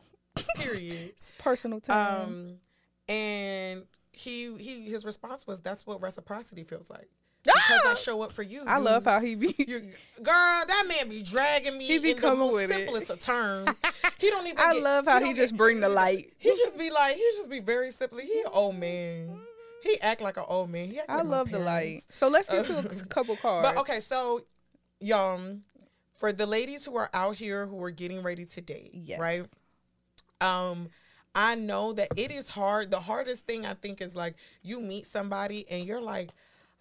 Period. 0.57 1.09
It's 1.17 1.31
personal 1.39 1.79
time. 1.79 2.21
um, 2.23 2.53
and 3.07 3.83
he 4.11 4.53
he 4.57 4.89
his 4.89 5.05
response 5.05 5.47
was, 5.47 5.61
"That's 5.61 5.87
what 5.87 6.01
reciprocity 6.01 6.63
feels 6.65 6.89
like." 6.89 7.09
Because 7.67 7.85
I 7.85 7.95
show 7.95 8.21
up 8.21 8.31
for 8.31 8.43
you. 8.43 8.63
I 8.67 8.77
love 8.77 9.05
how 9.05 9.19
he 9.19 9.35
be. 9.35 9.53
You, 9.57 9.79
girl, 10.21 10.63
that 10.67 10.83
man 10.87 11.09
be 11.09 11.21
dragging 11.23 11.77
me 11.77 11.85
He 11.85 11.99
be 11.99 12.11
in 12.11 12.15
the 12.17 12.21
coming 12.21 12.39
most 12.39 12.53
with 12.53 12.71
it. 12.71 12.73
simplest 12.73 13.09
of 13.09 13.19
terms. 13.19 13.69
He 14.17 14.29
don't 14.29 14.45
even. 14.47 14.57
I 14.59 14.73
get- 14.73 14.83
love 14.83 15.05
how 15.05 15.19
he 15.19 15.25
don't 15.25 15.35
just 15.35 15.53
get- 15.53 15.57
bring 15.57 15.79
the 15.81 15.89
light. 15.89 16.31
He 16.37 16.49
just 16.51 16.77
be 16.77 16.89
like, 16.89 17.15
he 17.15 17.21
just 17.35 17.49
be 17.49 17.59
very 17.59 17.91
simply. 17.91 18.25
He 18.25 18.39
an 18.41 18.47
old 18.53 18.77
man. 18.77 19.37
He 19.83 19.99
act 20.01 20.21
like 20.21 20.37
an 20.37 20.45
old 20.47 20.69
man. 20.69 20.87
He 20.89 20.99
act 20.99 21.09
I 21.09 21.17
like 21.17 21.25
love 21.27 21.51
the 21.51 21.59
light. 21.59 22.05
So 22.09 22.27
let's 22.27 22.49
get 22.49 22.65
to 22.65 22.79
a 22.79 22.83
couple 23.09 23.35
cards. 23.35 23.67
But 23.69 23.77
okay, 23.81 23.99
so 23.99 24.41
um 25.13 25.61
for 26.13 26.31
the 26.31 26.45
ladies 26.45 26.85
who 26.85 26.95
are 26.95 27.09
out 27.13 27.35
here 27.35 27.67
who 27.67 27.83
are 27.83 27.91
getting 27.91 28.23
ready 28.23 28.45
to 28.45 28.61
date, 28.61 28.91
Yes. 28.93 29.19
right? 29.19 29.45
Um 30.41 30.89
I 31.35 31.55
know 31.55 31.91
that 31.93 32.07
it 32.15 32.31
is 32.31 32.49
hard. 32.49 32.89
The 32.91 32.99
hardest 33.01 33.45
thing 33.45 33.65
I 33.65 33.73
think 33.73 34.01
is 34.01 34.15
like 34.15 34.35
you 34.63 34.79
meet 34.79 35.05
somebody 35.05 35.65
and 35.69 35.83
you're 35.85 36.01
like 36.01 36.29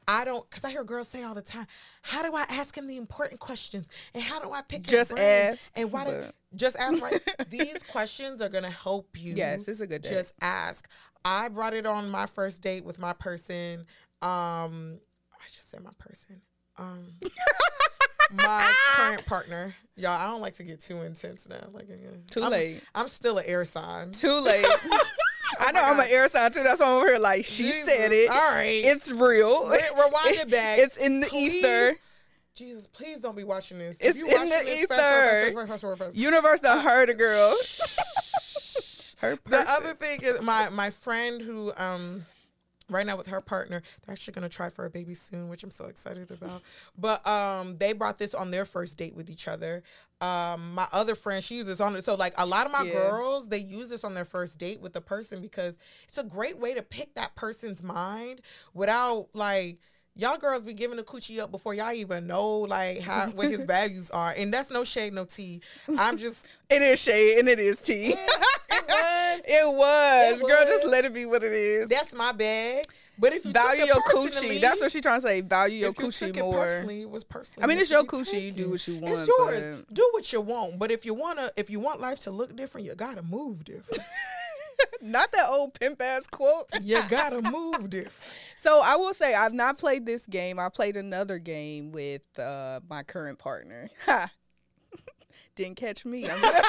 I 0.07 0.25
don't, 0.25 0.49
cause 0.51 0.65
I 0.65 0.71
hear 0.71 0.85
girls 0.85 1.09
say 1.09 1.23
all 1.23 1.35
the 1.35 1.43
time, 1.43 1.67
"How 2.03 2.23
do 2.23 2.35
I 2.37 2.43
ask 2.51 2.77
him 2.77 2.87
the 2.87 2.97
important 2.97 3.41
questions? 3.41 3.87
And 4.15 4.23
how 4.23 4.39
do 4.41 4.53
I 4.53 4.63
pick 4.63 4.85
his 4.85 4.91
Just 4.93 5.19
ask, 5.19 5.73
And 5.77 5.91
why? 5.93 6.05
Do, 6.05 6.25
just 6.57 6.77
ask, 6.77 7.03
right? 7.03 7.21
These 7.51 7.83
questions 7.85 8.41
are 8.43 8.49
gonna 8.49 8.71
help 8.71 9.17
you. 9.19 9.35
Yes, 9.35 9.67
it's 9.69 9.81
a 9.81 9.87
good 9.87 10.03
date. 10.03 10.11
Just 10.11 10.35
ask. 10.41 10.89
I 11.25 11.49
brought 11.49 11.73
it 11.75 11.87
on 11.87 12.11
my 12.11 12.27
first 12.27 12.61
date 12.63 12.85
with 12.85 12.99
my 12.99 13.13
person. 13.15 13.87
Um, 14.21 14.99
I 15.33 15.45
just 15.47 15.71
said 15.71 15.83
my 15.83 15.91
person. 15.99 16.43
Um, 16.77 17.07
my 18.33 18.73
current 18.97 19.25
partner. 19.27 19.75
Y'all, 19.97 20.11
I 20.11 20.27
don't 20.27 20.41
like 20.41 20.55
to 20.55 20.65
get 20.65 20.81
too 20.81 21.03
intense 21.03 21.49
now. 21.49 21.69
Like, 21.73 21.85
again, 21.85 22.25
Too 22.31 22.43
I'm- 22.43 22.53
late. 22.53 22.83
I'm 22.95 23.09
still 23.09 23.39
an 23.39 23.45
air 23.47 23.65
sign. 23.65 24.11
Too 24.13 24.41
late. 24.41 24.67
I 25.61 25.73
know 25.73 25.81
I'm 25.83 25.99
an 26.01 26.07
air 26.11 26.29
sign 26.29 26.51
too. 26.53 26.63
That's 26.63 26.81
why 26.81 26.87
I'm 26.87 26.93
over 26.99 27.09
here 27.09 27.19
like 27.19 27.45
she 27.45 27.65
Jesus. 27.65 27.85
said 27.91 28.13
it. 28.13 28.31
All 28.31 28.51
right. 28.53 28.83
It's 28.85 29.11
real. 29.13 29.69
Re- 29.69 29.79
rewind 29.97 30.37
it 30.37 30.51
back. 30.51 30.79
It's 30.85 30.97
in 30.97 31.21
the 31.21 31.27
Please. 31.27 31.65
ether. 31.65 31.95
Jesus, 32.55 32.87
please 32.87 33.21
don't 33.21 33.37
be 33.37 33.43
watching 33.45 33.79
this. 33.79 33.97
It's 34.01 34.17
in 34.17 34.25
the 34.25 34.77
ether. 34.79 34.95
fast 34.95 35.53
forward, 35.53 35.69
fast 35.69 35.81
forward, 35.83 35.99
fast 35.99 35.99
forward. 36.13 36.17
Universe 36.17 36.61
done 36.61 36.85
heard 36.85 37.09
a 37.11 37.15
girl. 37.15 37.55
Her 39.19 39.39
The 39.47 39.65
other 39.69 39.95
thing 39.95 40.21
is 40.23 40.41
my 40.43 40.69
my 40.69 40.91
friend 40.91 41.41
who 41.41 41.73
um 41.77 42.27
right 42.91 43.07
now 43.07 43.17
with 43.17 43.27
her 43.29 43.41
partner 43.41 43.83
they're 44.05 44.13
actually 44.13 44.33
going 44.35 44.43
to 44.49 44.55
try 44.55 44.69
for 44.69 44.85
a 44.85 44.91
baby 44.91 45.15
soon 45.15 45.49
which 45.49 45.63
i'm 45.65 45.71
so 45.71 45.87
excited 45.87 46.31
about 46.31 46.61
but 46.99 47.27
um 47.27 47.77
they 47.79 47.93
brought 47.93 48.19
this 48.19 48.35
on 48.35 48.51
their 48.51 48.65
first 48.65 48.99
date 48.99 49.15
with 49.15 49.31
each 49.31 49.49
other 49.49 49.83
um 50.21 50.75
my 50.75 50.87
other 50.93 51.15
friend 51.15 51.43
she 51.43 51.57
uses 51.57 51.81
on 51.81 51.97
it 51.97 52.05
so 52.05 52.15
like 52.15 52.35
a 52.39 52.45
lot 52.47 52.67
of 52.67 52.73
my 52.73 52.83
Yeah. 52.85 52.93
girls 52.93 53.49
they 53.49 53.59
use 53.59 53.89
this 53.91 54.05
on 54.05 54.15
their 54.15 54.25
first 54.27 54.59
date 54.59 54.81
with 54.81 54.95
a 54.97 55.01
person 55.01 55.41
because 55.41 55.79
it's 56.07 56.19
a 56.19 56.25
great 56.25 56.59
way 56.59 56.75
to 56.75 56.83
pick 56.83 57.15
that 57.15 57.35
person's 57.35 57.83
mind 57.83 58.41
without 58.75 59.29
like 59.35 59.79
Y'all 60.17 60.39
girls 60.39 60.63
be 60.63 60.75
giving 60.75 60.97
the 60.97 61.03
coochie 61.03 61.41
up 61.41 61.51
before 61.51 61.75
y'all 61.75 61.93
even 61.93 62.29
know 62.29 62.59
like 62.59 63.01
how 63.01 63.27
what 63.31 63.51
his 63.51 63.65
values 63.67 64.11
are, 64.11 64.33
and 64.37 64.55
that's 64.55 64.71
no 64.71 64.85
shade, 64.85 65.13
no 65.13 65.25
tea. 65.25 65.61
I'm 65.99 66.19
just 66.19 66.47
It 66.71 66.83
is 66.83 67.01
shade 67.01 67.39
and 67.41 67.49
it 67.49 67.59
is 67.59 67.81
tea. 67.81 68.15
it 69.47 69.65
was 69.67 70.41
It 70.43 70.43
was. 70.43 70.43
Girl, 70.43 70.65
just 70.67 70.85
let 70.87 71.05
it 71.05 71.15
be 71.15 71.27
what 71.27 71.43
it 71.43 71.53
is. 71.53 71.89
that's 71.89 72.15
my 72.15 72.33
bag. 72.33 72.85
But 73.17 73.33
if 73.33 73.45
you 73.45 73.53
Value 73.53 73.85
your 73.85 74.03
coochie. 74.11 74.61
That's 74.61 74.81
what 74.81 74.91
she 74.91 75.01
trying 75.01 75.21
to 75.21 75.27
say. 75.27 75.41
Value 75.41 75.77
your 75.79 75.89
you 75.91 75.95
coochie 75.95 76.37
more. 76.37 76.53
personally, 76.53 77.03
it 77.03 77.11
was 77.11 77.23
personally. 77.23 77.63
I 77.63 77.69
mean, 77.69 77.79
it's 77.79 77.91
your 77.91 78.03
coochie. 78.03 78.47
You 78.47 78.51
do 78.53 78.71
what 78.71 78.89
you 78.89 78.97
want, 78.97 79.15
It's 79.15 79.29
yours. 79.29 79.61
but- 79.87 79.95
Do 79.95 80.09
what 80.13 80.33
you 80.33 80.41
want. 80.41 80.79
But 80.81 80.91
if 80.91 81.05
you 81.07 81.15
wanna, 81.15 81.51
if 81.57 81.71
you 81.71 81.79
want 81.79 82.01
life 82.01 82.19
to 82.21 82.33
look 82.33 82.57
different, 82.57 82.87
you 82.89 82.95
gotta 82.97 83.23
move 83.23 83.65
different. 83.65 84.01
Not 85.01 85.31
that 85.31 85.49
old 85.49 85.79
pimp 85.79 86.03
ass 86.03 86.27
quote. 86.27 86.67
you 86.83 87.01
gotta 87.09 87.41
move 87.41 87.89
different. 87.89 88.15
So 88.57 88.81
I 88.83 88.97
will 88.97 89.15
say 89.15 89.33
I've 89.33 89.53
not 89.55 89.79
played 89.79 90.05
this 90.07 90.27
game. 90.27 90.59
I 90.59 90.69
played 90.69 90.97
another 90.97 91.39
game 91.39 91.93
with 91.93 92.23
uh, 92.39 92.81
my 92.91 93.05
current 93.05 93.39
partner. 93.39 93.91
Ha. 94.07 94.29
Didn't 95.55 95.77
catch 95.77 96.05
me. 96.05 96.29
I'm, 96.29 96.63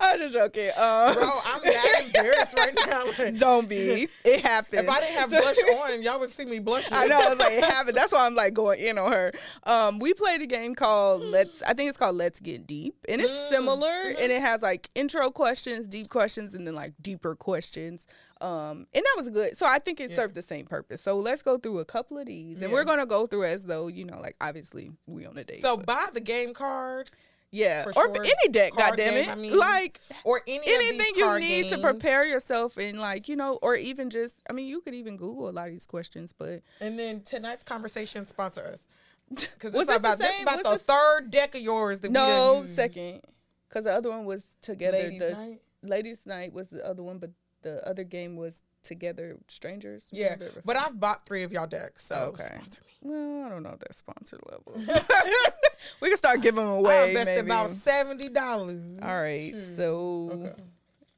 I'm 0.00 0.09
just 0.20 0.34
joking. 0.34 0.68
Um, 0.76 1.14
Bro, 1.14 1.30
I'm 1.44 1.62
that 1.64 2.02
embarrassed 2.06 2.56
right 2.56 2.74
now. 2.86 3.04
Like, 3.18 3.36
don't 3.38 3.68
be. 3.68 4.08
It 4.24 4.40
happened. 4.42 4.84
if 4.84 4.88
I 4.90 5.00
didn't 5.00 5.16
have 5.18 5.30
blush 5.30 5.56
on, 5.74 6.02
y'all 6.02 6.20
would 6.20 6.30
see 6.30 6.44
me 6.44 6.58
blushing. 6.58 6.92
I 6.92 7.06
know. 7.06 7.18
I 7.20 7.28
was 7.30 7.38
like, 7.38 7.52
it 7.52 7.64
happened. 7.64 7.96
That's 7.96 8.12
why 8.12 8.26
I'm 8.26 8.34
like 8.34 8.54
going 8.54 8.80
in 8.80 8.98
on 8.98 9.10
her. 9.12 9.32
Um, 9.64 9.98
we 9.98 10.14
played 10.14 10.42
a 10.42 10.46
game 10.46 10.74
called 10.74 11.22
Let's. 11.22 11.62
I 11.62 11.74
think 11.74 11.88
it's 11.88 11.98
called 11.98 12.16
Let's 12.16 12.40
Get 12.40 12.66
Deep, 12.66 12.94
and 13.08 13.20
it's 13.20 13.30
Mm, 13.30 13.48
similar, 13.50 13.88
mhm. 13.88 14.16
and 14.22 14.32
it 14.32 14.40
has 14.40 14.62
like 14.62 14.90
intro 14.94 15.30
questions, 15.30 15.86
deep 15.86 16.08
questions, 16.08 16.54
and 16.54 16.66
then 16.66 16.74
like 16.74 16.92
deeper 17.00 17.34
questions. 17.34 18.06
Um, 18.40 18.86
and 18.94 19.04
that 19.04 19.14
was 19.16 19.28
good. 19.28 19.56
So 19.56 19.66
I 19.66 19.78
think 19.78 20.00
it 20.00 20.10
Yeah. 20.10 20.16
served 20.16 20.34
the 20.34 20.42
same 20.42 20.64
purpose. 20.64 21.00
So 21.02 21.18
let's 21.18 21.42
go 21.42 21.58
through 21.58 21.78
a 21.80 21.84
couple 21.84 22.18
of 22.18 22.26
these, 22.26 22.60
and 22.62 22.70
Yeah. 22.70 22.74
we're 22.74 22.84
gonna 22.84 23.06
go 23.06 23.26
through 23.26 23.44
as 23.44 23.64
though 23.64 23.88
you 23.88 24.04
know, 24.04 24.18
like 24.20 24.36
obviously 24.40 24.90
we 25.06 25.26
on 25.26 25.36
a 25.36 25.44
date. 25.44 25.62
So 25.62 25.76
but- 25.76 25.86
buy 25.86 26.08
the 26.12 26.20
game 26.20 26.54
card 26.54 27.10
yeah, 27.50 27.84
or 27.84 27.92
sure. 27.92 28.16
any 28.16 28.48
deck. 28.50 28.72
Card 28.72 28.90
goddamn 28.90 29.14
it, 29.14 29.28
I 29.28 29.34
mean, 29.34 29.56
like 29.56 30.00
or 30.24 30.42
any 30.46 30.60
anything 30.66 31.12
you 31.16 31.38
need 31.38 31.68
to 31.70 31.78
prepare 31.78 32.24
yourself 32.24 32.76
and 32.76 32.98
like 33.00 33.28
you 33.28 33.36
know 33.36 33.58
or 33.62 33.74
even 33.74 34.10
just 34.10 34.34
i 34.48 34.52
mean 34.52 34.66
you 34.66 34.80
could 34.80 34.94
even 34.94 35.16
google 35.16 35.48
a 35.48 35.50
lot 35.50 35.66
of 35.66 35.72
these 35.72 35.86
questions 35.86 36.32
but 36.36 36.62
And 36.80 36.98
then 36.98 37.22
tonight's 37.22 37.64
conversation 37.64 38.26
sponsor 38.26 38.64
us 38.66 38.86
because 39.30 39.72
this 39.72 39.82
is 39.82 39.86
the 39.86 39.96
about 39.96 40.18
this 40.18 40.42
about 40.42 40.56
was 40.56 40.64
the 40.64 40.70
this- 40.72 40.82
third 40.82 41.30
deck 41.30 41.54
of 41.54 41.60
yours 41.60 42.00
that 42.00 42.08
we 42.08 42.12
no 42.14 42.62
done 42.64 42.66
second 42.68 43.20
because 43.68 43.84
the 43.84 43.92
other 43.92 44.10
one 44.10 44.24
was 44.24 44.44
together 44.62 44.98
Ladies' 44.98 45.18
the 45.20 45.30
night. 45.32 45.60
ladies 45.82 46.26
night 46.26 46.52
was 46.52 46.68
the 46.70 46.84
other 46.86 47.02
one 47.02 47.18
but 47.18 47.30
the 47.62 47.86
other 47.86 48.04
game 48.04 48.36
was 48.36 48.62
together 48.82 49.36
strangers 49.48 50.08
Yeah, 50.12 50.32
whatever. 50.36 50.62
but 50.64 50.76
I've 50.76 50.98
bought 50.98 51.26
three 51.26 51.42
of 51.42 51.52
y'all 51.52 51.66
decks, 51.66 52.04
so 52.04 52.32
Okay. 52.34 52.44
sponsor 52.44 52.80
me. 52.82 53.10
well 53.10 53.44
i 53.44 53.48
don't 53.48 53.62
know 53.62 53.70
if 53.70 53.78
they're 53.78 53.92
sponsor 53.92 54.38
level 54.50 54.74
we 56.00 56.08
can 56.08 56.16
start 56.16 56.40
giving 56.42 56.64
them 56.64 56.74
I 56.74 56.78
away 56.78 57.08
invested 57.10 57.34
maybe. 57.36 57.46
about 57.50 57.68
seventy 57.70 58.28
dollars. 58.28 58.80
all 59.02 59.20
right 59.20 59.52
Sure. 59.52 59.76
so 59.76 60.30
Okay. 60.32 60.62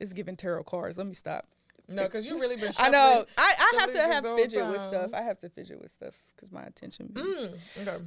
it's 0.01 0.13
giving 0.13 0.37
tarot 0.37 0.65
cards 0.65 0.99
let 0.99 1.07
me 1.07 1.15
stop 1.15 1.47
No, 1.89 2.05
because 2.05 2.27
you 2.27 2.39
really 2.41 2.57
been. 2.57 2.73
I 2.79 2.89
know. 2.91 3.25
I, 3.37 3.55
I 3.59 3.81
have 3.81 3.93
to 3.93 3.99
have 4.01 4.25
fidget 4.37 4.67
with 4.69 4.81
stuff. 4.81 5.11
I 5.13 5.23
have 5.23 5.39
to 5.41 5.49
fidget 5.51 5.81
with 5.81 5.91
stuff 5.91 6.15
because 6.35 6.51
my 6.53 6.63
attention. 6.63 7.09
Mm, 7.13 7.55
okay. 7.87 8.05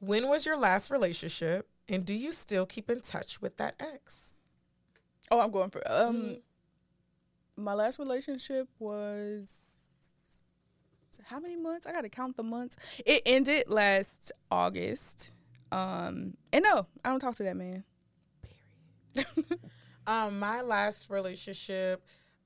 When 0.00 0.28
was 0.28 0.44
your 0.44 0.56
last 0.58 0.90
relationship, 0.90 1.68
and 1.88 2.04
do 2.04 2.12
you 2.14 2.30
still 2.32 2.66
keep 2.66 2.90
in 2.90 3.00
touch 3.00 3.40
with 3.40 3.56
that 3.56 3.74
ex? 3.80 4.38
Oh, 5.30 5.40
I'm 5.40 5.50
going 5.50 5.70
for 5.70 5.82
um. 5.90 6.14
Mhm. 6.16 6.40
My 7.56 7.74
last 7.74 7.98
relationship 7.98 8.68
was 8.78 9.46
how 11.24 11.40
many 11.40 11.56
months? 11.56 11.86
I 11.86 11.92
got 11.92 12.02
to 12.02 12.08
count 12.08 12.36
the 12.36 12.42
months. 12.42 12.76
It 13.04 13.22
ended 13.26 13.64
last 13.68 14.32
August. 14.50 15.32
Um, 15.72 16.36
and 16.52 16.62
no, 16.62 16.86
I 17.04 17.08
don't 17.08 17.20
talk 17.20 17.36
to 17.36 17.42
that 17.44 17.56
man. 17.56 17.84
Um, 20.06 20.38
my 20.38 20.60
last 20.62 21.10
relationship 21.10 22.02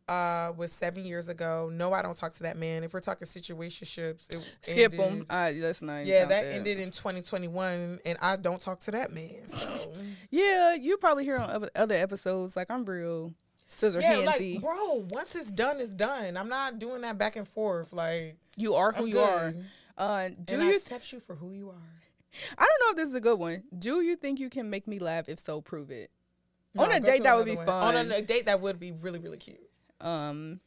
uh 0.09 0.53
was 0.57 0.73
seven 0.73 1.05
years 1.05 1.29
ago. 1.29 1.71
No, 1.73 1.93
I 1.93 2.03
don't 2.03 2.17
talk 2.17 2.33
to 2.35 2.43
that 2.45 2.57
man. 2.57 2.83
If 2.85 2.95
we're 2.95 3.01
talking 3.01 3.29
situationships, 3.29 4.35
it 4.35 4.55
Skip 4.63 4.97
them. 4.97 5.27
Uh, 5.29 5.53
let's 5.57 5.83
not. 5.83 6.07
Yeah, 6.07 6.21
count 6.21 6.31
that 6.31 6.45
ended 6.47 6.81
in 6.81 6.91
2021, 6.91 8.01
and 8.05 8.19
I 8.21 8.37
don't 8.37 8.61
talk 8.61 8.81
to 8.81 8.93
that 8.93 9.13
man. 9.13 9.47
So 9.47 9.93
Yeah, 10.31 10.75
you 10.75 10.97
probably 10.97 11.25
hear 11.25 11.37
on 11.37 11.69
other 11.77 11.95
episodes 11.95 12.57
like 12.57 12.71
I'm 12.71 12.85
real 12.85 13.35
scissor 13.71 14.01
yeah, 14.01 14.17
handsy. 14.17 14.55
like 14.55 14.63
bro, 14.63 15.07
once 15.11 15.35
it's 15.35 15.51
done, 15.51 15.81
it's 15.81 15.93
done. 15.93 16.37
I'm 16.37 16.49
not 16.49 16.79
doing 16.79 17.03
that 17.03 17.19
back 17.19 17.37
and 17.37 17.47
forth. 17.49 17.93
Like 17.93 18.37
you 18.57 18.75
are 18.75 18.93
who 18.93 19.05
I'm 19.05 19.09
you 19.09 19.19
are. 19.21 19.55
Uh, 19.97 20.29
do 20.45 20.55
and 20.55 20.63
I 20.63 20.69
you? 20.69 20.75
accept 20.75 21.13
you 21.13 21.21
for 21.21 21.35
who 21.35 21.53
you 21.53 21.69
are. 21.69 21.75
I 22.59 22.65
don't 22.65 22.81
know 22.81 22.91
if 22.91 22.97
this 22.97 23.09
is 23.09 23.15
a 23.15 23.21
good 23.21 23.39
one. 23.39 23.65
Do 23.77 24.01
you 24.03 24.17
think 24.17 24.39
you 24.39 24.49
can 24.51 24.71
make 24.71 24.87
me 24.87 24.99
laugh? 24.99 25.29
If 25.29 25.41
so, 25.41 25.61
prove 25.61 25.91
it. 25.91 26.11
No, 26.75 26.85
On 26.85 26.93
a 26.93 27.01
date, 27.01 27.25
that 27.25 27.37
would 27.37 27.47
be 27.47 27.57
one. 27.57 27.67
fun. 27.67 27.97
On 27.97 28.13
a 28.13 28.23
date, 28.23 28.47
that 28.47 28.61
would 28.61 28.79
be 28.79 28.93
really, 28.93 29.19
really 29.19 29.39
cute. 29.39 29.61
Um. 30.01 30.61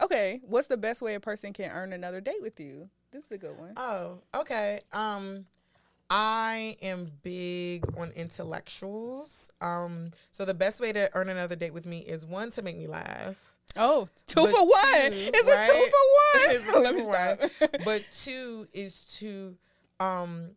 Okay, 0.00 0.40
what's 0.44 0.68
the 0.68 0.76
best 0.76 1.02
way 1.02 1.14
a 1.14 1.20
person 1.20 1.52
can 1.52 1.70
earn 1.70 1.92
another 1.92 2.20
date 2.20 2.40
with 2.40 2.60
you? 2.60 2.88
This 3.10 3.24
is 3.24 3.32
a 3.32 3.38
good 3.38 3.58
one. 3.58 3.72
Oh, 3.76 4.18
okay. 4.34 4.80
Um, 4.92 5.46
I 6.10 6.76
am 6.82 7.10
big 7.22 7.84
on 7.98 8.10
intellectuals. 8.12 9.50
Um, 9.60 10.12
so 10.32 10.44
the 10.44 10.54
best 10.54 10.80
way 10.80 10.92
to 10.92 11.10
earn 11.14 11.28
another 11.28 11.56
date 11.56 11.74
with 11.74 11.86
me 11.86 11.98
is 12.00 12.24
one 12.24 12.50
to 12.52 12.62
make 12.62 12.76
me 12.76 12.86
laugh. 12.86 13.36
Oh, 13.76 14.08
two 14.26 14.40
But 14.42 14.50
for 14.50 14.64
one. 14.66 15.12
two, 15.12 15.30
It's 15.34 15.52
right? 15.52 15.68
a 15.68 15.72
two 15.72 16.72
for 16.72 16.74
one. 16.74 16.82
Let 16.84 16.94
me 16.94 17.00
two 17.00 17.06
stop. 17.12 17.38
But 17.84 18.10
two 18.10 18.66
is 18.72 19.04
to, 19.18 19.56
um, 20.00 20.50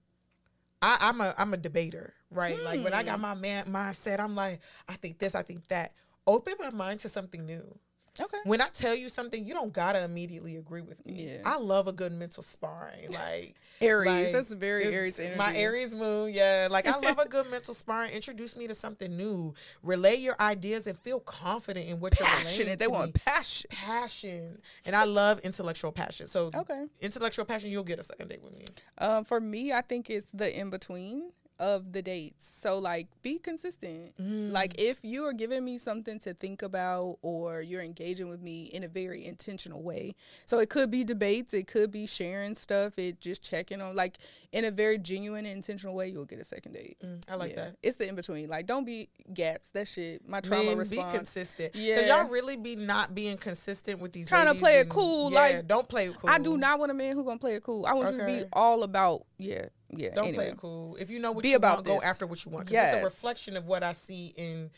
I, 0.81 0.97
I'm 1.01 1.19
a 1.21 1.35
I'm 1.37 1.53
a 1.53 1.57
debater, 1.57 2.13
right? 2.31 2.57
Like 2.63 2.83
when 2.83 2.93
I 2.93 3.03
got 3.03 3.17
Hmm. 3.17 3.21
my 3.21 3.33
man 3.33 3.65
mindset, 3.65 4.19
I'm 4.19 4.35
like, 4.35 4.61
I 4.87 4.93
think 4.93 5.19
this, 5.19 5.35
I 5.35 5.41
think 5.43 5.67
that. 5.67 5.93
Open 6.27 6.53
my 6.59 6.69
mind 6.69 6.99
to 7.01 7.09
something 7.09 7.45
new. 7.45 7.77
Okay. 8.19 8.37
When 8.43 8.61
I 8.61 8.67
tell 8.67 8.95
you 8.95 9.07
something, 9.09 9.45
you 9.45 9.53
don't 9.53 9.71
gotta 9.71 10.03
immediately 10.03 10.57
agree 10.57 10.81
with 10.81 11.05
me. 11.05 11.27
Yeah. 11.27 11.41
I 11.45 11.57
love 11.57 11.87
a 11.87 11.93
good 11.93 12.11
mental 12.11 12.43
sparring. 12.43 13.09
Like 13.11 13.55
Aries. 13.81 14.05
like, 14.05 14.31
that's 14.31 14.53
very 14.53 14.83
Aries 14.85 15.17
energy. 15.19 15.37
My 15.37 15.55
Aries 15.55 15.95
moon, 15.95 16.31
yeah. 16.33 16.67
Like 16.69 16.87
I 16.87 16.99
love 16.99 17.19
a 17.19 17.27
good 17.27 17.49
mental 17.51 17.73
sparring. 17.73 18.11
Introduce 18.11 18.55
me 18.57 18.67
to 18.67 18.75
something 18.75 19.15
new. 19.15 19.53
Relay 19.83 20.15
your 20.15 20.35
ideas 20.39 20.87
and 20.87 20.97
feel 20.99 21.19
confident 21.19 21.87
in 21.87 21.99
what 21.99 22.19
you're 22.19 22.27
relaying. 22.27 22.45
passionate. 22.45 22.79
They 22.79 22.87
want 22.87 23.13
passion. 23.25 23.69
passion, 23.71 24.57
and 24.85 24.95
I 24.95 25.05
love 25.05 25.39
intellectual 25.39 25.91
passion. 25.91 26.27
So 26.27 26.51
Okay. 26.53 26.85
intellectual 26.99 27.45
passion, 27.45 27.69
you'll 27.69 27.83
get 27.83 27.99
a 27.99 28.03
second 28.03 28.27
date 28.29 28.41
with 28.43 28.55
me. 28.57 28.65
Um, 28.97 29.23
for 29.25 29.39
me, 29.39 29.71
I 29.73 29.81
think 29.81 30.09
it's 30.09 30.27
the 30.33 30.55
in 30.57 30.69
between 30.69 31.31
of 31.61 31.93
the 31.93 32.01
dates. 32.01 32.45
So 32.45 32.79
like, 32.79 33.07
be 33.21 33.37
consistent. 33.37 34.17
Mm. 34.17 34.51
Like, 34.51 34.77
if 34.79 35.05
you 35.05 35.23
are 35.25 35.31
giving 35.33 35.63
me 35.63 35.77
something 35.77 36.19
to 36.19 36.33
think 36.33 36.63
about, 36.63 37.19
or 37.21 37.61
you're 37.61 37.83
engaging 37.83 38.27
with 38.29 38.41
me 38.41 38.63
in 38.63 38.83
a 38.83 38.87
very 38.87 39.23
intentional 39.23 39.83
way. 39.83 40.15
So 40.45 40.59
it 40.59 40.69
could 40.69 40.89
be 40.89 41.03
debates. 41.03 41.53
It 41.53 41.67
could 41.67 41.91
be 41.91 42.07
sharing 42.07 42.55
stuff. 42.55 42.97
It 42.97 43.21
just 43.21 43.43
checking 43.43 43.79
on 43.79 43.95
like 43.95 44.17
in 44.51 44.65
a 44.65 44.71
very 44.71 44.97
genuine 44.97 45.45
and 45.45 45.55
intentional 45.55 45.93
way. 45.95 46.09
You'll 46.09 46.25
get 46.25 46.39
a 46.39 46.43
second 46.43 46.73
date. 46.73 46.97
Mm, 47.05 47.21
I 47.29 47.35
like 47.35 47.51
Yeah. 47.51 47.65
that. 47.65 47.75
It's 47.83 47.95
the 47.95 48.09
in 48.09 48.15
between. 48.15 48.49
Like, 48.49 48.65
don't 48.65 48.83
be 48.85 49.09
gaps. 49.33 49.69
That 49.69 49.87
shit. 49.87 50.27
My 50.27 50.41
trauma 50.41 50.75
Men, 50.75 50.89
be 50.89 51.03
consistent. 51.13 51.75
Yeah. 51.75 51.99
Cause 51.99 52.07
y'all 52.07 52.27
really 52.27 52.57
be 52.57 52.75
not 52.75 53.13
being 53.13 53.37
consistent 53.37 53.99
with 53.99 54.13
these. 54.13 54.27
Trying 54.27 54.51
to 54.51 54.59
play 54.59 54.79
it 54.79 54.89
cool, 54.89 55.31
yeah, 55.31 55.39
like, 55.39 55.67
don't 55.67 55.87
play 55.87 56.07
it 56.07 56.15
cool. 56.15 56.29
I 56.29 56.39
do 56.39 56.57
not 56.57 56.79
want 56.79 56.89
a 56.89 56.95
man 56.95 57.15
who 57.15 57.23
gonna 57.23 57.37
play 57.37 57.53
it 57.53 57.63
cool. 57.63 57.85
I 57.85 57.93
want 57.93 58.15
you 58.15 58.19
to 58.19 58.25
be 58.25 58.43
all 58.51 58.81
about 58.81 59.21
yeah, 59.37 59.65
yeah. 59.95 60.13
Don't 60.13 60.29
anyway. 60.29 60.45
play 60.45 60.53
it 60.53 60.57
cool. 60.57 60.95
If 60.99 61.09
you 61.09 61.19
know 61.19 61.31
what 61.31 61.43
Be 61.43 61.49
you 61.49 61.55
about 61.55 61.77
want, 61.77 61.85
go 61.85 62.01
after 62.01 62.25
what 62.25 62.43
you 62.45 62.51
want. 62.51 62.67
Because 62.67 62.93
it's 62.93 63.01
a 63.01 63.03
reflection 63.03 63.57
of 63.57 63.65
what 63.65 63.83
I 63.83 63.93
see 63.93 64.33
in 64.35 64.69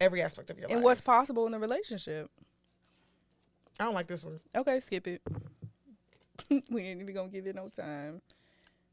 every 0.00 0.22
aspect 0.22 0.50
of 0.50 0.58
your 0.58 0.66
And 0.66 0.70
life. 0.70 0.76
And 0.78 0.84
what's 0.84 1.00
possible 1.00 1.46
in 1.46 1.52
the 1.52 1.58
relationship. 1.58 2.30
I 3.78 3.84
don't 3.84 3.94
like 3.94 4.06
this 4.06 4.22
one. 4.22 4.40
Okay, 4.54 4.80
skip 4.80 5.06
it. 5.06 5.22
we 6.70 6.82
ain't 6.82 7.00
even 7.00 7.14
gonna 7.14 7.28
give 7.28 7.46
it 7.46 7.54
no 7.54 7.68
time. 7.68 8.20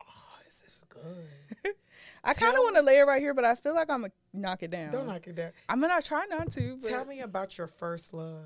Oh, 0.02 0.39
this 0.45 0.63
is 0.65 0.84
good. 0.89 1.73
I 2.23 2.34
kind 2.34 2.56
of 2.56 2.60
want 2.63 2.76
to 2.76 2.82
lay 2.82 3.00
it 3.00 3.04
right 3.04 3.21
here, 3.21 3.34
but 3.34 3.45
I 3.45 3.56
feel 3.56 3.73
like 3.73 3.89
I'm 3.89 4.02
gonna 4.02 4.13
knock 4.34 4.63
it 4.63 4.71
down. 4.71 4.91
Don't 4.91 5.08
knock 5.08 5.28
it 5.28 5.36
down. 5.36 5.52
I'm 5.69 5.82
gonna 5.82 6.02
try 6.02 6.26
not 6.30 6.52
to. 6.52 6.78
But 6.82 6.89
Tell 6.89 7.06
me 7.06 7.21
about 7.21 7.58
your 7.58 7.67
first 7.67 8.13
love. 8.13 8.45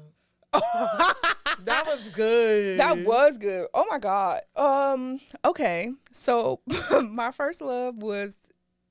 that 0.53 1.83
was 1.85 2.09
good. 2.09 2.79
that 2.79 2.97
was 3.05 3.37
good. 3.37 3.67
Oh 3.73 3.85
my 3.89 3.99
god. 3.99 4.41
Um. 4.55 5.19
Okay. 5.45 5.91
So 6.11 6.61
my 7.11 7.31
first 7.31 7.61
love 7.61 7.97
was. 7.97 8.35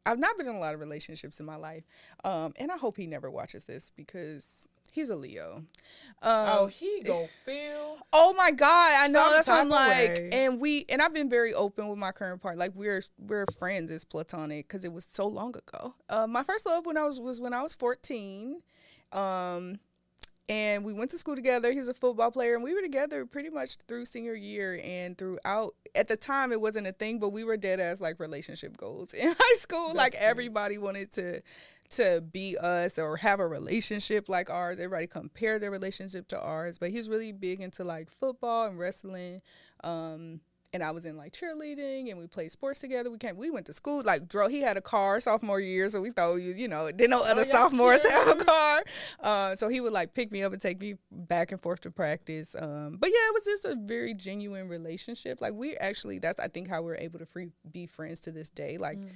I've 0.06 0.18
not 0.18 0.38
been 0.38 0.48
in 0.48 0.54
a 0.56 0.58
lot 0.58 0.72
of 0.72 0.80
relationships 0.80 1.40
in 1.40 1.46
my 1.46 1.56
life, 1.56 1.84
um, 2.24 2.54
and 2.56 2.72
I 2.72 2.78
hope 2.78 2.96
he 2.96 3.06
never 3.06 3.30
watches 3.30 3.64
this 3.64 3.92
because 3.94 4.66
he's 4.92 5.10
a 5.10 5.14
Leo. 5.14 5.56
Um, 6.22 6.48
Oh, 6.48 6.66
he 6.66 7.02
go 7.04 7.28
feel. 7.44 7.98
Oh 8.10 8.32
my 8.32 8.50
god, 8.50 8.94
I 8.98 9.08
know 9.08 9.30
that's 9.30 9.46
what 9.46 9.60
I'm 9.60 9.68
like. 9.68 10.08
way. 10.08 10.30
And 10.32 10.58
we 10.58 10.86
and 10.88 11.02
I've 11.02 11.12
been 11.12 11.28
very 11.28 11.52
open 11.52 11.86
with 11.88 11.98
my 11.98 12.12
current 12.12 12.40
partner. 12.40 12.58
Like 12.58 12.72
we're 12.74 13.02
we're 13.18 13.44
friends. 13.58 13.90
It's 13.90 14.04
platonic 14.04 14.66
because 14.68 14.84
it 14.86 14.92
was 14.92 15.06
so 15.08 15.28
long 15.28 15.54
ago. 15.54 15.94
Uh, 16.08 16.26
my 16.26 16.42
first 16.44 16.64
love 16.64 16.86
when 16.86 16.96
I 16.96 17.04
was 17.04 17.20
was 17.20 17.38
when 17.38 17.52
I 17.52 17.62
was 17.62 17.74
14. 17.74 18.62
Um, 19.12 19.80
and 20.50 20.84
we 20.84 20.92
went 20.92 21.12
to 21.12 21.18
school 21.18 21.36
together. 21.36 21.70
He 21.70 21.78
was 21.78 21.86
a 21.86 21.94
football 21.94 22.32
player, 22.32 22.54
and 22.54 22.64
we 22.64 22.74
were 22.74 22.82
together 22.82 23.24
pretty 23.24 23.50
much 23.50 23.76
through 23.86 24.04
senior 24.04 24.34
year 24.34 24.80
and 24.82 25.16
throughout. 25.16 25.76
At 25.94 26.08
the 26.08 26.16
time, 26.16 26.50
it 26.50 26.60
wasn't 26.60 26.88
a 26.88 26.92
thing, 26.92 27.20
but 27.20 27.28
we 27.28 27.44
were 27.44 27.56
dead 27.56 27.78
as 27.78 28.00
like 28.00 28.18
relationship 28.18 28.76
goals 28.76 29.14
in 29.14 29.32
high 29.38 29.56
school. 29.58 29.94
like 29.94 30.12
That's 30.12 30.24
cute. 30.24 30.30
everybody 30.30 30.78
wanted 30.78 31.12
to 31.12 31.40
to 31.90 32.20
be 32.32 32.56
us 32.56 32.98
or 32.98 33.16
have 33.16 33.38
a 33.38 33.46
relationship 33.46 34.28
like 34.28 34.50
ours. 34.50 34.78
Everybody 34.80 35.06
compare 35.06 35.60
their 35.60 35.70
relationship 35.70 36.26
to 36.28 36.40
ours, 36.40 36.78
but 36.78 36.90
he's 36.90 37.08
really 37.08 37.30
big 37.32 37.60
into 37.60 37.84
like 37.84 38.10
football 38.10 38.66
and 38.66 38.78
wrestling. 38.78 39.42
Um, 39.84 40.40
and 40.72 40.83
I 40.85 40.92
was 40.92 41.04
in 41.04 41.16
like 41.16 41.33
cheerleading, 41.33 42.11
and 42.11 42.18
we 42.18 42.26
played 42.26 42.52
sports 42.52 42.78
together. 42.78 43.11
We 43.11 43.18
came, 43.18 43.37
we 43.37 43.50
went 43.50 43.66
to 43.66 43.72
school. 43.72 44.02
Like, 44.04 44.28
drove. 44.28 44.50
He 44.50 44.61
had 44.61 44.76
a 44.76 44.80
car 44.80 45.20
sophomore 45.20 45.59
year, 45.61 45.88
so 45.88 46.00
we 46.00 46.11
thought, 46.11 46.37
you, 46.37 46.52
you 46.52 46.68
know, 46.68 46.90
didn't 46.90 47.11
know 47.11 47.22
other 47.24 47.44
yeah, 47.44 47.52
sophomores 47.59 48.00
have 48.09 48.28
a 48.40 48.44
car. 48.44 48.83
Uh, 49.20 49.54
so 49.56 49.68
he 49.68 49.80
would 49.80 49.92
like 49.92 50.14
pick 50.14 50.30
me 50.30 50.42
up 50.42 50.53
and 50.53 50.62
take 50.62 50.80
me 50.80 50.94
back 51.11 51.51
and 51.53 51.61
forth 51.61 51.80
to 51.80 51.90
practice. 51.90 52.55
Um, 52.59 52.99
but 53.01 53.11
yeah, 53.11 53.28
it 53.28 53.34
was 53.34 53.44
just 53.44 53.64
a 53.64 53.74
very 53.74 54.14
genuine 54.14 54.68
relationship. 54.68 55.40
Like 55.40 55.55
we 55.55 55.76
actually, 55.76 56.18
that's 56.20 56.38
I 56.38 56.47
think 56.49 56.68
how 56.68 56.82
we 56.82 56.92
are 56.92 56.97
able 56.97 57.18
to 57.18 57.26
free, 57.26 57.49
be 57.72 57.86
friends 57.86 58.20
to 58.20 58.30
this 58.32 58.49
day. 58.49 58.78
Like 58.78 58.99
Mm. 58.99 59.09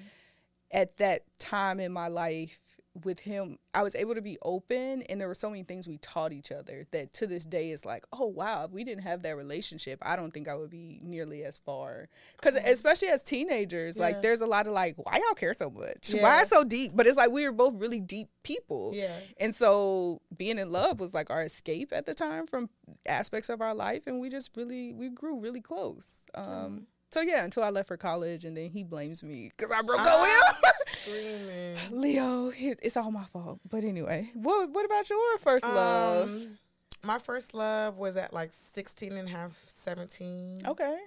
at 0.72 0.96
that 0.96 1.22
time 1.38 1.78
in 1.78 1.92
my 1.92 2.08
life, 2.08 2.58
with 3.02 3.18
him, 3.18 3.58
I 3.74 3.82
was 3.82 3.96
able 3.96 4.14
to 4.14 4.22
be 4.22 4.38
open, 4.42 5.02
and 5.02 5.20
there 5.20 5.26
were 5.26 5.34
so 5.34 5.50
many 5.50 5.64
things 5.64 5.88
we 5.88 5.98
taught 5.98 6.32
each 6.32 6.52
other 6.52 6.86
that 6.92 7.12
to 7.14 7.26
this 7.26 7.44
day 7.44 7.72
is 7.72 7.84
like, 7.84 8.04
oh 8.12 8.26
wow, 8.26 8.64
if 8.64 8.70
we 8.70 8.84
didn't 8.84 9.02
have 9.02 9.22
that 9.22 9.36
relationship, 9.36 9.98
I 10.02 10.14
don't 10.14 10.32
think 10.32 10.46
I 10.46 10.54
would 10.54 10.70
be 10.70 11.00
nearly 11.02 11.42
as 11.42 11.58
far. 11.58 12.08
Because 12.36 12.54
especially 12.54 13.08
as 13.08 13.22
teenagers, 13.22 13.96
Yeah. 13.96 14.02
like 14.02 14.22
there's 14.22 14.42
a 14.42 14.46
lot 14.46 14.68
of 14.68 14.72
like, 14.74 14.94
why 14.96 15.16
y'all 15.16 15.34
care 15.34 15.54
so 15.54 15.70
much? 15.70 16.14
Yeah. 16.14 16.22
Why 16.22 16.44
so 16.44 16.62
deep? 16.62 16.92
But 16.94 17.08
it's 17.08 17.16
like 17.16 17.32
we 17.32 17.44
were 17.44 17.52
both 17.52 17.74
really 17.80 18.00
deep 18.00 18.28
people. 18.44 18.92
Yeah. 18.94 19.16
And 19.38 19.54
so 19.54 20.20
being 20.36 20.58
in 20.60 20.70
love 20.70 21.00
was 21.00 21.12
like 21.12 21.30
our 21.30 21.42
escape 21.42 21.92
at 21.92 22.06
the 22.06 22.14
time 22.14 22.46
from 22.46 22.70
aspects 23.06 23.48
of 23.48 23.60
our 23.60 23.74
life, 23.74 24.06
and 24.06 24.20
we 24.20 24.28
just 24.28 24.56
really 24.56 24.92
we 24.92 25.08
grew 25.08 25.40
really 25.40 25.60
close. 25.60 26.08
Um, 26.34 26.86
So 27.10 27.20
yeah, 27.20 27.44
until 27.44 27.62
I 27.62 27.70
left 27.70 27.88
for 27.88 27.96
college, 27.96 28.44
and 28.44 28.56
then 28.56 28.70
he 28.70 28.82
blames 28.82 29.22
me 29.22 29.50
because 29.56 29.72
I 29.72 29.82
broke 29.82 30.00
up 30.00 30.20
with 30.20 30.30
him. 30.30 30.63
Screaming. 31.04 31.76
Leo, 31.90 32.48
it- 32.50 32.80
it's 32.82 32.96
all 32.96 33.10
my 33.10 33.24
fault. 33.24 33.60
But 33.68 33.84
anyway, 33.84 34.30
what 34.34 34.70
what 34.70 34.84
about 34.84 35.08
your 35.10 35.38
first 35.38 35.64
love? 35.66 36.28
Um, 36.28 36.58
my 37.02 37.18
first 37.18 37.52
love 37.54 37.98
was 37.98 38.16
at 38.16 38.32
like 38.32 38.50
16 38.52 39.12
and 39.12 39.28
a 39.28 39.30
half, 39.30 39.52
17. 39.52 40.62
okay. 40.66 40.98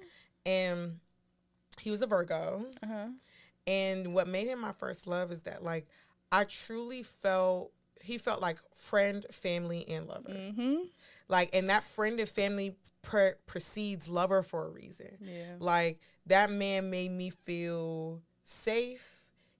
And 0.46 1.00
he 1.80 1.90
was 1.92 2.02
a 2.02 2.08
Virgo. 2.08 2.66
Uh 2.84 2.88
huh. 2.88 3.08
And 3.66 4.14
what 4.14 4.28
made 4.28 4.48
him 4.48 4.60
my 4.62 4.72
first 4.72 5.08
love 5.08 5.32
is 5.32 5.42
that 5.42 5.64
like 5.64 5.88
I 6.32 6.44
truly 6.46 7.04
felt 7.04 7.72
he 8.02 8.18
felt 8.18 8.42
like 8.42 8.58
friend, 8.76 9.26
family, 9.32 9.88
and 9.90 10.08
lover. 10.08 10.30
Mm-hmm. 10.30 10.76
Like 11.28 11.50
and 11.54 11.70
that 11.70 11.84
friend 11.84 12.20
and 12.20 12.30
family 12.30 12.76
pre- 13.02 13.32
precedes 13.46 14.08
lover 14.08 14.44
for 14.44 14.68
a 14.68 14.70
reason. 14.70 15.18
Yeah. 15.20 15.56
Like 15.60 16.00
that 16.28 16.50
man 16.52 16.90
made 16.90 17.12
me 17.12 17.30
feel 17.32 18.22
safe. 18.44 19.17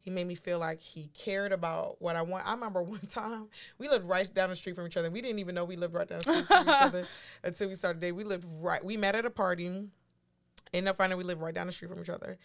He 0.08 0.14
made 0.14 0.26
me 0.26 0.36
feel 0.36 0.58
like 0.58 0.80
he 0.80 1.08
cared 1.08 1.52
about 1.52 2.02
what 2.02 2.16
I 2.16 2.22
want. 2.22 2.48
I 2.48 2.54
remember 2.54 2.82
one 2.96 3.02
time 3.10 3.50
we 3.78 3.90
lived 3.90 4.06
right 4.06 4.34
down 4.34 4.48
the 4.48 4.56
street 4.56 4.78
from 4.78 4.88
each 4.88 4.96
other. 4.96 5.12
We 5.12 5.20
didn't 5.20 5.40
even 5.40 5.54
know 5.54 5.66
we 5.66 5.76
lived 5.76 5.94
right 5.94 6.08
down 6.08 6.20
the 6.20 6.32
street 6.32 6.46
from 6.46 6.62
each 6.62 6.76
other 6.80 7.08
until 7.44 7.68
we 7.68 7.76
started 7.76 8.00
dating. 8.00 8.16
We 8.16 8.24
lived 8.24 8.46
right. 8.62 8.82
We 8.82 8.96
met 8.96 9.16
at 9.16 9.26
a 9.26 9.30
party. 9.30 9.90
Ended 10.74 10.88
up 10.90 10.96
finding 10.96 11.18
we 11.18 11.26
lived 11.26 11.42
right 11.42 11.54
down 11.54 11.66
the 11.66 11.74
street 11.74 11.92
from 11.92 12.00
each 12.00 12.10
other. 12.10 12.38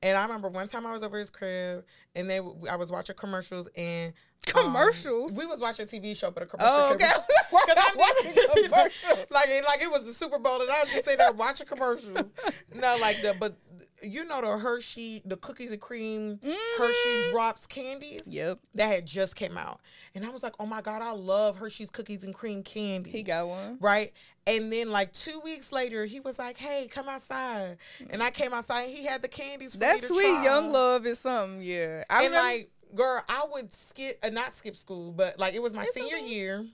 And 0.00 0.16
I 0.16 0.22
remember 0.22 0.48
one 0.48 0.68
time 0.68 0.86
I 0.86 0.92
was 0.92 1.02
over 1.02 1.18
his 1.18 1.28
crib 1.28 1.84
and 2.14 2.30
then 2.30 2.52
I 2.70 2.76
was 2.76 2.92
watching 2.92 3.16
commercials 3.16 3.68
and 3.76 4.12
um, 4.54 4.62
Commercials? 4.66 5.36
we 5.36 5.44
was 5.44 5.58
watching 5.58 5.86
a 5.86 5.88
TV 5.88 6.16
show, 6.16 6.30
but 6.30 6.44
a 6.44 6.46
commercial. 6.46 6.72
Oh, 6.72 6.92
okay. 6.94 7.10
Cause 7.50 7.76
I'm 7.76 7.98
watching 7.98 8.32
commercials? 8.64 9.28
Like, 9.32 9.48
it- 9.48 9.64
like 9.64 9.82
it 9.82 9.90
was 9.90 10.04
the 10.04 10.12
Super 10.12 10.38
Bowl, 10.38 10.60
and 10.62 10.70
I 10.70 10.82
was 10.82 10.92
just 10.92 11.04
sitting 11.04 11.18
there 11.18 11.32
watching 11.32 11.66
commercials. 11.66 12.32
no, 12.76 12.96
like 13.00 13.20
the 13.22 13.34
but 13.40 13.56
you 14.02 14.24
know 14.24 14.40
the 14.40 14.58
Hershey, 14.58 15.22
the 15.24 15.36
cookies 15.36 15.70
and 15.72 15.80
cream 15.80 16.38
Hershey 16.78 17.30
drops 17.32 17.66
candies 17.66 18.22
Yep. 18.26 18.58
that 18.74 18.86
had 18.86 19.06
just 19.06 19.34
came 19.36 19.56
out, 19.58 19.80
and 20.14 20.24
I 20.24 20.30
was 20.30 20.42
like, 20.42 20.54
oh 20.60 20.66
my 20.66 20.80
god, 20.80 21.02
I 21.02 21.10
love 21.12 21.56
Hershey's 21.56 21.90
cookies 21.90 22.22
and 22.24 22.34
cream 22.34 22.62
candy. 22.62 23.10
He 23.10 23.22
got 23.22 23.48
one. 23.48 23.78
Right. 23.80 24.12
And 24.46 24.72
then 24.72 24.90
like 24.90 25.12
two 25.12 25.40
weeks 25.40 25.72
later, 25.72 26.04
he 26.06 26.20
was 26.20 26.38
like, 26.38 26.56
Hey, 26.56 26.86
come 26.90 27.08
outside. 27.08 27.76
And 28.10 28.22
I 28.22 28.30
came 28.30 28.52
outside 28.54 28.82
and 28.84 28.92
he 28.96 29.04
had 29.04 29.20
the 29.20 29.28
candies 29.28 29.74
for 29.74 29.80
That 29.80 29.96
me 29.96 30.00
to 30.00 30.06
sweet 30.06 30.22
try. 30.22 30.44
young 30.44 30.70
love 30.72 31.04
is 31.04 31.18
something. 31.18 31.60
Yeah. 31.60 32.04
I 32.08 32.24
and 32.24 32.32
remember- 32.32 32.48
like, 32.48 32.70
girl, 32.94 33.22
I 33.28 33.44
would 33.52 33.72
skip 33.74 34.18
uh, 34.22 34.30
not 34.30 34.52
skip 34.52 34.76
school, 34.76 35.12
but 35.12 35.38
like 35.38 35.52
it 35.54 35.60
was 35.60 35.74
my 35.74 35.82
It's 35.82 35.92
senior 35.94 36.16
okay. 36.16 36.26
year. 36.28 36.66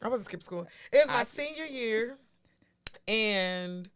I 0.00 0.08
wasn't 0.08 0.28
skip 0.28 0.42
school. 0.42 0.66
It 0.92 0.98
was 0.98 1.08
my 1.08 1.16
I- 1.16 1.22
senior 1.24 1.64
year. 1.66 2.16
And 3.06 3.88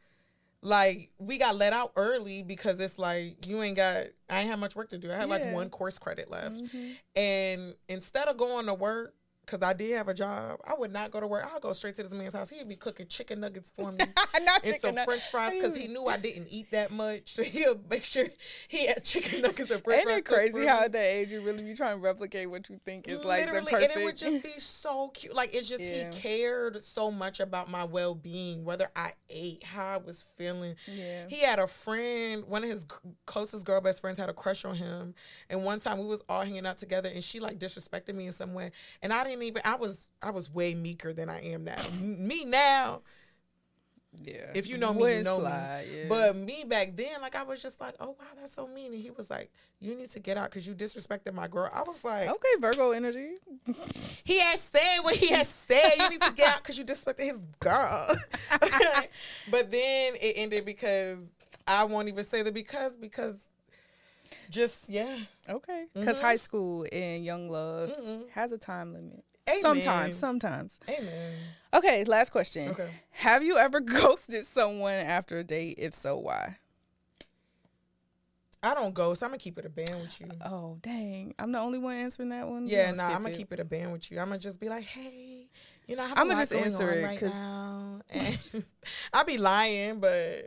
like 0.62 1.10
we 1.18 1.38
got 1.38 1.56
let 1.56 1.72
out 1.72 1.92
early 1.96 2.42
because 2.42 2.78
it's 2.80 2.98
like 2.98 3.46
you 3.46 3.60
ain't 3.62 3.76
got 3.76 4.06
I 4.30 4.40
ain't 4.40 4.48
had 4.50 4.58
much 4.60 4.76
work 4.76 4.88
to 4.90 4.98
do. 4.98 5.10
I 5.10 5.16
had 5.16 5.28
like 5.28 5.52
one 5.52 5.68
course 5.70 5.98
credit 5.98 6.30
left. 6.30 6.56
Mhm. 6.56 6.96
And 7.16 7.74
instead 7.88 8.28
of 8.28 8.36
going 8.36 8.66
to 8.66 8.74
work, 8.74 9.14
because 9.44 9.62
I 9.62 9.72
did 9.72 9.92
have 9.96 10.08
a 10.08 10.14
job, 10.14 10.60
I 10.64 10.74
would 10.74 10.92
not 10.92 11.10
go 11.10 11.18
to 11.20 11.26
work. 11.26 11.46
I'll 11.52 11.58
go 11.60 11.72
straight 11.72 11.96
to 11.96 12.02
this 12.04 12.12
man's 12.12 12.32
house. 12.34 12.50
He'd 12.50 12.68
be 12.68 12.76
cooking 12.76 13.06
chicken 13.08 13.40
nuggets 13.40 13.70
for 13.74 13.90
me 13.90 13.98
Not 14.44 14.64
and 14.64 14.76
some 14.80 14.94
French 15.04 15.22
fries 15.30 15.54
because 15.54 15.76
he 15.76 15.88
knew 15.88 16.04
I 16.06 16.16
didn't 16.16 16.46
eat 16.50 16.70
that 16.70 16.90
much. 16.92 17.34
So 17.34 17.42
he'll 17.42 17.80
make 17.90 18.04
sure 18.04 18.26
he 18.68 18.86
had 18.86 19.02
chicken 19.04 19.42
nuggets 19.42 19.70
and 19.70 19.82
French 19.82 19.98
Ain't 20.00 20.04
fries. 20.06 20.18
it 20.18 20.24
cooked 20.24 20.38
crazy 20.54 20.66
how 20.66 20.82
at 20.84 20.92
that 20.92 21.04
age 21.06 21.32
you 21.32 21.40
really 21.40 21.62
be 21.64 21.74
trying 21.74 21.96
to 21.96 22.00
replicate 22.02 22.48
what 22.50 22.68
you 22.70 22.78
think 22.84 23.08
is 23.08 23.24
like 23.24 23.40
the 23.46 23.52
Literally, 23.52 23.72
perfect? 23.72 23.92
and 23.92 24.00
it 24.00 24.04
would 24.04 24.16
just 24.16 24.42
be 24.42 24.52
so 24.58 25.08
cute. 25.08 25.34
Like 25.34 25.54
it's 25.54 25.68
just 25.68 25.82
Yeah. 25.82 26.10
he 26.10 26.16
cared 26.20 26.82
so 26.82 27.10
much 27.10 27.40
about 27.40 27.68
my 27.70 27.82
well 27.84 28.14
being, 28.14 28.64
whether 28.64 28.88
I 28.94 29.12
ate, 29.28 29.64
how 29.64 29.86
I 29.86 29.96
was 29.96 30.24
feeling. 30.36 30.76
yeah. 30.86 31.24
He 31.28 31.40
had 31.42 31.58
a 31.58 31.66
friend, 31.66 32.44
one 32.46 32.62
of 32.62 32.70
his 32.70 32.86
closest 33.26 33.64
girl 33.66 33.80
best 33.80 34.00
friends 34.00 34.18
had 34.18 34.28
a 34.28 34.32
crush 34.34 34.64
on 34.64 34.76
him. 34.76 35.14
And 35.50 35.64
one 35.64 35.80
time 35.80 35.98
we 35.98 36.06
was 36.06 36.22
all 36.28 36.42
hanging 36.42 36.64
out 36.66 36.78
together 36.78 37.10
and 37.12 37.24
she 37.24 37.40
like 37.40 37.58
disrespected 37.58 38.14
me 38.14 38.26
in 38.26 38.32
some 38.32 38.54
way. 38.54 38.70
And 39.02 39.12
I 39.12 39.24
didn't 39.24 39.31
even 39.40 39.62
I 39.64 39.76
was 39.76 40.10
I 40.22 40.30
was 40.30 40.52
way 40.52 40.74
meeker 40.74 41.12
than 41.12 41.30
I 41.30 41.40
am 41.40 41.64
now. 41.64 41.76
Me 42.02 42.44
now, 42.44 43.00
yeah. 44.20 44.50
if 44.54 44.68
you 44.68 44.76
know 44.76 44.92
me, 44.92 45.18
you 45.18 45.22
know 45.22 45.38
slide, 45.40 45.86
me. 45.88 45.98
yeah. 45.98 46.04
But 46.08 46.36
me 46.36 46.64
back 46.66 46.96
then, 46.96 47.20
like 47.22 47.34
I 47.34 47.42
was 47.44 47.62
just 47.62 47.80
like, 47.80 47.94
oh 48.00 48.08
wow, 48.08 48.26
that's 48.38 48.52
so 48.52 48.66
mean. 48.66 48.92
And 48.92 49.00
he 49.00 49.10
was 49.10 49.30
like, 49.30 49.50
you 49.80 49.94
need 49.94 50.10
to 50.10 50.20
get 50.20 50.36
out 50.36 50.50
because 50.50 50.66
you 50.66 50.74
disrespected 50.74 51.32
my 51.32 51.48
girl. 51.48 51.70
I 51.72 51.82
was 51.82 52.04
like, 52.04 52.28
okay, 52.28 52.48
Virgo 52.60 52.90
energy. 52.90 53.30
he 54.24 54.38
has 54.40 54.60
said 54.60 54.98
what 55.02 55.16
he 55.16 55.28
has 55.28 55.48
said. 55.48 55.92
You 55.98 56.10
need 56.10 56.20
to 56.22 56.32
get 56.32 56.48
out 56.48 56.56
because 56.58 56.76
you 56.76 56.84
disrespected 56.84 57.24
his 57.24 57.40
girl. 57.60 58.08
but 59.50 59.70
then 59.70 60.14
it 60.20 60.34
ended 60.36 60.64
because 60.64 61.18
I 61.66 61.84
won't 61.84 62.08
even 62.08 62.24
say 62.24 62.42
the 62.42 62.52
because 62.52 62.96
because 62.96 63.36
just 64.50 64.88
yeah. 64.88 65.16
Okay, 65.48 65.86
because 65.94 66.18
Mhm. 66.18 66.22
high 66.22 66.36
school 66.36 66.86
and 66.92 67.24
young 67.24 67.48
love 67.48 67.90
Mhm. 67.90 68.30
has 68.30 68.52
a 68.52 68.58
time 68.58 68.92
limit. 68.92 69.24
Amen. 69.48 69.62
Sometimes, 69.62 70.16
sometimes. 70.18 70.78
Amen. 70.88 71.34
Okay, 71.74 72.04
last 72.04 72.30
question. 72.30 72.68
Okay. 72.70 72.88
Have 73.10 73.42
you 73.42 73.56
ever 73.58 73.80
ghosted 73.80 74.46
someone 74.46 74.94
after 74.94 75.38
a 75.38 75.44
date? 75.44 75.76
If 75.78 75.94
so, 75.94 76.16
why? 76.18 76.58
I 78.64 78.74
don't 78.74 78.94
go, 78.94 79.12
so 79.14 79.26
I'm 79.26 79.32
gonna 79.32 79.38
keep 79.40 79.58
it 79.58 79.64
a 79.64 79.68
band 79.68 80.00
with 80.00 80.20
you. 80.20 80.28
Oh, 80.44 80.78
dang. 80.82 81.34
I'm 81.40 81.50
the 81.50 81.58
only 81.58 81.80
one 81.80 81.96
answering 81.96 82.28
that 82.28 82.46
one? 82.46 82.68
Yeah, 82.68 82.92
nah, 82.92 83.08
I'm 83.08 83.22
gonna 83.22 83.34
keep 83.34 83.52
it 83.52 83.58
a 83.58 83.64
band 83.64 83.90
with 83.92 84.08
you. 84.12 84.20
I'm 84.20 84.28
gonna 84.28 84.38
just 84.38 84.60
be 84.60 84.68
like, 84.68 84.84
hey, 84.84 85.48
you 85.88 85.96
know, 85.96 86.04
I 86.04 86.08
have 86.08 86.18
I'ma 86.18 86.34
lot 86.34 86.38
just 86.38 86.52
answer 86.52 86.92
it, 86.92 87.02
right 87.04 87.22
now. 87.22 88.02
And 88.10 88.38
I 89.12 89.24
be 89.24 89.38
lying, 89.38 89.98
but 89.98 90.44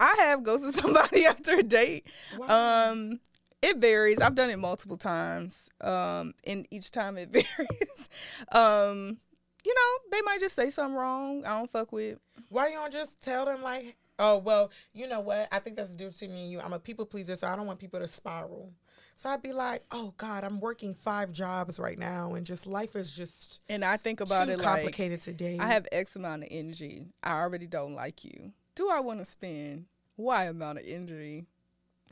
I 0.00 0.14
have 0.18 0.42
ghosted 0.42 0.74
somebody 0.82 1.26
after 1.26 1.58
a 1.58 1.62
date. 1.62 2.06
Wow. 2.36 2.90
Um, 2.90 3.20
it 3.62 3.78
varies. 3.78 4.20
I've 4.20 4.34
done 4.34 4.50
it 4.50 4.58
multiple 4.58 4.96
times. 4.96 5.68
Um, 5.80 6.34
and 6.46 6.66
each 6.70 6.90
time 6.90 7.16
it 7.18 7.30
varies. 7.32 8.08
um, 8.52 9.18
you 9.64 9.74
know, 9.74 10.10
they 10.12 10.22
might 10.22 10.40
just 10.40 10.54
say 10.54 10.70
something 10.70 10.96
wrong. 10.96 11.44
I 11.44 11.58
don't 11.58 11.70
fuck 11.70 11.92
with. 11.92 12.18
Why 12.50 12.68
you 12.68 12.74
don't 12.74 12.92
just 12.92 13.20
tell 13.20 13.44
them 13.44 13.62
like, 13.62 13.96
oh 14.18 14.38
well, 14.38 14.70
you 14.94 15.08
know 15.08 15.20
what? 15.20 15.48
I 15.50 15.58
think 15.58 15.76
that's 15.76 15.90
due 15.90 16.10
to 16.10 16.28
me 16.28 16.42
and 16.42 16.52
you. 16.52 16.60
I'm 16.60 16.72
a 16.72 16.78
people 16.78 17.04
pleaser, 17.04 17.34
so 17.34 17.48
I 17.48 17.56
don't 17.56 17.66
want 17.66 17.80
people 17.80 17.98
to 18.00 18.06
spiral. 18.06 18.72
So 19.16 19.30
I'd 19.30 19.42
be 19.42 19.52
like, 19.52 19.82
oh 19.90 20.12
God, 20.18 20.44
I'm 20.44 20.60
working 20.60 20.92
five 20.92 21.32
jobs 21.32 21.80
right 21.80 21.98
now, 21.98 22.34
and 22.34 22.46
just 22.46 22.66
life 22.66 22.94
is 22.94 23.10
just 23.10 23.60
And 23.68 23.84
I 23.84 23.96
think 23.96 24.20
about 24.20 24.46
too 24.46 24.52
it 24.52 24.58
like 24.58 24.66
complicated 24.66 25.22
today. 25.22 25.58
I 25.58 25.68
have 25.68 25.88
X 25.90 26.14
amount 26.16 26.44
of 26.44 26.48
energy. 26.52 27.06
I 27.22 27.40
already 27.40 27.66
don't 27.66 27.94
like 27.94 28.24
you. 28.24 28.52
Do 28.76 28.88
I 28.90 29.00
want 29.00 29.18
to 29.18 29.24
spend 29.24 29.86
Y 30.16 30.44
amount 30.44 30.78
of 30.78 30.84
energy 30.86 31.46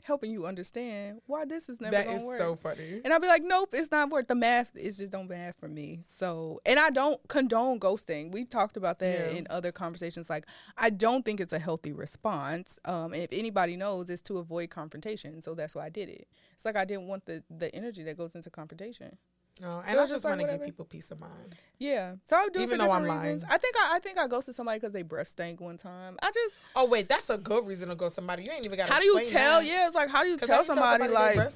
helping 0.03 0.29
you 0.29 0.45
understand 0.45 1.19
why 1.25 1.45
this 1.45 1.67
is 1.67 1.81
never 1.81 1.95
that 1.95 2.07
is 2.07 2.21
work? 2.21 2.37
so 2.37 2.55
funny. 2.55 3.01
And 3.03 3.11
I'll 3.11 3.19
be 3.19 3.27
like, 3.27 3.41
nope, 3.43 3.69
it's 3.73 3.89
not 3.89 4.09
worth 4.11 4.27
the 4.27 4.35
math. 4.35 4.69
it's 4.75 4.97
just 4.99 5.11
don't 5.11 5.27
math 5.27 5.55
for 5.59 5.67
me. 5.67 6.01
So, 6.07 6.61
and 6.63 6.79
I 6.79 6.91
don't 6.91 7.19
condone 7.27 7.79
ghosting. 7.79 8.31
We've 8.31 8.47
talked 8.49 8.77
about 8.77 8.99
that 8.99 9.31
Yeah. 9.31 9.37
in 9.37 9.47
other 9.49 9.71
conversations. 9.71 10.29
Like, 10.29 10.45
I 10.77 10.91
don't 10.91 11.25
think 11.25 11.39
it's 11.39 11.53
a 11.53 11.59
healthy 11.59 11.91
response. 11.91 12.77
Um, 12.85 13.13
and 13.13 13.23
if 13.23 13.29
anybody 13.31 13.75
knows, 13.77 14.11
it's 14.11 14.21
to 14.23 14.37
avoid 14.37 14.69
confrontation. 14.69 15.41
So 15.41 15.55
that's 15.55 15.73
why 15.75 15.85
I 15.85 15.89
did 15.89 16.09
it. 16.09 16.27
It's 16.53 16.65
like 16.65 16.75
I 16.75 16.85
didn't 16.85 17.07
want 17.07 17.25
the 17.25 17.43
the 17.49 17.73
energy 17.75 18.03
that 18.03 18.15
goes 18.17 18.35
into 18.35 18.51
confrontation. 18.51 19.17
No, 19.61 19.81
So 19.85 19.89
and 19.89 19.99
I 19.99 20.05
just 20.05 20.23
like, 20.25 20.37
want 20.37 20.41
to 20.49 20.57
give 20.57 20.65
people 20.65 20.85
peace 20.85 21.11
of 21.11 21.19
mind. 21.19 21.55
Yeah. 21.79 22.15
So 22.25 22.35
I 22.35 22.43
would 22.43 22.53
do 22.53 22.59
Even 22.59 22.77
though 22.77 22.91
I'm 22.91 23.03
reasons. 23.03 23.43
lying. 23.43 23.53
I 23.53 23.57
think 23.57 23.75
I, 23.77 23.95
I 23.95 23.99
think 23.99 24.17
I 24.17 24.27
ghosted 24.27 24.55
somebody 24.55 24.79
because 24.79 24.91
they 24.91 25.01
breath 25.01 25.27
stank 25.27 25.61
one 25.61 25.77
time. 25.77 26.17
I 26.21 26.31
just 26.31 26.55
Oh 26.75 26.85
wait, 26.87 27.07
that's 27.07 27.29
a 27.29 27.37
good 27.37 27.65
reason 27.65 27.89
to 27.89 27.95
go 27.95 28.09
somebody. 28.09 28.43
You 28.43 28.51
ain't 28.51 28.65
even 28.65 28.77
got. 28.77 28.89
how 28.89 28.99
do 28.99 29.05
you 29.05 29.25
tell? 29.27 29.61
Yeah, 29.61 29.87
it's 29.87 29.95
like 29.95 30.09
how 30.09 30.23
do 30.23 30.29
you 30.29 30.37
tell 30.37 30.59
you 30.59 30.65
somebody, 30.65 31.07
their 31.07 31.11
like 31.11 31.51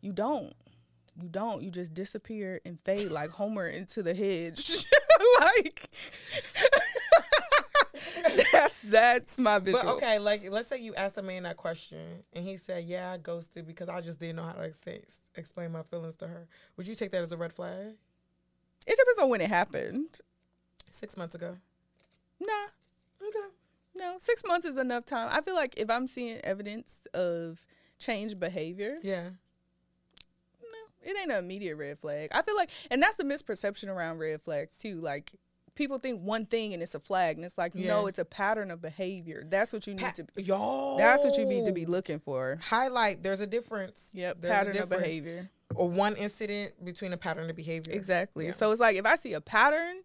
you 0.00 0.12
don't. 0.12 0.52
You 1.20 1.28
don't. 1.28 1.62
You 1.62 1.70
just 1.70 1.92
disappear 1.92 2.60
and 2.64 2.78
fade 2.84 3.10
like 3.10 3.30
Homer 3.40 3.66
into 3.66 4.02
the 4.02 4.14
hedge. 4.14 4.84
like 5.40 5.88
that's 8.52 8.82
that's 8.82 9.38
my 9.38 9.58
visual. 9.58 9.84
But 9.84 9.94
okay, 9.96 10.18
like 10.18 10.50
let's 10.50 10.68
say 10.68 10.78
you 10.78 10.94
asked 10.94 11.16
a 11.18 11.22
man 11.22 11.42
that 11.44 11.56
question 11.56 12.22
and 12.32 12.44
he 12.44 12.56
said, 12.56 12.84
"Yeah, 12.84 13.12
I 13.12 13.16
ghosted 13.18 13.66
because 13.66 13.88
I 13.88 14.00
just 14.00 14.18
didn't 14.20 14.36
know 14.36 14.44
how 14.44 14.52
to 14.52 14.64
ex- 14.64 15.18
explain 15.36 15.72
my 15.72 15.82
feelings 15.82 16.16
to 16.16 16.26
her." 16.28 16.46
Would 16.76 16.86
you 16.88 16.94
take 16.94 17.10
that 17.12 17.22
as 17.22 17.32
a 17.32 17.36
red 17.36 17.52
flag? 17.52 17.94
It 18.86 18.96
depends 18.98 19.18
on 19.22 19.28
when 19.28 19.40
it 19.40 19.48
happened. 19.50 20.20
Six 20.90 21.16
months 21.16 21.34
ago. 21.34 21.56
Nah, 22.40 22.68
Okay. 23.22 23.48
no. 23.94 24.16
Six 24.18 24.42
months 24.46 24.66
is 24.66 24.76
enough 24.78 25.04
time. 25.04 25.28
I 25.30 25.40
feel 25.42 25.54
like 25.54 25.74
if 25.78 25.90
I'm 25.90 26.06
seeing 26.06 26.38
evidence 26.42 26.96
of 27.14 27.66
changed 27.98 28.40
behavior, 28.40 28.96
Yeah. 29.02 29.28
no, 30.62 30.78
it 31.02 31.16
ain't 31.16 31.30
an 31.30 31.38
immediate 31.38 31.76
red 31.76 31.98
flag. 31.98 32.30
I 32.32 32.42
feel 32.42 32.56
like, 32.56 32.70
and 32.90 33.02
that's 33.02 33.16
the 33.16 33.24
misperception 33.24 33.88
around 33.88 34.18
red 34.18 34.42
flags 34.42 34.78
too. 34.78 35.00
Like 35.00 35.32
people 35.74 35.98
think 35.98 36.20
one 36.22 36.46
thing 36.46 36.74
and 36.74 36.82
it's 36.82 36.94
a 36.94 37.00
flag, 37.00 37.36
and 37.36 37.44
it's 37.44 37.56
like 37.58 37.74
no, 37.74 38.06
it's 38.06 38.18
a 38.18 38.24
pattern 38.24 38.70
of 38.70 38.80
behavior. 38.82 39.44
That's 39.48 39.72
what 39.72 39.86
you 39.86 39.94
need 39.94 40.02
Pa- 40.02 40.12
to. 40.12 40.26
Yo, 40.42 40.96
That's 40.98 41.24
what 41.24 41.36
you 41.36 41.44
need 41.44 41.64
to 41.66 41.72
be 41.72 41.86
looking 41.86 42.18
for. 42.18 42.58
highlight. 42.62 43.22
There's 43.22 43.40
a 43.40 43.46
difference. 43.46 44.10
Yep, 44.12 44.38
There's 44.40 44.50
a 44.50 44.54
pattern 44.54 44.82
of 44.82 44.88
behavior. 44.88 45.48
or 45.74 45.88
one 45.88 46.16
incident 46.16 46.84
between 46.84 47.12
a 47.12 47.16
pattern 47.16 47.48
of 47.48 47.56
behavior. 47.56 47.92
Exactly. 47.94 48.46
Yeah. 48.46 48.52
So 48.52 48.70
it's 48.72 48.80
like 48.80 48.96
if 48.96 49.06
I 49.06 49.14
see 49.16 49.32
a 49.34 49.40
pattern, 49.40 49.96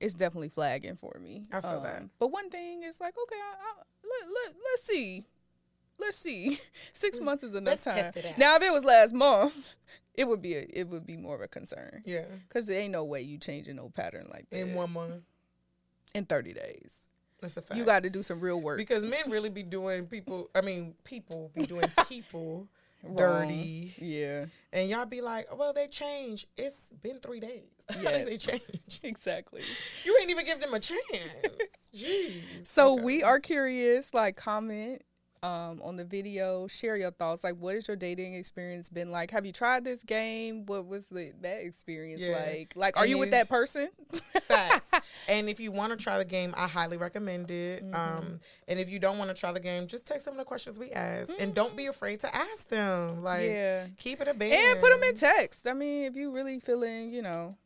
it's 0.00 0.14
definitely 0.14 0.48
flagging 0.50 0.96
for 0.96 1.16
me. 1.20 1.44
I 1.52 1.60
feel 1.60 1.80
that. 1.80 2.02
Um, 2.02 2.10
but 2.18 2.28
one 2.28 2.50
thing 2.50 2.82
is 2.82 3.00
like, 3.00 3.14
okay, 3.20 3.36
I, 3.40 3.54
I, 3.54 3.82
let, 4.02 4.28
let, 4.28 4.54
let's 4.72 4.84
see. 4.86 5.24
Let's 5.98 6.16
see. 6.16 6.58
Six 6.92 7.20
months 7.20 7.42
is 7.44 7.54
enough 7.54 7.62
Mm. 7.62 7.66
Let's 7.66 7.84
time. 7.84 7.94
test 7.94 8.16
it 8.18 8.26
out. 8.26 8.38
Now, 8.38 8.56
if 8.56 8.62
it 8.62 8.72
was 8.72 8.84
last 8.84 9.14
month, 9.14 9.74
it 10.14 10.26
would 10.28 10.42
be 10.42 10.54
a, 10.56 10.66
it 10.72 10.88
would 10.88 11.06
be 11.06 11.16
more 11.16 11.34
of 11.34 11.40
a 11.40 11.48
concern 11.48 12.02
Yeah, 12.04 12.24
because 12.48 12.66
there 12.66 12.80
ain't 12.80 12.92
no 12.92 13.04
way 13.04 13.22
you 13.22 13.38
changing 13.38 13.76
no 13.76 13.88
pattern 13.90 14.24
like 14.30 14.48
that 14.50 14.58
in 14.60 14.74
one 14.74 14.92
month. 14.92 15.22
in 16.14 16.24
thirty 16.26 16.52
days. 16.52 17.08
That's 17.40 17.56
a 17.58 17.62
fact. 17.62 17.78
You 17.78 17.84
got 17.84 18.02
to 18.04 18.10
do 18.10 18.22
some 18.22 18.40
real 18.40 18.60
work. 18.60 18.78
because 18.78 19.04
men 19.04 19.28
really 19.30 19.50
be 19.50 19.62
doing 19.62 20.06
people. 20.06 20.48
I 20.54 20.60
mean, 20.62 20.94
people 21.04 21.50
be 21.54 21.66
doing 21.66 21.86
people 22.08 22.68
dirty, 23.16 23.94
Yeah, 23.98 24.46
and 24.72 24.88
y'all 24.88 25.04
be 25.04 25.20
like, 25.20 25.54
"Well, 25.54 25.74
they 25.74 25.86
changed. 25.88 26.46
It's 26.56 26.90
been 27.02 27.18
three 27.18 27.40
days. 27.40 27.64
Did 27.92 28.26
they 28.26 28.38
change? 28.38 28.62
exactly. 29.02 29.60
You 30.04 30.16
ain't 30.20 30.30
even 30.30 30.46
give 30.46 30.58
them 30.60 30.72
a 30.72 30.80
chance. 30.80 31.02
Jeez. 31.94 32.66
So 32.66 32.94
Okay. 32.94 33.02
we 33.04 33.22
are 33.22 33.40
curious. 33.40 34.14
Like, 34.14 34.36
comment 34.36 35.02
um, 35.44 35.80
on 35.82 35.96
the 35.96 36.04
video. 36.04 36.66
Share 36.66 36.96
your 36.96 37.10
thoughts. 37.10 37.44
Like, 37.44 37.56
what 37.56 37.74
has 37.74 37.86
your 37.86 37.96
dating 37.96 38.34
experience 38.34 38.88
been 38.88 39.10
like? 39.10 39.30
Have 39.30 39.44
you 39.44 39.52
tried 39.52 39.84
this 39.84 40.02
game? 40.02 40.64
What 40.66 40.86
was 40.86 41.04
the, 41.10 41.32
that 41.42 41.60
experience 41.60 42.20
Yeah. 42.20 42.38
like? 42.46 42.72
Like, 42.74 42.96
are 42.96 43.02
And 43.02 43.10
you 43.10 43.18
with 43.18 43.30
that 43.32 43.48
person? 43.48 43.88
Facts. 44.42 44.90
and 45.28 45.48
if 45.48 45.60
you 45.60 45.70
want 45.72 45.96
to 45.96 46.02
try 46.02 46.18
the 46.18 46.24
game, 46.24 46.54
I 46.56 46.66
highly 46.66 46.96
recommend 46.96 47.50
it. 47.50 47.84
Mm-hmm. 47.84 47.94
Um, 48.18 48.40
and 48.68 48.78
if 48.80 48.88
you 48.88 48.98
don't 48.98 49.18
want 49.18 49.28
to 49.30 49.34
try 49.38 49.52
the 49.52 49.60
game, 49.60 49.86
just 49.86 50.06
take 50.06 50.20
some 50.20 50.32
of 50.32 50.38
the 50.38 50.44
questions 50.44 50.78
we 50.78 50.90
ask, 50.92 51.32
and 51.38 51.54
don't 51.54 51.76
be 51.76 51.86
afraid 51.86 52.20
to 52.20 52.34
ask 52.34 52.68
them. 52.68 53.22
Like, 53.22 53.40
Mm-hmm. 53.42 53.54
yeah. 53.54 53.86
keep 53.98 54.20
it 54.20 54.28
a 54.28 54.34
band. 54.34 54.52
And 54.54 54.80
put 54.80 54.90
them 54.90 55.02
in 55.02 55.16
text. 55.16 55.66
I 55.68 55.74
mean, 55.74 56.04
if 56.04 56.16
you 56.16 56.30
really 56.32 56.58
feeling, 56.60 57.12
you 57.12 57.20
know, 57.22 57.56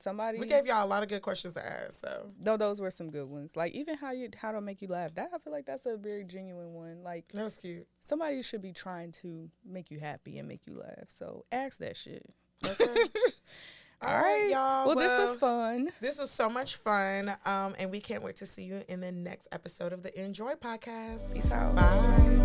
somebody. 0.00 0.38
We 0.38 0.46
gave 0.46 0.66
y'all 0.66 0.84
a 0.84 0.88
lot 0.88 1.02
of 1.02 1.08
good 1.08 1.22
questions 1.22 1.54
to 1.54 1.66
ask. 1.66 2.00
So 2.00 2.26
No, 2.40 2.56
those 2.56 2.80
were 2.80 2.90
some 2.90 3.10
good 3.10 3.28
ones. 3.28 3.56
Like 3.56 3.72
even 3.72 3.96
how 3.96 4.12
you 4.12 4.28
how 4.36 4.52
to 4.52 4.60
make 4.60 4.82
you 4.82 4.88
laugh. 4.88 5.14
That 5.14 5.30
I 5.34 5.38
feel 5.38 5.52
like 5.52 5.66
that's 5.66 5.86
a 5.86 5.96
very 5.96 6.24
genuine 6.24 6.72
one. 6.72 7.02
Like 7.02 7.26
that 7.34 7.44
was 7.44 7.56
cute. 7.56 7.86
somebody 8.00 8.42
should 8.42 8.62
be 8.62 8.72
trying 8.72 9.12
to 9.22 9.50
make 9.64 9.90
you 9.90 10.00
happy 10.00 10.38
and 10.38 10.48
make 10.48 10.66
you 10.66 10.78
laugh. 10.78 11.08
So 11.08 11.44
ask 11.52 11.78
that 11.78 11.96
shit. 11.96 12.24
Okay. 12.64 12.86
All 14.00 14.16
right, 14.16 14.48
y'all. 14.48 14.86
Well, 14.86 14.94
this 14.94 15.18
was 15.18 15.34
fun. 15.36 15.90
This 16.00 16.20
was 16.20 16.30
so 16.30 16.48
much 16.48 16.76
fun. 16.76 17.34
Um, 17.44 17.74
and 17.80 17.90
we 17.90 17.98
can't 17.98 18.22
wait 18.22 18.36
to 18.36 18.46
see 18.46 18.62
you 18.62 18.84
in 18.88 19.00
the 19.00 19.10
next 19.10 19.48
episode 19.50 19.92
of 19.92 20.04
the 20.04 20.22
Enjoy 20.22 20.52
Podcast. 20.52 21.34
Peace 21.34 21.50
out. 21.50 21.74
Bye. 21.74 22.38